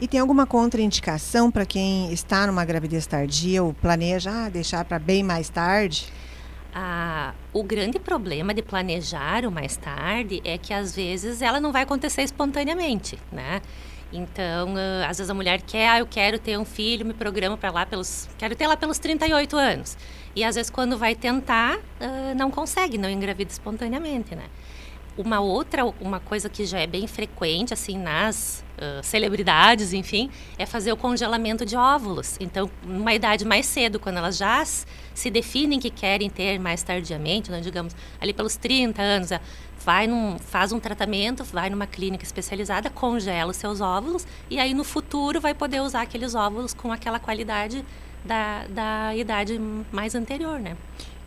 E 0.00 0.08
tem 0.08 0.18
alguma 0.18 0.44
contraindicação 0.44 1.52
para 1.52 1.64
quem 1.64 2.12
está 2.12 2.44
numa 2.48 2.64
gravidez 2.64 3.06
tardia 3.06 3.62
ou 3.62 3.72
planeja 3.72 4.46
ah, 4.46 4.48
deixar 4.48 4.84
para 4.84 4.98
bem 4.98 5.22
mais 5.22 5.48
tarde? 5.48 6.08
Ah, 6.74 7.32
o 7.52 7.62
grande 7.62 8.00
problema 8.00 8.52
de 8.52 8.60
planejar 8.60 9.44
o 9.44 9.52
mais 9.52 9.76
tarde 9.76 10.40
é 10.44 10.58
que 10.58 10.74
às 10.74 10.96
vezes 10.96 11.42
ela 11.42 11.60
não 11.60 11.70
vai 11.70 11.82
acontecer 11.82 12.22
espontaneamente, 12.22 13.16
né? 13.30 13.62
Então, 14.12 14.74
uh, 14.74 15.04
às 15.08 15.18
vezes 15.18 15.30
a 15.30 15.34
mulher 15.34 15.62
quer, 15.62 15.88
ah, 15.88 15.98
eu 16.00 16.06
quero 16.06 16.38
ter 16.38 16.58
um 16.58 16.64
filho, 16.64 17.06
me 17.06 17.14
programo 17.14 17.56
para 17.56 17.70
lá 17.70 17.86
pelos, 17.86 18.28
quero 18.36 18.56
ter 18.56 18.66
lá 18.66 18.76
pelos 18.76 18.98
38 18.98 19.56
anos. 19.56 19.96
E 20.34 20.42
às 20.42 20.56
vezes 20.56 20.70
quando 20.70 20.98
vai 20.98 21.14
tentar, 21.14 21.76
uh, 21.76 22.34
não 22.36 22.50
consegue, 22.50 22.98
não 22.98 23.08
engravida 23.08 23.50
espontaneamente, 23.50 24.34
né? 24.34 24.44
Uma 25.16 25.40
outra, 25.40 25.84
uma 26.00 26.18
coisa 26.18 26.48
que 26.48 26.64
já 26.64 26.80
é 26.80 26.86
bem 26.86 27.06
frequente, 27.06 27.72
assim, 27.74 27.98
nas 27.98 28.64
celebridades, 29.02 29.92
enfim, 29.92 30.30
é 30.58 30.66
fazer 30.66 30.92
o 30.92 30.96
congelamento 30.96 31.64
de 31.64 31.76
óvulos. 31.76 32.36
Então, 32.40 32.70
numa 32.84 33.12
idade 33.14 33.44
mais 33.44 33.66
cedo, 33.66 33.98
quando 33.98 34.18
elas 34.18 34.36
já 34.36 34.64
se 34.64 35.30
definem 35.30 35.78
que 35.78 35.90
querem 35.90 36.30
ter 36.30 36.58
mais 36.58 36.82
tardiamente, 36.82 37.50
né, 37.50 37.60
digamos, 37.60 37.94
ali 38.20 38.32
pelos 38.32 38.56
30 38.56 39.02
anos, 39.02 39.30
vai 39.84 40.06
num, 40.06 40.38
faz 40.38 40.72
um 40.72 40.80
tratamento, 40.80 41.44
vai 41.44 41.70
numa 41.70 41.86
clínica 41.86 42.24
especializada, 42.24 42.90
congela 42.90 43.50
os 43.50 43.56
seus 43.56 43.80
óvulos 43.80 44.26
e 44.48 44.58
aí 44.58 44.74
no 44.74 44.84
futuro 44.84 45.40
vai 45.40 45.54
poder 45.54 45.80
usar 45.80 46.02
aqueles 46.02 46.34
óvulos 46.34 46.74
com 46.74 46.92
aquela 46.92 47.18
qualidade 47.18 47.84
da, 48.24 48.66
da 48.68 49.16
idade 49.16 49.58
mais 49.90 50.14
anterior, 50.14 50.60
né? 50.60 50.76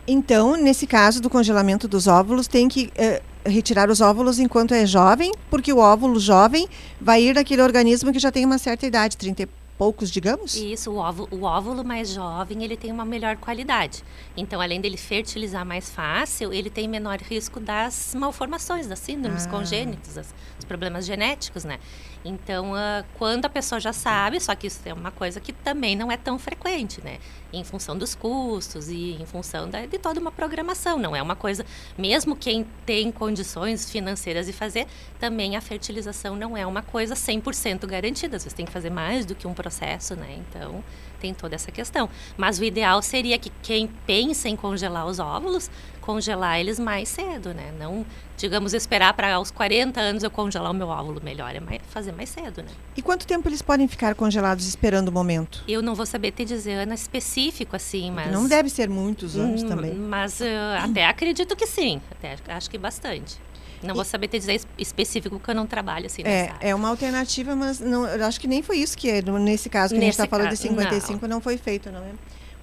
Então, 0.06 0.56
nesse 0.56 0.86
caso 0.86 1.20
do 1.20 1.30
congelamento 1.30 1.88
dos 1.88 2.06
óvulos, 2.06 2.46
tem 2.46 2.68
que 2.68 2.92
eh, 2.94 3.22
retirar 3.46 3.90
os 3.90 4.00
óvulos 4.00 4.38
enquanto 4.38 4.74
é 4.74 4.84
jovem, 4.86 5.32
porque 5.50 5.72
o 5.72 5.78
óvulo 5.78 6.20
jovem 6.20 6.68
vai 7.00 7.22
ir 7.22 7.34
daquele 7.34 7.62
organismo 7.62 8.12
que 8.12 8.18
já 8.18 8.30
tem 8.30 8.44
uma 8.44 8.58
certa 8.58 8.86
idade, 8.86 9.16
30 9.16 9.48
poucos, 9.76 10.10
digamos? 10.10 10.54
Isso, 10.54 10.90
o 10.90 10.96
óvulo, 10.96 11.28
o 11.30 11.42
óvulo 11.42 11.84
mais 11.84 12.10
jovem, 12.10 12.62
ele 12.62 12.76
tem 12.76 12.92
uma 12.92 13.04
melhor 13.04 13.36
qualidade. 13.36 14.04
Então, 14.36 14.60
além 14.60 14.80
dele 14.80 14.96
fertilizar 14.96 15.64
mais 15.64 15.90
fácil, 15.90 16.52
ele 16.52 16.70
tem 16.70 16.86
menor 16.88 17.18
risco 17.18 17.58
das 17.58 18.14
malformações, 18.14 18.86
das 18.86 18.98
síndromes 18.98 19.46
ah. 19.46 19.50
congênitas, 19.50 20.14
dos 20.14 20.64
problemas 20.66 21.04
genéticos, 21.04 21.64
né? 21.64 21.78
Então, 22.24 22.72
uh, 22.72 23.04
quando 23.18 23.44
a 23.44 23.48
pessoa 23.50 23.78
já 23.78 23.92
sabe, 23.92 24.40
só 24.40 24.54
que 24.54 24.66
isso 24.66 24.80
é 24.86 24.94
uma 24.94 25.10
coisa 25.10 25.38
que 25.40 25.52
também 25.52 25.94
não 25.94 26.10
é 26.10 26.16
tão 26.16 26.38
frequente, 26.38 27.02
né? 27.04 27.18
Em 27.52 27.62
função 27.62 27.96
dos 27.98 28.14
custos 28.14 28.88
e 28.88 29.12
em 29.20 29.26
função 29.26 29.68
da, 29.68 29.84
de 29.84 29.98
toda 29.98 30.18
uma 30.18 30.32
programação. 30.32 30.98
Não 30.98 31.14
é 31.14 31.20
uma 31.20 31.36
coisa, 31.36 31.66
mesmo 31.98 32.34
quem 32.34 32.66
tem 32.86 33.12
condições 33.12 33.90
financeiras 33.90 34.46
de 34.46 34.52
fazer, 34.52 34.86
também 35.20 35.54
a 35.54 35.60
fertilização 35.60 36.34
não 36.34 36.56
é 36.56 36.66
uma 36.66 36.82
coisa 36.82 37.14
100% 37.14 37.86
garantida. 37.86 38.38
Você 38.38 38.50
tem 38.50 38.64
que 38.64 38.72
fazer 38.72 38.90
mais 38.90 39.26
do 39.26 39.34
que 39.34 39.46
um 39.46 39.52
processo, 39.52 40.16
né? 40.16 40.38
Então, 40.48 40.82
tem 41.20 41.32
toda 41.32 41.54
essa 41.54 41.70
questão. 41.70 42.08
Mas 42.36 42.58
o 42.58 42.64
ideal 42.64 43.00
seria 43.00 43.38
que 43.38 43.50
quem 43.62 43.86
pensa 44.06 44.48
em 44.48 44.56
congelar 44.56 45.06
os 45.06 45.18
óvulos 45.18 45.70
congelar 46.04 46.60
eles 46.60 46.78
mais 46.78 47.08
cedo, 47.08 47.54
né? 47.54 47.72
Não, 47.78 48.04
digamos, 48.36 48.74
esperar 48.74 49.14
para 49.14 49.34
aos 49.34 49.50
40 49.50 49.98
anos 49.98 50.22
eu 50.22 50.30
congelar 50.30 50.70
o 50.70 50.74
meu 50.74 50.88
óvulo 50.88 51.18
melhor, 51.24 51.56
é 51.56 51.60
mais, 51.60 51.80
fazer 51.88 52.12
mais 52.12 52.28
cedo, 52.28 52.62
né? 52.62 52.68
E 52.94 53.00
quanto 53.00 53.26
tempo 53.26 53.48
eles 53.48 53.62
podem 53.62 53.88
ficar 53.88 54.14
congelados 54.14 54.66
esperando 54.66 55.08
o 55.08 55.12
momento? 55.12 55.64
Eu 55.66 55.80
não 55.80 55.94
vou 55.94 56.04
saber 56.04 56.32
te 56.32 56.44
dizer, 56.44 56.74
Ana, 56.74 56.94
específico 56.94 57.74
assim, 57.74 58.10
mas... 58.10 58.30
Não 58.30 58.46
deve 58.46 58.68
ser 58.68 58.90
muitos 58.90 59.34
anos 59.34 59.62
hum, 59.62 59.68
também. 59.68 59.94
Mas 59.94 60.40
uh, 60.40 60.44
até 60.82 61.06
acredito 61.06 61.56
que 61.56 61.66
sim, 61.66 62.02
até 62.10 62.36
acho 62.48 62.68
que 62.68 62.76
bastante. 62.76 63.40
Não 63.82 63.94
vou 63.94 64.04
saber 64.04 64.28
te 64.28 64.38
dizer 64.38 64.60
específico 64.78 65.36
porque 65.36 65.50
eu 65.50 65.54
não 65.54 65.66
trabalho 65.66 66.06
assim 66.06 66.22
É, 66.24 66.52
é 66.60 66.74
uma 66.74 66.88
alternativa, 66.88 67.54
mas 67.54 67.80
não, 67.80 68.06
eu 68.06 68.24
acho 68.24 68.40
que 68.40 68.46
nem 68.46 68.62
foi 68.62 68.78
isso 68.78 68.96
que, 68.96 69.10
é, 69.10 69.22
nesse 69.22 69.68
caso 69.68 69.94
que 69.94 70.00
nesse 70.00 70.20
a 70.20 70.24
gente 70.24 70.26
está 70.26 70.26
falando 70.26 70.50
de 70.50 70.56
55, 70.56 71.22
não. 71.22 71.36
não 71.36 71.40
foi 71.40 71.56
feito, 71.58 71.90
não 71.90 72.00
é? 72.00 72.12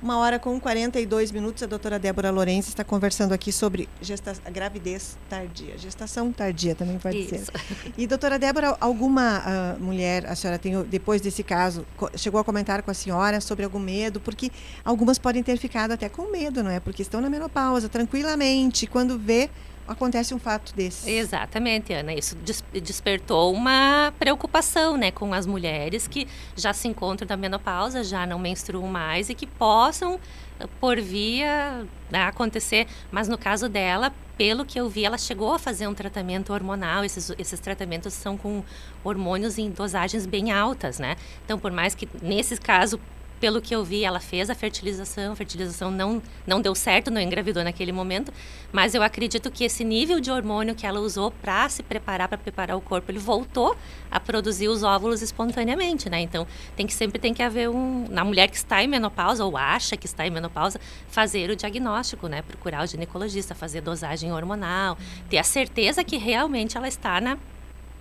Uma 0.01 0.17
hora 0.17 0.39
com 0.39 0.59
42 0.59 1.31
minutos, 1.31 1.61
a 1.61 1.67
doutora 1.67 1.99
Débora 1.99 2.31
Lourenço 2.31 2.69
está 2.69 2.83
conversando 2.83 3.33
aqui 3.33 3.51
sobre 3.51 3.87
gesta 4.01 4.33
gravidez 4.51 5.15
tardia. 5.29 5.77
Gestação 5.77 6.31
tardia 6.31 6.73
também 6.73 6.97
pode 6.97 7.19
Isso. 7.19 7.45
ser. 7.45 7.93
E, 7.95 8.07
doutora 8.07 8.39
Débora, 8.39 8.75
alguma 8.81 9.43
uh, 9.77 9.79
mulher, 9.79 10.25
a 10.25 10.35
senhora 10.35 10.57
tem, 10.57 10.81
depois 10.85 11.21
desse 11.21 11.43
caso, 11.43 11.85
chegou 12.15 12.41
a 12.41 12.43
comentar 12.43 12.81
com 12.81 12.89
a 12.89 12.95
senhora 12.95 13.39
sobre 13.39 13.63
algum 13.63 13.77
medo? 13.77 14.19
Porque 14.19 14.49
algumas 14.83 15.19
podem 15.19 15.43
ter 15.43 15.57
ficado 15.57 15.91
até 15.91 16.09
com 16.09 16.31
medo, 16.31 16.63
não 16.63 16.71
é? 16.71 16.79
Porque 16.79 17.03
estão 17.03 17.21
na 17.21 17.29
menopausa, 17.29 17.87
tranquilamente, 17.87 18.87
quando 18.87 19.19
vê 19.19 19.51
acontece 19.87 20.33
um 20.33 20.39
fato 20.39 20.73
desse. 20.75 21.09
Exatamente, 21.09 21.93
Ana. 21.93 22.13
Isso 22.13 22.35
des 22.37 22.63
despertou 22.71 23.53
uma 23.53 24.13
preocupação, 24.17 24.97
né, 24.97 25.11
com 25.11 25.33
as 25.33 25.45
mulheres 25.45 26.07
que 26.07 26.27
já 26.55 26.73
se 26.73 26.87
encontram 26.87 27.27
na 27.27 27.37
menopausa, 27.37 28.03
já 28.03 28.25
não 28.25 28.39
menstruam 28.39 28.87
mais 28.87 29.29
e 29.29 29.35
que 29.35 29.45
possam 29.45 30.19
eh, 30.59 30.67
por 30.79 30.99
via 30.99 31.85
né, 32.09 32.23
acontecer, 32.23 32.87
mas 33.11 33.27
no 33.27 33.37
caso 33.37 33.67
dela, 33.67 34.13
pelo 34.37 34.65
que 34.65 34.79
eu 34.79 34.89
vi, 34.89 35.05
ela 35.05 35.17
chegou 35.17 35.53
a 35.53 35.59
fazer 35.59 35.87
um 35.87 35.93
tratamento 35.93 36.51
hormonal. 36.51 37.03
Esses, 37.05 37.31
esses 37.37 37.59
tratamentos 37.59 38.13
são 38.13 38.37
com 38.37 38.63
hormônios 39.03 39.57
em 39.57 39.69
dosagens 39.69 40.25
bem 40.25 40.51
altas, 40.51 40.97
né? 40.97 41.15
Então, 41.45 41.59
por 41.59 41.71
mais 41.71 41.93
que 41.93 42.09
nesse 42.21 42.57
caso 42.57 42.99
pelo 43.41 43.59
que 43.59 43.75
eu 43.75 43.83
vi, 43.83 44.05
ela 44.05 44.19
fez 44.19 44.51
a 44.51 44.55
fertilização, 44.55 45.33
a 45.33 45.35
fertilização 45.35 45.89
não, 45.89 46.21
não 46.45 46.61
deu 46.61 46.75
certo, 46.75 47.09
não 47.09 47.19
engravidou 47.19 47.63
naquele 47.63 47.91
momento, 47.91 48.31
mas 48.71 48.93
eu 48.93 49.01
acredito 49.01 49.49
que 49.49 49.63
esse 49.63 49.83
nível 49.83 50.19
de 50.19 50.29
hormônio 50.29 50.75
que 50.75 50.85
ela 50.85 50.99
usou 50.99 51.31
para 51.31 51.67
se 51.67 51.81
preparar, 51.81 52.27
para 52.27 52.37
preparar 52.37 52.77
o 52.77 52.81
corpo, 52.81 53.11
ele 53.11 53.17
voltou 53.17 53.75
a 54.11 54.19
produzir 54.19 54.67
os 54.67 54.83
óvulos 54.83 55.23
espontaneamente, 55.23 56.07
né? 56.07 56.21
Então, 56.21 56.45
tem 56.75 56.85
que 56.85 56.93
sempre 56.93 57.17
tem 57.17 57.33
que 57.33 57.41
haver 57.41 57.67
um, 57.67 58.05
na 58.09 58.23
mulher 58.23 58.47
que 58.47 58.57
está 58.57 58.83
em 58.83 58.87
menopausa 58.87 59.43
ou 59.43 59.57
acha 59.57 59.97
que 59.97 60.05
está 60.05 60.25
em 60.27 60.29
menopausa, 60.29 60.79
fazer 61.09 61.49
o 61.49 61.55
diagnóstico, 61.55 62.27
né? 62.27 62.43
Procurar 62.43 62.83
o 62.83 62.87
ginecologista, 62.87 63.55
fazer 63.55 63.81
dosagem 63.81 64.31
hormonal, 64.31 64.95
ter 65.31 65.39
a 65.39 65.43
certeza 65.43 66.03
que 66.03 66.17
realmente 66.17 66.77
ela 66.77 66.87
está 66.87 67.19
na 67.19 67.39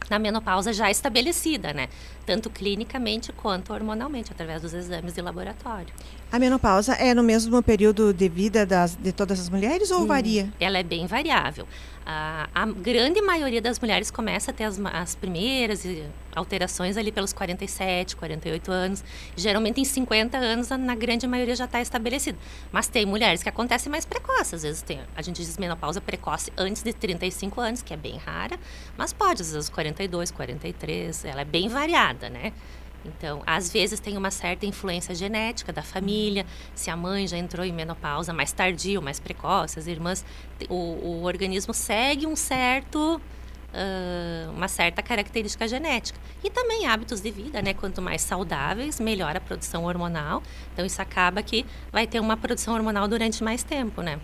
na 0.09 0.19
menopausa 0.19 0.73
já 0.73 0.91
estabelecida, 0.91 1.73
né? 1.73 1.89
Tanto 2.25 2.49
clinicamente 2.49 3.33
quanto 3.33 3.73
hormonalmente, 3.73 4.33
através 4.33 4.63
dos 4.63 4.73
exames 4.73 5.15
de 5.15 5.21
laboratório. 5.21 5.93
A 6.33 6.39
menopausa 6.39 6.93
é 6.95 7.13
no 7.13 7.25
mesmo 7.25 7.61
período 7.61 8.15
de 8.15 8.29
vida 8.29 8.65
das, 8.65 8.95
de 8.95 9.11
todas 9.11 9.41
as 9.41 9.49
mulheres 9.49 9.91
ou 9.91 10.03
hum, 10.03 10.07
varia? 10.07 10.49
Ela 10.61 10.79
é 10.79 10.83
bem 10.85 11.05
variável. 11.05 11.67
A, 12.07 12.49
a, 12.55 12.67
grande 12.67 13.21
maioria 13.21 13.61
das 13.61 13.81
mulheres 13.81 14.13
começa 14.13 14.53
a 14.53 14.55
ter 14.55 14.63
as, 14.63 14.79
as, 14.79 15.17
primeiras 15.17 15.85
alterações 16.35 16.97
ali 16.97 17.11
pelos 17.11 17.33
47, 17.33 18.15
48 18.15 18.71
anos. 18.71 19.05
Geralmente 19.37 19.81
em 19.81 19.85
50 19.85 20.39
anos, 20.39 20.69
na 20.69 20.95
grande 20.95 21.27
maioria 21.27 21.57
já 21.57 21.65
está 21.65 21.81
estabelecido. 21.81 22.39
Mas 22.71 22.87
tem 22.87 23.05
mulheres 23.05 23.43
que 23.43 23.49
acontecem 23.49 23.91
mais 23.91 24.05
precoce. 24.05 24.55
Às 24.55 24.63
vezes 24.63 24.83
tem, 24.83 25.01
a 25.17 25.23
gente 25.23 25.39
diz 25.43 25.59
menopausa 25.59 26.01
precoce 26.01 26.53
antes 26.57 26.85
de 26.85 26.93
35 26.93 27.61
anos, 27.61 27.83
que 27.83 27.93
é 27.93 27.97
bem 27.97 28.17
rara. 28.19 28.57
Mas 28.97 29.13
pode, 29.13 29.43
às 29.43 29.53
vezes 29.53 29.69
42, 29.69 30.31
43. 30.31 31.25
Ela 31.25 31.41
é 31.41 31.45
bem 31.45 31.69
variada, 31.69 32.31
né? 32.31 32.53
Então, 33.05 33.43
às 33.47 33.73
vezes 33.73 33.99
tem 33.99 34.17
uma 34.17 34.31
certa 34.31 34.67
influência 34.67 35.15
genética 35.15 35.73
da 35.73 35.83
família, 35.83 36.45
se 36.75 36.91
a 36.91 36.97
mãe 36.97 37.27
já 37.27 37.37
entrou 37.37 37.65
em 37.65 37.73
menopausa 37.73 38.33
mais 38.33 38.53
tardio, 38.53 39.01
mais 39.01 39.19
precoce, 39.19 39.79
as 39.79 39.87
irmãs, 39.87 40.25
o, 40.69 40.75
o 40.75 41.23
organismo 41.25 41.73
segue 41.73 42.27
um 42.27 42.37
certo 42.37 43.21
uma 44.55 44.69
certa 44.69 45.03
característica 45.03 45.67
genética. 45.69 46.19
E 46.43 46.51
também 46.51 46.87
hábitos 46.87 47.21
de 47.21 47.31
vida, 47.31 47.63
né? 47.63 47.73
Quanto 47.75 48.03
mais 48.03 48.23
saudáveis, 48.23 48.99
melhor 48.99 49.37
a 49.37 49.41
produção 49.41 49.85
hormonal. 49.85 50.43
Então, 50.73 50.85
isso 50.85 51.01
acaba 51.01 51.43
que 51.43 51.65
vai 51.93 52.07
ter 52.07 52.21
uma 52.21 52.37
produção 52.37 52.75
hormonal 52.75 53.07
durante 53.07 53.45
mais 53.45 53.63
tempo, 53.63 54.03
né? 54.03 54.19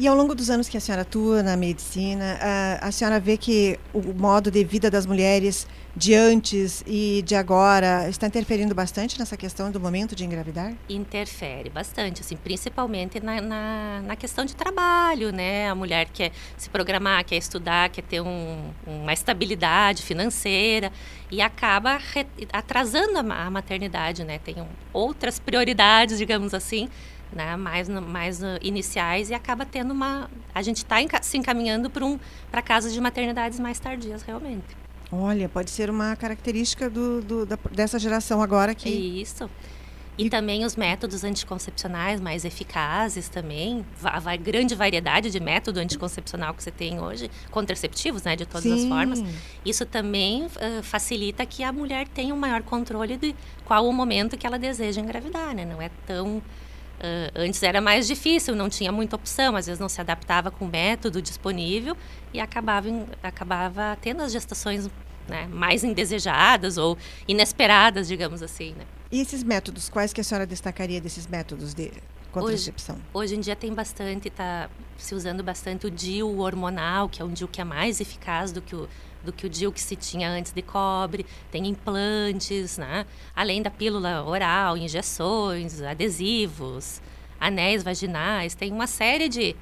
E 0.00 0.06
ao 0.06 0.14
longo 0.14 0.32
dos 0.32 0.48
anos 0.48 0.68
que 0.68 0.76
a 0.76 0.80
senhora 0.80 1.02
atua 1.02 1.42
na 1.42 1.56
medicina, 1.56 2.38
a, 2.80 2.92
senhora 2.92 3.18
vê 3.18 3.36
que 3.36 3.76
o 3.92 4.00
modo 4.14 4.48
de 4.48 4.62
vida 4.62 4.88
das 4.88 5.04
mulheres 5.06 5.66
de 5.96 6.14
antes 6.14 6.84
e 6.86 7.20
de 7.26 7.34
agora 7.34 8.08
está 8.08 8.28
interferindo 8.28 8.72
bastante 8.72 9.18
nessa 9.18 9.36
questão 9.36 9.72
do 9.72 9.80
momento 9.80 10.14
de 10.14 10.24
engravidar? 10.24 10.72
Interfere 10.88 11.68
bastante, 11.68 12.20
assim, 12.20 12.36
principalmente 12.36 13.18
na, 13.18 13.40
na, 13.40 14.02
na 14.06 14.14
questão 14.14 14.44
de 14.44 14.54
trabalho, 14.54 15.32
né? 15.32 15.68
A 15.68 15.74
mulher 15.74 16.06
quer 16.12 16.30
se 16.56 16.70
programar, 16.70 17.24
quer 17.24 17.36
estudar, 17.36 17.88
quer 17.88 18.02
ter 18.02 18.20
um, 18.20 18.70
uma 18.86 19.12
estabilidade 19.12 20.04
financeira 20.04 20.92
e 21.28 21.42
acaba 21.42 21.96
re, 21.96 22.24
atrasando 22.52 23.18
a, 23.18 23.46
a 23.46 23.50
maternidade, 23.50 24.22
né? 24.22 24.38
Tem 24.38 24.60
um, 24.60 24.68
outras 24.92 25.40
prioridades, 25.40 26.18
digamos 26.18 26.54
assim, 26.54 26.88
né, 27.32 27.56
mais, 27.56 27.88
mais 27.88 28.40
iniciais 28.62 29.30
e 29.30 29.34
acaba 29.34 29.64
tendo 29.66 29.92
uma. 29.92 30.30
A 30.54 30.62
gente 30.62 30.78
está 30.78 30.96
se 31.22 31.36
encaminhando 31.36 31.90
para 31.90 32.04
um, 32.04 32.18
casos 32.64 32.92
de 32.92 33.00
maternidades 33.00 33.58
mais 33.58 33.78
tardias, 33.78 34.22
realmente. 34.22 34.76
Olha, 35.10 35.48
pode 35.48 35.70
ser 35.70 35.88
uma 35.88 36.14
característica 36.16 36.90
do, 36.90 37.22
do 37.22 37.46
da, 37.46 37.58
dessa 37.70 37.98
geração 37.98 38.42
agora 38.42 38.74
que. 38.74 38.88
Isso. 38.88 39.48
E, 40.18 40.26
e, 40.26 40.30
também 40.30 40.64
os 40.64 40.74
métodos 40.74 41.22
anticoncepcionais 41.22 42.20
mais 42.20 42.44
eficazes 42.44 43.28
também, 43.28 43.86
a, 44.02 44.32
a, 44.32 44.36
grande 44.36 44.74
variedade 44.74 45.30
de 45.30 45.38
método 45.38 45.78
anticoncepcional 45.78 46.52
que 46.52 46.62
você 46.62 46.72
tem 46.72 46.98
hoje, 46.98 47.30
contraceptivos, 47.52 48.24
né, 48.24 48.34
de 48.34 48.44
todas 48.44 48.64
Sim. 48.64 48.82
as 48.82 48.84
formas. 48.88 49.22
Isso 49.64 49.86
também 49.86 50.44
uh, 50.44 50.82
facilita 50.82 51.46
que 51.46 51.62
a 51.62 51.72
mulher 51.72 52.08
tenha 52.08 52.34
um 52.34 52.38
maior 52.38 52.62
controle 52.62 53.16
de 53.16 53.34
qual 53.64 53.88
o 53.88 53.92
momento 53.92 54.36
que 54.36 54.46
ela 54.46 54.58
deseja 54.58 55.00
engravidar, 55.00 55.54
né? 55.54 55.64
Não 55.64 55.80
é 55.80 55.88
tão 56.04 56.42
Uh, 56.98 57.30
antes 57.36 57.62
era 57.62 57.80
mais 57.80 58.08
difícil, 58.08 58.56
não 58.56 58.68
tinha 58.68 58.90
muita 58.90 59.14
opção, 59.14 59.54
às 59.54 59.66
vezes 59.66 59.78
não 59.78 59.88
se 59.88 60.00
adaptava 60.00 60.50
com 60.50 60.64
o 60.64 60.68
método 60.68 61.22
disponível 61.22 61.96
e 62.34 62.40
acabava, 62.40 62.88
acabava 63.22 63.96
tendo 64.00 64.20
as 64.20 64.32
gestações 64.32 64.90
né, 65.28 65.46
mais 65.46 65.84
indesejadas 65.84 66.76
ou 66.76 66.98
inesperadas, 67.28 68.08
digamos 68.08 68.42
assim. 68.42 68.74
Né? 68.76 68.84
E 69.12 69.20
esses 69.20 69.44
métodos, 69.44 69.88
quais 69.88 70.12
que 70.12 70.20
a 70.20 70.24
senhora 70.24 70.46
destacaria 70.46 71.00
desses 71.00 71.26
métodos 71.26 71.72
de 71.72 71.92
contracepção? 72.32 72.96
Hoje, 72.96 73.04
hoje 73.14 73.36
em 73.36 73.40
dia 73.40 73.54
tem 73.54 73.72
bastante, 73.72 74.26
está 74.26 74.68
se 74.96 75.14
usando 75.14 75.44
bastante 75.44 75.86
o 75.86 75.90
DIU 75.90 76.40
hormonal, 76.40 77.08
que 77.08 77.22
é 77.22 77.24
um 77.24 77.32
DIU 77.32 77.46
que 77.46 77.60
é 77.60 77.64
mais 77.64 78.00
eficaz 78.00 78.50
do 78.50 78.60
que 78.60 78.74
o 78.74 78.88
do 79.28 79.32
que 79.32 79.46
o 79.46 79.48
DIU 79.48 79.70
que 79.70 79.80
se 79.80 79.94
tinha 79.94 80.30
antes 80.30 80.52
de 80.52 80.62
cobre, 80.62 81.26
tem 81.50 81.66
implantes, 81.66 82.78
né? 82.78 83.04
além 83.36 83.60
da 83.60 83.70
pílula 83.70 84.24
oral, 84.24 84.76
injeções, 84.76 85.82
adesivos, 85.82 87.02
anéis 87.38 87.82
vaginais, 87.82 88.54
tem 88.54 88.72
uma 88.72 88.86
série 88.86 89.28
de, 89.28 89.54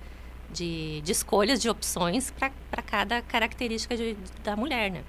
de, 0.52 1.00
de 1.02 1.12
escolhas, 1.12 1.60
de 1.60 1.68
opções 1.68 2.30
para 2.30 2.82
cada 2.82 3.20
característica 3.22 3.96
de, 3.96 4.16
da 4.44 4.54
mulher. 4.54 4.90
Né? 4.90 5.02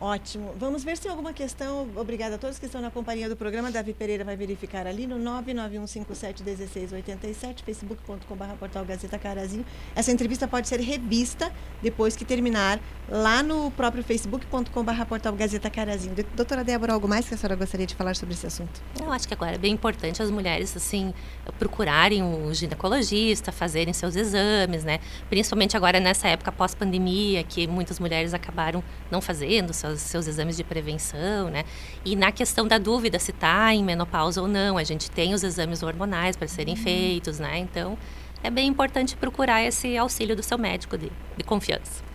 Ótimo. 0.00 0.54
Vamos 0.56 0.84
ver 0.84 0.96
se 0.96 1.02
tem 1.02 1.10
alguma 1.10 1.32
questão. 1.32 1.88
Obrigada 1.96 2.36
a 2.36 2.38
todos 2.38 2.56
que 2.56 2.66
estão 2.66 2.80
na 2.80 2.88
companhia 2.88 3.28
do 3.28 3.36
programa. 3.36 3.68
Davi 3.68 3.92
Pereira 3.92 4.24
vai 4.24 4.36
verificar 4.36 4.86
ali 4.86 5.08
no 5.08 5.18
991571687, 5.18 7.64
facebook.com.br 7.64 8.44
portal 8.60 8.84
Gazeta 8.84 9.18
Carazinho. 9.18 9.66
Essa 9.96 10.12
entrevista 10.12 10.46
pode 10.46 10.68
ser 10.68 10.78
revista 10.78 11.50
depois 11.82 12.14
que 12.14 12.24
terminar 12.24 12.78
lá 13.08 13.42
no 13.42 13.72
próprio 13.72 14.04
facebook.com.br 14.04 15.04
portal 15.08 15.32
Gazeta 15.32 15.68
Carazinho. 15.68 16.14
Doutora 16.36 16.62
Débora, 16.62 16.92
algo 16.92 17.08
mais 17.08 17.28
que 17.28 17.34
a 17.34 17.36
senhora 17.36 17.56
gostaria 17.56 17.86
de 17.86 17.96
falar 17.96 18.14
sobre 18.14 18.34
esse 18.34 18.46
assunto? 18.46 18.80
Eu 19.00 19.10
acho 19.10 19.26
que 19.26 19.34
agora 19.34 19.56
é 19.56 19.58
bem 19.58 19.72
importante 19.72 20.22
as 20.22 20.30
mulheres, 20.30 20.76
assim, 20.76 21.12
procurarem 21.58 22.22
o 22.22 22.54
ginecologista, 22.54 23.50
fazerem 23.50 23.92
seus 23.92 24.14
exames, 24.14 24.84
né? 24.84 25.00
Principalmente 25.28 25.76
agora 25.76 25.98
nessa 25.98 26.28
época 26.28 26.52
pós-pandemia, 26.52 27.42
que 27.42 27.66
muitas 27.66 27.98
mulheres 27.98 28.32
acabaram 28.32 28.80
não 29.10 29.20
fazendo 29.20 29.72
seus 29.72 29.87
seus, 29.88 30.00
seus 30.00 30.26
exames 30.26 30.56
de 30.56 30.64
prevenção, 30.64 31.50
né? 31.50 31.64
E 32.04 32.14
na 32.16 32.32
questão 32.32 32.66
da 32.66 32.78
dúvida 32.78 33.18
se 33.18 33.30
está 33.30 33.74
em 33.74 33.84
menopausa 33.84 34.42
ou 34.42 34.48
não, 34.48 34.76
a 34.76 34.84
gente 34.84 35.10
tem 35.10 35.34
os 35.34 35.42
exames 35.42 35.82
hormonais 35.82 36.36
para 36.36 36.48
serem 36.48 36.74
uhum. 36.74 36.82
feitos, 36.82 37.38
né? 37.38 37.58
Então, 37.58 37.96
é 38.42 38.50
bem 38.50 38.68
importante 38.68 39.16
procurar 39.16 39.62
esse 39.62 39.96
auxílio 39.96 40.36
do 40.36 40.42
seu 40.42 40.58
médico 40.58 40.96
de, 40.96 41.10
de 41.36 41.44
confiança 41.44 42.07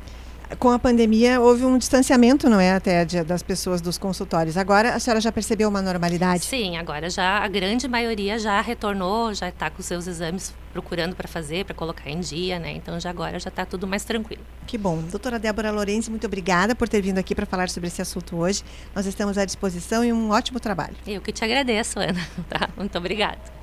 com 0.60 0.70
a 0.70 0.80
pandemia 0.80 1.40
houve 1.40 1.66
um 1.66 1.78
distanciamento, 1.78 2.50
não 2.50 2.60
é, 2.60 2.74
até 2.74 3.06
das 3.24 3.44
pessoas 3.44 3.82
dos 3.82 3.98
consultórios. 3.98 4.58
Agora 4.58 4.94
a 4.94 5.00
senhora 5.00 5.22
já 5.22 5.32
percebeu 5.32 5.70
uma 5.70 5.82
normalidade? 5.82 6.46
Sim, 6.46 6.78
agora 6.78 7.10
já 7.10 7.40
a 7.40 7.48
grande 7.48 7.88
maioria 7.88 8.38
já 8.40 8.60
retornou, 8.62 9.34
já 9.34 9.50
está 9.50 9.70
com 9.70 9.82
seus 9.82 10.08
exames 10.08 10.54
procurando 10.72 11.16
para 11.16 11.28
fazer, 11.28 11.66
para 11.66 11.76
colocar 11.76 12.10
em 12.10 12.20
dia, 12.20 12.58
né? 12.60 12.72
Então 12.72 13.00
já 13.00 13.10
agora 13.10 13.40
já 13.40 13.50
está 13.50 13.66
tudo 13.66 13.88
mais 13.88 14.04
tranquilo. 14.04 14.42
Que 14.66 14.78
bom. 14.78 14.98
Doutora 15.04 15.38
Débora 15.38 15.72
Lourenço, 15.72 16.10
muito 16.10 16.26
obrigada 16.26 16.76
por 16.76 16.90
ter 16.90 17.02
vindo 17.02 17.20
aqui 17.20 17.36
para 17.36 17.46
falar 17.46 17.70
sobre 17.70 17.88
esse 17.88 18.02
assunto 18.02 18.36
hoje. 18.36 18.64
Nós 18.96 19.06
estamos 19.06 19.38
à 19.38 19.46
disposição 19.46 20.04
e 20.04 20.12
um 20.12 20.32
ótimo 20.32 20.60
trabalho. 20.60 20.96
Eu 21.06 21.22
que 21.22 21.32
te 21.32 21.44
agradeço, 21.44 22.00
Ana. 22.00 22.28
Tá? 22.50 22.70
Muito 22.78 22.96
obrigada. 22.98 23.63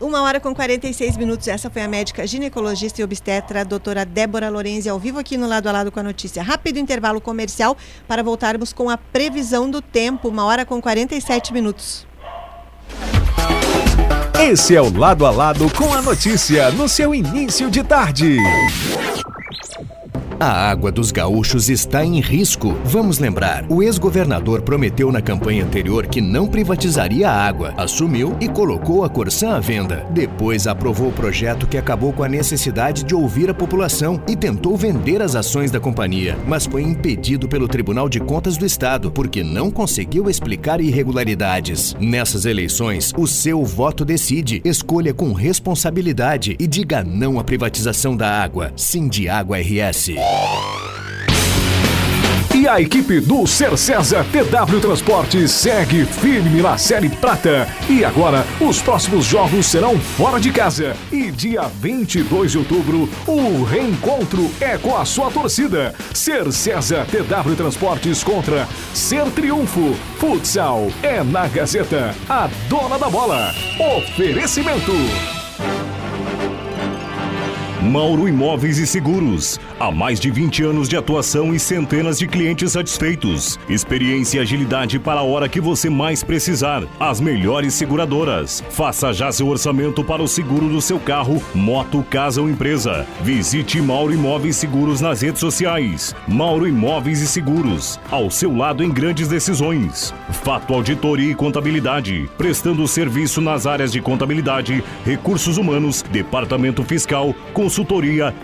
Uma 0.00 0.22
hora 0.22 0.40
com 0.40 0.54
46 0.54 1.18
minutos. 1.18 1.46
Essa 1.46 1.68
foi 1.68 1.82
a 1.82 1.88
médica 1.88 2.26
ginecologista 2.26 3.02
e 3.02 3.04
obstetra, 3.04 3.66
doutora 3.66 4.06
Débora 4.06 4.48
Lorenzi, 4.48 4.88
ao 4.88 4.98
vivo 4.98 5.18
aqui 5.18 5.36
no 5.36 5.46
Lado 5.46 5.68
a 5.68 5.72
Lado 5.72 5.92
com 5.92 6.00
a 6.00 6.02
notícia. 6.02 6.42
Rápido 6.42 6.78
intervalo 6.78 7.20
comercial 7.20 7.76
para 8.08 8.22
voltarmos 8.22 8.72
com 8.72 8.88
a 8.88 8.96
previsão 8.96 9.70
do 9.70 9.82
tempo. 9.82 10.28
Uma 10.28 10.46
hora 10.46 10.64
com 10.64 10.80
47 10.80 11.52
minutos. 11.52 12.06
Esse 14.40 14.74
é 14.74 14.80
o 14.80 14.90
Lado 14.96 15.26
a 15.26 15.30
Lado 15.30 15.70
com 15.74 15.92
a 15.92 16.00
notícia 16.00 16.70
no 16.70 16.88
seu 16.88 17.14
início 17.14 17.70
de 17.70 17.84
tarde. 17.84 18.38
A 20.42 20.70
água 20.70 20.90
dos 20.90 21.12
gaúchos 21.12 21.68
está 21.68 22.02
em 22.02 22.18
risco. 22.18 22.74
Vamos 22.82 23.18
lembrar, 23.18 23.66
o 23.68 23.82
ex-governador 23.82 24.62
prometeu 24.62 25.12
na 25.12 25.20
campanha 25.20 25.62
anterior 25.62 26.06
que 26.06 26.22
não 26.22 26.48
privatizaria 26.48 27.28
a 27.28 27.46
água, 27.46 27.74
assumiu 27.76 28.34
e 28.40 28.48
colocou 28.48 29.04
a 29.04 29.10
Corsã 29.10 29.50
à 29.50 29.60
venda. 29.60 30.06
Depois 30.08 30.66
aprovou 30.66 31.08
o 31.08 31.12
projeto 31.12 31.66
que 31.66 31.76
acabou 31.76 32.10
com 32.10 32.24
a 32.24 32.28
necessidade 32.28 33.04
de 33.04 33.14
ouvir 33.14 33.50
a 33.50 33.54
população 33.54 34.18
e 34.26 34.34
tentou 34.34 34.78
vender 34.78 35.20
as 35.20 35.36
ações 35.36 35.70
da 35.70 35.78
companhia, 35.78 36.38
mas 36.48 36.64
foi 36.64 36.84
impedido 36.84 37.46
pelo 37.46 37.68
Tribunal 37.68 38.08
de 38.08 38.18
Contas 38.18 38.56
do 38.56 38.64
Estado 38.64 39.10
porque 39.10 39.44
não 39.44 39.70
conseguiu 39.70 40.30
explicar 40.30 40.80
irregularidades. 40.80 41.94
Nessas 42.00 42.46
eleições, 42.46 43.12
o 43.14 43.26
seu 43.26 43.62
voto 43.62 44.06
decide. 44.06 44.62
Escolha 44.64 45.12
com 45.12 45.34
responsabilidade 45.34 46.56
e 46.58 46.66
diga 46.66 47.04
não 47.04 47.38
à 47.38 47.44
privatização 47.44 48.16
da 48.16 48.42
água. 48.42 48.72
Sim 48.74 49.06
de 49.06 49.28
Água 49.28 49.58
RS. 49.58 50.29
E 52.60 52.68
a 52.68 52.78
equipe 52.78 53.20
do 53.20 53.46
Ser 53.46 53.74
César 53.78 54.22
TW 54.24 54.80
Transportes 54.80 55.50
segue 55.50 56.04
firme 56.04 56.60
na 56.60 56.76
Série 56.76 57.08
Prata. 57.08 57.66
E 57.88 58.04
agora, 58.04 58.44
os 58.60 58.82
próximos 58.82 59.24
jogos 59.24 59.64
serão 59.64 59.98
fora 59.98 60.38
de 60.38 60.52
casa. 60.52 60.94
E 61.10 61.30
dia 61.30 61.62
22 61.62 62.52
de 62.52 62.58
outubro, 62.58 63.08
o 63.26 63.64
reencontro 63.64 64.50
é 64.60 64.76
com 64.76 64.94
a 64.94 65.06
sua 65.06 65.30
torcida. 65.30 65.94
Ser 66.12 66.52
César 66.52 67.06
TW 67.06 67.54
Transportes 67.56 68.22
contra 68.22 68.68
Ser 68.92 69.24
Triunfo. 69.30 69.94
Futsal 70.18 70.88
é 71.02 71.24
na 71.24 71.48
Gazeta, 71.48 72.14
a 72.28 72.46
dona 72.68 72.98
da 72.98 73.08
bola. 73.08 73.54
Oferecimento. 73.96 75.39
Mauro 77.90 78.28
Imóveis 78.28 78.78
e 78.78 78.86
Seguros. 78.86 79.58
Há 79.80 79.90
mais 79.90 80.20
de 80.20 80.30
20 80.30 80.62
anos 80.62 80.88
de 80.88 80.96
atuação 80.96 81.52
e 81.52 81.58
centenas 81.58 82.20
de 82.20 82.28
clientes 82.28 82.70
satisfeitos. 82.70 83.58
Experiência 83.68 84.38
e 84.38 84.40
agilidade 84.40 84.96
para 85.00 85.18
a 85.18 85.24
hora 85.24 85.48
que 85.48 85.60
você 85.60 85.90
mais 85.90 86.22
precisar. 86.22 86.84
As 87.00 87.20
melhores 87.20 87.74
seguradoras. 87.74 88.62
Faça 88.70 89.12
já 89.12 89.32
seu 89.32 89.48
orçamento 89.48 90.04
para 90.04 90.22
o 90.22 90.28
seguro 90.28 90.68
do 90.68 90.80
seu 90.80 91.00
carro, 91.00 91.42
moto, 91.52 92.00
casa 92.08 92.40
ou 92.40 92.48
empresa. 92.48 93.04
Visite 93.22 93.82
Mauro 93.82 94.14
Imóveis 94.14 94.54
Seguros 94.54 95.00
nas 95.00 95.22
redes 95.22 95.40
sociais. 95.40 96.14
Mauro 96.28 96.68
Imóveis 96.68 97.20
e 97.20 97.26
Seguros. 97.26 97.98
Ao 98.08 98.30
seu 98.30 98.56
lado 98.56 98.84
em 98.84 98.90
grandes 98.92 99.26
decisões. 99.26 100.14
Fato 100.44 100.74
Auditoria 100.74 101.32
e 101.32 101.34
Contabilidade. 101.34 102.30
Prestando 102.38 102.86
serviço 102.86 103.40
nas 103.40 103.66
áreas 103.66 103.90
de 103.90 104.00
contabilidade, 104.00 104.84
recursos 105.04 105.56
humanos, 105.56 106.02
departamento 106.02 106.84
fiscal, 106.84 107.34
consultoria, 107.52 107.79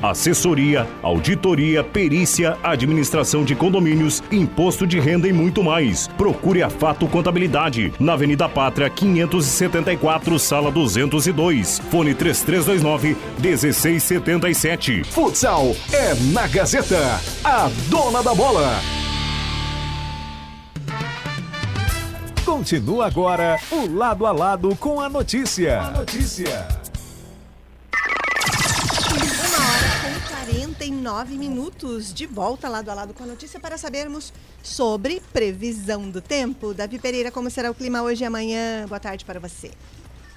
assessoria, 0.02 0.86
auditoria, 1.02 1.82
perícia, 1.82 2.56
administração 2.62 3.44
de 3.44 3.54
condomínios, 3.54 4.22
imposto 4.30 4.86
de 4.86 4.98
renda 5.00 5.28
e 5.28 5.32
muito 5.32 5.62
mais. 5.62 6.08
Procure 6.16 6.62
a 6.62 6.70
Fato 6.70 7.06
Contabilidade, 7.06 7.92
na 7.98 8.14
Avenida 8.14 8.48
Pátria, 8.48 8.88
574, 8.88 10.38
sala 10.38 10.70
202. 10.70 11.80
Fone 11.90 12.14
3329 12.14 13.16
1677. 13.38 15.04
Futsal 15.04 15.74
é 15.92 16.14
na 16.32 16.46
Gazeta, 16.46 17.20
a 17.44 17.70
dona 17.88 18.22
da 18.22 18.34
bola. 18.34 18.80
Continua 22.44 23.06
agora 23.06 23.58
o 23.70 23.92
lado 23.92 24.24
a 24.24 24.32
lado 24.32 24.74
com 24.76 25.00
a 25.00 25.08
notícia. 25.08 25.80
A 25.80 25.90
notícia. 25.90 26.85
49 30.86 31.36
minutos 31.36 32.14
de 32.14 32.26
volta 32.26 32.68
lado 32.68 32.88
a 32.88 32.94
lado 32.94 33.12
com 33.12 33.24
a 33.24 33.26
notícia 33.26 33.58
para 33.58 33.76
sabermos 33.76 34.32
sobre 34.62 35.20
previsão 35.32 36.08
do 36.08 36.20
tempo. 36.20 36.72
Davi 36.72 36.98
Pereira, 36.98 37.32
como 37.32 37.50
será 37.50 37.70
o 37.70 37.74
clima 37.74 38.02
hoje 38.02 38.22
e 38.22 38.26
amanhã? 38.26 38.86
Boa 38.86 39.00
tarde 39.00 39.24
para 39.24 39.40
você. 39.40 39.72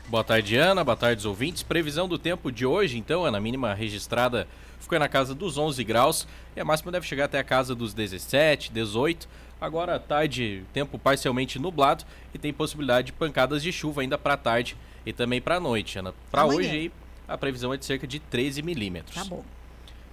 Boa 0.08 0.24
tarde, 0.24 0.56
Ana. 0.56 0.84
Boa 0.84 0.98
tarde, 0.98 1.28
ouvintes. 1.28 1.62
Previsão 1.62 2.08
do 2.08 2.18
tempo 2.18 2.52
de 2.52 2.66
hoje, 2.66 2.98
então, 2.98 3.26
Ana, 3.26 3.40
mínima 3.40 3.76
registrada 3.76 4.48
ficou 4.80 4.98
na 4.98 5.08
casa 5.08 5.36
dos 5.36 5.56
11 5.56 5.84
graus 5.84 6.28
e 6.56 6.60
a 6.60 6.66
máxima 6.66 6.92
deve 6.92 7.06
chegar 7.06 7.26
até 7.26 7.38
a 7.38 7.44
casa 7.44 7.76
dos 7.76 7.94
17, 7.94 8.72
18. 8.72 9.30
Agora 9.62 9.98
à 9.98 10.00
tarde, 10.00 10.64
tempo 10.74 10.98
parcialmente 10.98 11.60
nublado 11.60 12.06
e 12.34 12.40
tem 12.40 12.52
possibilidade 12.52 13.08
de 13.08 13.14
pancadas 13.14 13.62
de 13.62 13.72
chuva 13.72 14.02
ainda 14.02 14.18
para 14.18 14.36
tarde 14.36 14.76
e 15.06 15.14
também 15.14 15.40
para 15.40 15.60
noite, 15.60 16.00
Ana. 16.00 16.12
Para 16.32 16.46
hoje, 16.46 16.92
a 17.28 17.38
previsão 17.38 17.72
é 17.72 17.78
de 17.78 17.86
cerca 17.86 18.08
de 18.08 18.20
13 18.20 18.64
milímetros. 18.64 19.16
Tá 19.16 19.26
bom. 19.26 19.44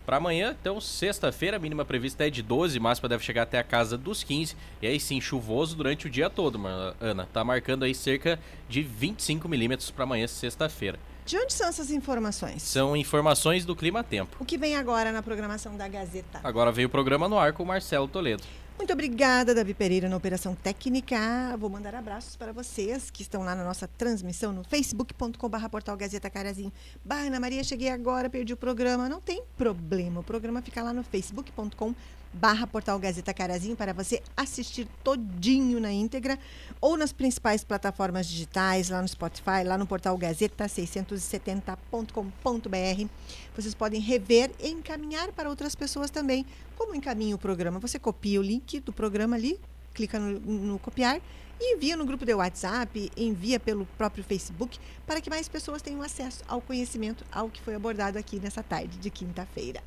Para 0.07 0.18
amanhã, 0.18 0.57
então, 0.61 0.80
sexta-feira, 0.80 1.57
a 1.57 1.61
mínima 1.61 1.84
prevista 1.84 2.24
é 2.24 2.30
de 2.30 2.40
12, 2.40 2.78
máxima 2.78 3.09
deve 3.09 3.24
chegar 3.24 3.42
até 3.42 3.59
a 3.59 3.64
casa 3.64 3.98
dos 3.98 4.22
15. 4.22 4.57
E 4.80 4.86
aí 4.86 5.00
sim, 5.00 5.20
chuvoso 5.20 5.74
durante 5.74 6.07
o 6.07 6.11
dia 6.11 6.30
todo, 6.30 6.61
Ana. 7.00 7.26
Tá 7.32 7.42
marcando 7.42 7.82
aí 7.82 7.92
cerca 7.92 8.38
de 8.68 8.82
25 8.82 9.48
milímetros 9.48 9.90
para 9.90 10.04
amanhã, 10.04 10.28
sexta-feira. 10.28 10.96
De 11.24 11.36
onde 11.36 11.52
são 11.52 11.68
essas 11.68 11.90
informações? 11.90 12.62
São 12.62 12.96
informações 12.96 13.64
do 13.64 13.74
Clima 13.74 14.04
Tempo. 14.04 14.36
O 14.38 14.44
que 14.44 14.57
vem 14.57 14.76
agora 14.76 15.11
na 15.11 15.24
programação 15.24 15.76
da 15.76 15.88
Gazeta? 15.88 16.38
Agora 16.44 16.70
veio 16.70 16.86
o 16.86 16.90
programa 16.90 17.28
no 17.28 17.36
ar 17.36 17.52
com 17.52 17.64
o 17.64 17.66
Marcelo 17.66 18.07
Toledo. 18.07 18.44
Muito 18.79 18.93
obrigada, 18.93 19.55
Davi 19.55 19.72
Pereira, 19.72 20.07
na 20.07 20.16
Operação 20.16 20.55
Técnica. 20.55 21.57
Vou 21.59 21.70
mandar 21.70 21.95
abraços 21.95 22.37
para 22.37 22.53
vocês 22.53 23.11
que 23.11 23.22
estão 23.22 23.43
lá 23.43 23.55
na 23.55 23.64
nossa 23.64 23.89
transmissão 23.89 24.53
no 24.53 24.62
facebook.com.br 24.62 25.68
portal 25.70 25.97
Gazeta 25.97 26.29
Carazinho. 26.29 26.70
Bah, 27.03 27.20
Ana 27.20 27.41
Maria, 27.41 27.64
cheguei 27.64 27.89
agora, 27.89 28.29
perdi 28.29 28.53
o 28.53 28.57
programa. 28.57 29.09
Não 29.09 29.20
tem 29.20 29.43
problema, 29.57 30.20
o 30.20 30.22
programa 30.22 30.61
fica 30.61 30.83
lá 30.83 30.93
no 30.93 31.03
facebook.com 31.03 31.95
barra 32.37 32.66
Portal 32.66 32.99
Gazeta 32.99 33.32
Carazinho 33.32 33.76
para 33.76 33.93
você 33.93 34.22
assistir 34.37 34.87
todinho 35.03 35.80
na 35.80 35.93
íntegra 35.93 36.39
ou 36.80 36.97
nas 36.97 37.12
principais 37.12 37.64
plataformas 37.64 38.26
digitais, 38.26 38.91
lá 38.91 39.01
no 39.01 39.09
Spotify, 39.09 39.64
lá 39.64 39.78
no 39.78 39.87
Portal 39.87 40.16
Gazeta 40.16 40.66
670.com.br. 40.66 43.09
Vocês 43.55 43.74
podem 43.74 44.01
rever 44.01 44.51
e 44.61 44.68
encaminhar 44.68 45.32
para 45.32 45.49
outras 45.49 45.74
pessoas 45.74 46.11
também. 46.11 46.45
Como 46.76 46.95
encaminha 46.95 47.34
o 47.34 47.39
programa? 47.39 47.78
Você 47.78 47.99
copia 47.99 48.39
o 48.39 48.43
link 48.43 48.80
do 48.80 48.93
programa 48.93 49.37
ali, 49.37 49.59
clica 49.95 50.20
no, 50.20 50.39
no 50.39 50.78
copiar 50.78 51.20
e 51.59 51.74
envia 51.74 51.97
no 51.97 52.05
grupo 52.05 52.24
de 52.24 52.34
WhatsApp, 52.34 53.11
envia 53.16 53.59
pelo 53.59 53.87
próprio 53.97 54.22
Facebook, 54.22 54.78
para 55.07 55.20
que 55.20 55.30
mais 55.30 55.49
pessoas 55.49 55.80
tenham 55.80 56.03
acesso 56.03 56.45
ao 56.47 56.61
conhecimento, 56.61 57.24
ao 57.32 57.49
que 57.49 57.62
foi 57.62 57.74
abordado 57.74 58.18
aqui 58.18 58.39
nessa 58.39 58.62
tarde 58.62 58.99
de 58.99 59.09
quinta-feira. 59.09 59.82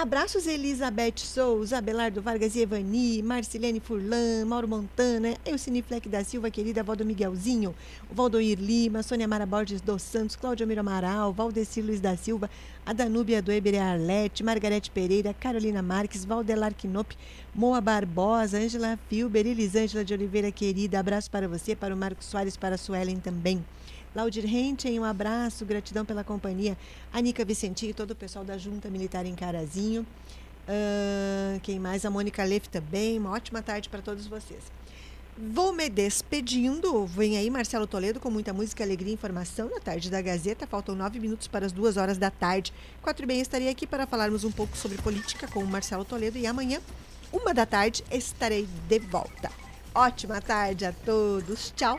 Abraços 0.00 0.46
Elizabeth 0.46 1.16
Souza, 1.16 1.78
Abelardo 1.78 2.22
Vargas 2.22 2.54
e 2.54 2.60
Evani, 2.60 3.20
Marcilene 3.20 3.80
Furlan, 3.80 4.44
Mauro 4.46 4.68
Montana, 4.68 5.34
Elcine 5.44 5.82
Fleck 5.82 6.08
da 6.08 6.22
Silva, 6.22 6.52
querida 6.52 6.82
avó 6.82 6.94
do 6.94 7.04
Miguelzinho, 7.04 7.74
Valdoir 8.08 8.56
Lima, 8.60 9.02
Sônia 9.02 9.26
Mara 9.26 9.44
Borges 9.44 9.80
dos 9.80 10.02
Santos, 10.02 10.36
Cláudio 10.36 10.68
Miro 10.68 10.82
Amaral, 10.82 11.32
Valdecir 11.32 11.84
Luiz 11.84 12.00
da 12.00 12.16
Silva, 12.16 12.48
a 12.86 12.92
Danúbia 12.92 13.42
do 13.42 13.50
Eber 13.50 13.82
Arlete, 13.82 14.44
Margarete 14.44 14.88
Pereira, 14.88 15.34
Carolina 15.34 15.82
Marques, 15.82 16.24
Valdelar 16.24 16.74
Quinop, 16.74 17.16
Moa 17.52 17.80
Barbosa, 17.80 18.56
Ângela 18.56 18.96
Filber, 19.08 19.48
Elisângela 19.48 20.04
de 20.04 20.14
Oliveira, 20.14 20.52
querida, 20.52 21.00
abraço 21.00 21.28
para 21.28 21.48
você, 21.48 21.74
para 21.74 21.92
o 21.92 21.98
Marcos 21.98 22.26
Soares, 22.26 22.56
para 22.56 22.76
a 22.76 22.78
Suelen 22.78 23.18
também. 23.18 23.64
Laudir 24.14 24.44
Renten, 24.46 24.98
um 24.98 25.04
abraço, 25.04 25.64
gratidão 25.64 26.04
pela 26.04 26.24
companhia. 26.24 26.76
Anica 27.12 27.44
Vicentinho 27.44 27.90
e 27.90 27.94
todo 27.94 28.12
o 28.12 28.16
pessoal 28.16 28.44
da 28.44 28.56
Junta 28.56 28.88
Militar 28.88 29.26
em 29.26 29.34
Carazinho. 29.34 30.06
Uh, 30.68 31.60
quem 31.60 31.78
mais? 31.78 32.04
A 32.04 32.10
Mônica 32.10 32.42
Leff 32.44 32.68
também. 32.68 33.18
Uma 33.18 33.30
ótima 33.30 33.62
tarde 33.62 33.88
para 33.88 34.02
todos 34.02 34.26
vocês. 34.26 34.62
Vou 35.36 35.72
me 35.72 35.88
despedindo. 35.88 37.06
Vem 37.06 37.38
aí 37.38 37.48
Marcelo 37.48 37.86
Toledo 37.86 38.18
com 38.18 38.30
muita 38.30 38.52
música, 38.52 38.82
alegria 38.82 39.12
e 39.12 39.14
informação 39.14 39.70
na 39.70 39.78
tarde 39.78 40.10
da 40.10 40.20
Gazeta. 40.20 40.66
Faltam 40.66 40.96
nove 40.96 41.20
minutos 41.20 41.46
para 41.46 41.64
as 41.64 41.72
duas 41.72 41.96
horas 41.96 42.18
da 42.18 42.30
tarde. 42.30 42.72
Quatro 43.00 43.24
e 43.24 43.26
bem 43.26 43.40
estarei 43.40 43.68
aqui 43.68 43.86
para 43.86 44.06
falarmos 44.06 44.42
um 44.42 44.50
pouco 44.50 44.76
sobre 44.76 44.98
política 44.98 45.46
com 45.46 45.60
o 45.60 45.66
Marcelo 45.66 46.04
Toledo. 46.04 46.36
E 46.38 46.46
amanhã, 46.46 46.80
uma 47.32 47.54
da 47.54 47.64
tarde, 47.64 48.02
estarei 48.10 48.68
de 48.88 48.98
volta. 48.98 49.67
Ótima 49.98 50.40
tarde 50.40 50.86
a 50.86 50.92
todos. 50.92 51.72
Tchau. 51.74 51.98